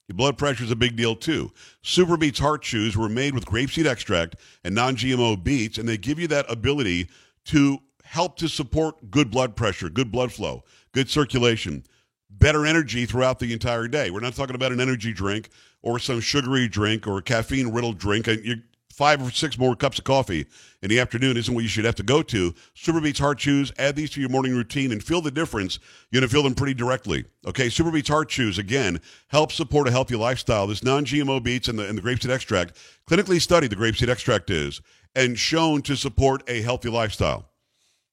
Your 0.09 0.17
blood 0.17 0.39
pressure 0.39 0.65
is 0.65 0.71
a 0.71 0.77
big 0.77 0.97
deal 0.97 1.15
too. 1.15 1.53
Super 1.83 2.17
Beets 2.17 2.39
Heart 2.39 2.63
Chews 2.63 2.97
were 2.97 3.09
made 3.09 3.35
with 3.35 3.45
grapeseed 3.45 3.87
extract 3.87 4.37
and 4.65 4.75
non-GMO 4.75 5.43
beets, 5.45 5.77
and 5.77 5.89
they 5.89 5.99
give 5.99 6.19
you 6.19 6.27
that 6.29 6.51
ability 6.51 7.09
to 7.47 7.79
help 8.05 8.37
to 8.39 8.49
support 8.49 9.11
good 9.11 9.31
blood 9.31 9.55
pressure, 9.55 9.91
good 9.91 10.11
blood 10.11 10.33
flow, 10.33 10.65
good 10.93 11.11
circulation, 11.11 11.85
better 12.31 12.65
energy 12.65 13.05
throughout 13.05 13.39
the 13.39 13.53
entire 13.53 13.87
day. 13.87 14.11
We're 14.11 14.21
not 14.21 14.35
talking 14.35 14.55
about 14.55 14.73
an 14.73 14.81
energy 14.81 15.13
drink 15.13 15.51
or 15.83 15.99
some 15.99 16.21
sugary 16.21 16.69
drink 16.69 17.07
or 17.07 17.19
a 17.19 17.23
caffeine 17.23 17.69
riddled 17.69 17.99
drink. 17.99 18.27
You, 18.27 18.63
five 18.99 19.23
or 19.23 19.31
six 19.31 19.57
more 19.57 19.77
cups 19.77 20.01
of 20.01 20.05
coffee 20.05 20.45
in 20.83 20.91
the 20.91 20.99
afternoon 20.99 21.37
isn't 21.37 21.55
what 21.55 21.63
you 21.63 21.69
should 21.69 21.85
have 21.85 21.95
to 21.95 22.03
go 22.03 22.21
to. 22.21 22.53
Super 22.75 23.01
Beets 23.01 23.21
Heart 23.21 23.39
Chews, 23.39 23.73
add 23.79 23.95
these 23.95 24.11
to 24.11 24.21
your 24.21 24.29
morning 24.29 24.57
routine 24.57 24.91
and 24.91 25.01
feel 25.01 25.23
the 25.23 25.31
difference. 25.31 25.79
You're 26.11 26.21
going 26.21 26.29
to 26.29 26.35
feel 26.35 26.43
them 26.43 26.57
pretty 26.57 26.75
directly. 26.75 27.25
Okay, 27.47 27.69
Super 27.69 27.93
Beets 27.93 28.09
Heart 28.09 28.29
Chews, 28.29 28.59
again, 28.59 29.01
help 29.29 29.53
support 29.53 29.87
a 29.87 29.93
healthy 29.93 30.17
lifestyle. 30.17 30.67
This 30.67 30.83
non 30.83 31.05
GMO 31.05 31.41
beets 31.41 31.69
and 31.69 31.79
the, 31.79 31.89
and 31.89 31.97
the 31.97 32.03
grapeseed 32.03 32.31
extract, 32.31 32.77
clinically 33.09 33.41
studied, 33.41 33.71
the 33.71 33.77
grapeseed 33.77 34.09
extract 34.09 34.51
is, 34.51 34.81
and 35.15 35.39
shown 35.39 35.81
to 35.83 35.97
support 35.97 36.43
a 36.49 36.61
healthy 36.61 36.89
lifestyle. 36.89 37.49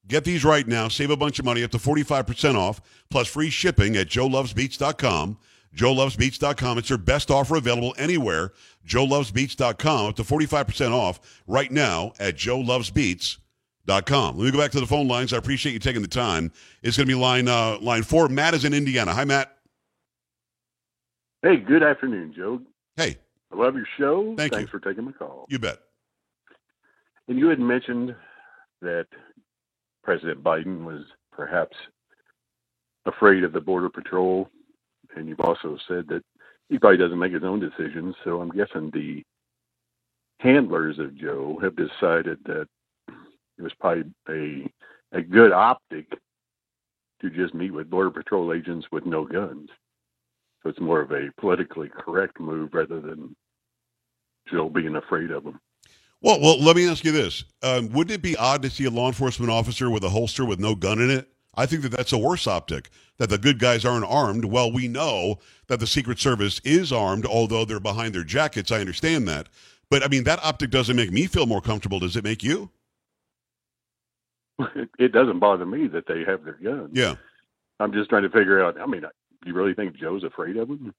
Get 0.08 0.24
these 0.24 0.46
right 0.46 0.68
now. 0.68 0.88
Save 0.88 1.10
a 1.10 1.18
bunch 1.18 1.40
of 1.40 1.46
money, 1.46 1.64
up 1.64 1.72
to 1.72 1.80
45% 1.80 2.54
off, 2.54 2.80
plus 3.10 3.28
free 3.28 3.50
shipping 3.50 3.96
at 3.98 4.08
joelovesbeets.com 4.08 5.40
joelovesbeets.com. 5.76 6.78
It's 6.78 6.89
their 6.89 6.97
best 6.97 7.30
offer 7.30 7.55
available 7.55 7.93
anywhere. 7.97 8.53
joelovesbeets.com, 8.88 10.07
up 10.07 10.15
to 10.15 10.23
45% 10.23 10.91
off 10.91 11.41
right 11.47 11.71
now 11.71 12.13
at 12.19 12.36
joelovesbeets.com. 12.36 14.38
Let 14.38 14.45
me 14.45 14.51
go 14.51 14.57
back 14.57 14.71
to 14.71 14.80
the 14.80 14.88
phone 14.88 15.07
lines. 15.07 15.34
I 15.34 15.38
appreciate 15.38 15.73
you 15.73 15.80
taking 15.80 16.01
the 16.01 16.07
time. 16.07 16.51
It's 16.82 16.97
going 16.97 17.07
to 17.07 17.11
be 17.11 17.19
line 17.19 17.47
uh, 17.47 17.78
line 17.80 18.03
four. 18.03 18.28
Matt 18.30 18.53
is 18.53 18.65
in 18.65 18.73
Indiana. 18.73 19.13
Hi, 19.13 19.26
Matt. 19.26 19.51
Hey, 21.43 21.57
good 21.57 21.84
afternoon, 21.84 22.34
Joe. 22.36 22.61
Hey. 22.97 23.17
I 23.53 23.55
love 23.55 23.76
your 23.76 23.86
show. 23.99 24.34
Thank 24.36 24.53
Thanks 24.53 24.73
you. 24.73 24.80
for 24.80 24.84
taking 24.84 25.05
my 25.05 25.11
call. 25.11 25.45
You 25.49 25.59
bet. 25.59 25.78
And 27.28 27.38
you 27.38 27.49
had 27.49 27.59
mentioned 27.59 28.15
that 28.82 29.05
President 30.03 30.43
Biden 30.43 30.84
was 30.84 31.03
perhaps 31.32 31.76
afraid 33.05 33.43
of 33.43 33.53
the 33.53 33.61
Border 33.61 33.89
Patrol 33.89 34.49
and 35.16 35.28
you've 35.28 35.39
also 35.39 35.78
said 35.88 36.07
that 36.09 36.24
he 36.70 36.80
probably 36.80 36.97
doesn't 36.97 37.20
make 37.20 37.34
his 37.34 37.43
own 37.43 37.59
decisions. 37.59 38.16
So 38.24 38.41
I'm 38.41 38.49
guessing 38.49 38.91
the 38.91 39.24
handlers 40.39 40.99
of 40.99 41.16
Joe 41.16 41.59
have 41.61 41.76
decided 41.76 42.39
that 42.45 42.68
it 43.57 43.61
was 43.61 43.74
probably 43.80 44.11
a 44.30 44.70
a 45.18 45.22
good 45.22 45.51
optic 45.51 46.07
to 47.22 47.30
just 47.30 47.53
meet 47.53 47.72
with 47.72 47.89
border 47.89 48.11
patrol 48.11 48.51
agents 48.51 48.88
with 48.91 49.05
no 49.05 49.24
guns. 49.24 49.70
So 50.61 50.70
it's 50.70 50.80
more 50.80 51.01
of 51.01 51.11
a 51.11 51.30
politically 51.39 51.89
correct 51.89 52.39
move 52.39 52.74
rather 52.74 52.99
than 52.99 53.36
Joe 54.51 54.70
being 54.70 54.95
afraid 54.95 55.32
of 55.32 55.43
them. 55.43 55.59
Well, 56.22 56.41
well, 56.41 56.59
let 56.59 56.76
me 56.76 56.89
ask 56.89 57.03
you 57.05 57.11
this: 57.11 57.45
um, 57.61 57.91
Wouldn't 57.91 58.16
it 58.16 58.22
be 58.22 58.36
odd 58.36 58.61
to 58.63 58.70
see 58.70 58.86
a 58.86 58.89
law 58.89 59.07
enforcement 59.07 59.51
officer 59.51 59.89
with 59.89 60.03
a 60.03 60.09
holster 60.09 60.45
with 60.45 60.59
no 60.59 60.76
gun 60.76 60.99
in 60.99 61.09
it? 61.09 61.30
I 61.58 61.66
think 61.66 61.82
that 61.84 61.91
that's 61.91 62.14
a 62.14 62.18
worse 62.18 62.47
optic, 62.47 62.89
that 63.18 63.30
the 63.30 63.38
good 63.38 63.60
guys 63.60 63.86
aren't 63.86 64.06
armed. 64.06 64.45
Well, 64.45 64.72
we 64.72 64.88
know 64.88 65.39
that 65.68 65.80
the 65.80 65.88
Secret 65.88 66.20
Service 66.20 66.60
is 66.64 66.91
armed, 66.91 67.26
although 67.26 67.66
they're 67.66 67.80
behind 67.80 68.14
their 68.14 68.24
jackets. 68.24 68.72
I 68.72 68.80
understand 68.80 69.28
that. 69.28 69.47
But 69.89 70.03
I 70.03 70.08
mean, 70.08 70.24
that 70.24 70.43
optic 70.43 70.72
doesn't 70.72 70.95
make 70.95 71.12
me 71.12 71.28
feel 71.28 71.45
more 71.45 71.62
comfortable. 71.62 71.99
Does 71.99 72.16
it 72.16 72.24
make 72.24 72.43
you? 72.43 72.70
It 74.97 75.12
doesn't 75.12 75.39
bother 75.39 75.66
me 75.66 75.88
that 75.88 76.08
they 76.08 76.24
have 76.26 76.45
their 76.45 76.58
guns. 76.64 76.91
Yeah. 76.93 77.16
I'm 77.82 77.91
just 77.91 78.10
trying 78.10 78.24
to 78.24 78.30
figure 78.30 78.64
out. 78.64 78.80
I 78.80 78.86
mean, 78.86 79.01
do 79.01 79.08
you 79.45 79.53
really 79.53 79.74
think 79.74 79.97
Joe's 79.97 80.24
afraid 80.24 80.56
of 80.56 80.70
them? 80.70 80.93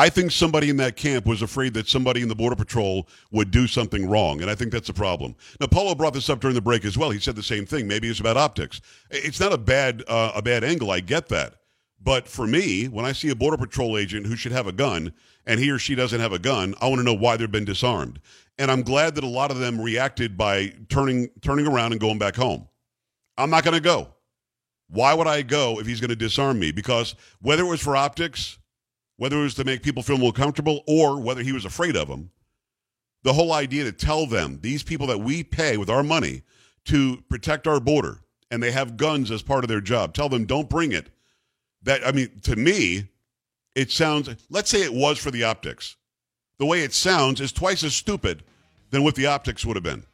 I 0.00 0.08
think 0.08 0.30
somebody 0.32 0.70
in 0.70 0.78
that 0.78 0.96
camp 0.96 1.26
was 1.26 1.42
afraid 1.42 1.74
that 1.74 1.86
somebody 1.86 2.22
in 2.22 2.28
the 2.28 2.34
Border 2.34 2.56
Patrol 2.56 3.06
would 3.32 3.50
do 3.50 3.66
something 3.66 4.08
wrong, 4.08 4.40
and 4.40 4.50
I 4.50 4.54
think 4.54 4.72
that's 4.72 4.88
a 4.88 4.94
problem. 4.94 5.36
Now, 5.60 5.66
Paulo 5.66 5.94
brought 5.94 6.14
this 6.14 6.30
up 6.30 6.40
during 6.40 6.54
the 6.54 6.62
break 6.62 6.86
as 6.86 6.96
well. 6.96 7.10
He 7.10 7.18
said 7.18 7.36
the 7.36 7.42
same 7.42 7.66
thing. 7.66 7.86
Maybe 7.86 8.08
it's 8.08 8.18
about 8.18 8.38
optics. 8.38 8.80
It's 9.10 9.38
not 9.38 9.52
a 9.52 9.58
bad 9.58 10.02
uh, 10.08 10.32
a 10.34 10.40
bad 10.40 10.64
angle. 10.64 10.90
I 10.90 11.00
get 11.00 11.28
that, 11.28 11.56
but 12.02 12.26
for 12.26 12.46
me, 12.46 12.88
when 12.88 13.04
I 13.04 13.12
see 13.12 13.28
a 13.28 13.34
Border 13.34 13.58
Patrol 13.58 13.98
agent 13.98 14.26
who 14.26 14.36
should 14.36 14.52
have 14.52 14.66
a 14.66 14.72
gun 14.72 15.12
and 15.44 15.60
he 15.60 15.70
or 15.70 15.78
she 15.78 15.94
doesn't 15.94 16.18
have 16.20 16.32
a 16.32 16.38
gun, 16.38 16.74
I 16.80 16.86
want 16.88 17.00
to 17.00 17.04
know 17.04 17.12
why 17.12 17.36
they've 17.36 17.52
been 17.52 17.66
disarmed. 17.66 18.20
And 18.58 18.70
I'm 18.70 18.80
glad 18.80 19.16
that 19.16 19.24
a 19.24 19.28
lot 19.28 19.50
of 19.50 19.58
them 19.58 19.78
reacted 19.78 20.38
by 20.38 20.72
turning 20.88 21.28
turning 21.42 21.66
around 21.66 21.92
and 21.92 22.00
going 22.00 22.18
back 22.18 22.36
home. 22.36 22.66
I'm 23.36 23.50
not 23.50 23.64
going 23.64 23.76
to 23.76 23.82
go. 23.82 24.08
Why 24.88 25.12
would 25.12 25.26
I 25.26 25.42
go 25.42 25.78
if 25.78 25.86
he's 25.86 26.00
going 26.00 26.08
to 26.08 26.16
disarm 26.16 26.58
me? 26.58 26.72
Because 26.72 27.14
whether 27.42 27.64
it 27.64 27.68
was 27.68 27.82
for 27.82 27.96
optics 27.96 28.56
whether 29.20 29.36
it 29.38 29.42
was 29.42 29.54
to 29.54 29.64
make 29.64 29.82
people 29.82 30.02
feel 30.02 30.16
more 30.16 30.32
comfortable 30.32 30.82
or 30.86 31.20
whether 31.20 31.42
he 31.42 31.52
was 31.52 31.66
afraid 31.66 31.94
of 31.94 32.08
them. 32.08 32.30
The 33.22 33.34
whole 33.34 33.52
idea 33.52 33.84
to 33.84 33.92
tell 33.92 34.24
them, 34.24 34.60
these 34.62 34.82
people 34.82 35.06
that 35.08 35.20
we 35.20 35.44
pay 35.44 35.76
with 35.76 35.90
our 35.90 36.02
money 36.02 36.40
to 36.86 37.22
protect 37.28 37.66
our 37.66 37.80
border, 37.80 38.20
and 38.50 38.62
they 38.62 38.70
have 38.70 38.96
guns 38.96 39.30
as 39.30 39.42
part 39.42 39.62
of 39.62 39.68
their 39.68 39.82
job, 39.82 40.14
tell 40.14 40.30
them 40.30 40.46
don't 40.46 40.70
bring 40.70 40.92
it. 40.92 41.10
That, 41.82 42.00
I 42.06 42.12
mean, 42.12 42.30
to 42.44 42.56
me, 42.56 43.10
it 43.74 43.90
sounds, 43.90 44.30
let's 44.48 44.70
say 44.70 44.82
it 44.82 44.94
was 44.94 45.18
for 45.18 45.30
the 45.30 45.44
optics. 45.44 45.96
The 46.56 46.64
way 46.64 46.80
it 46.80 46.94
sounds 46.94 47.42
is 47.42 47.52
twice 47.52 47.84
as 47.84 47.94
stupid 47.94 48.42
than 48.88 49.04
what 49.04 49.16
the 49.16 49.26
optics 49.26 49.66
would 49.66 49.76
have 49.76 49.84
been. 49.84 50.04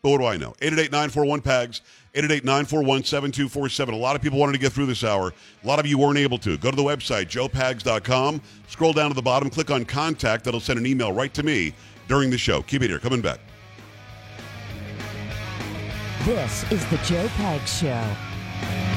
But 0.00 0.08
what 0.08 0.18
do 0.20 0.24
I 0.24 0.38
know? 0.38 0.54
888-941-PAGS, 2.16 3.12
888-941-7247. 3.12 3.92
A 3.92 3.96
lot 3.96 4.16
of 4.16 4.22
people 4.22 4.38
wanted 4.38 4.52
to 4.52 4.58
get 4.58 4.72
through 4.72 4.86
this 4.86 5.04
hour. 5.04 5.32
A 5.62 5.66
lot 5.66 5.78
of 5.78 5.86
you 5.86 5.98
weren't 5.98 6.18
able 6.18 6.38
to. 6.38 6.56
Go 6.56 6.70
to 6.70 6.76
the 6.76 6.82
website, 6.82 7.26
joepags.com. 7.26 8.40
Scroll 8.68 8.92
down 8.92 9.10
to 9.10 9.14
the 9.14 9.22
bottom, 9.22 9.50
click 9.50 9.70
on 9.70 9.84
contact. 9.84 10.44
That'll 10.44 10.60
send 10.60 10.78
an 10.78 10.86
email 10.86 11.12
right 11.12 11.32
to 11.34 11.42
me 11.42 11.74
during 12.08 12.30
the 12.30 12.38
show. 12.38 12.62
Keep 12.62 12.82
it 12.82 12.88
here. 12.88 12.98
Coming 12.98 13.20
back. 13.20 13.40
This 16.24 16.64
is 16.72 16.84
the 16.86 16.96
Joe 16.98 17.28
Pags 17.36 17.80
Show. 17.80 18.95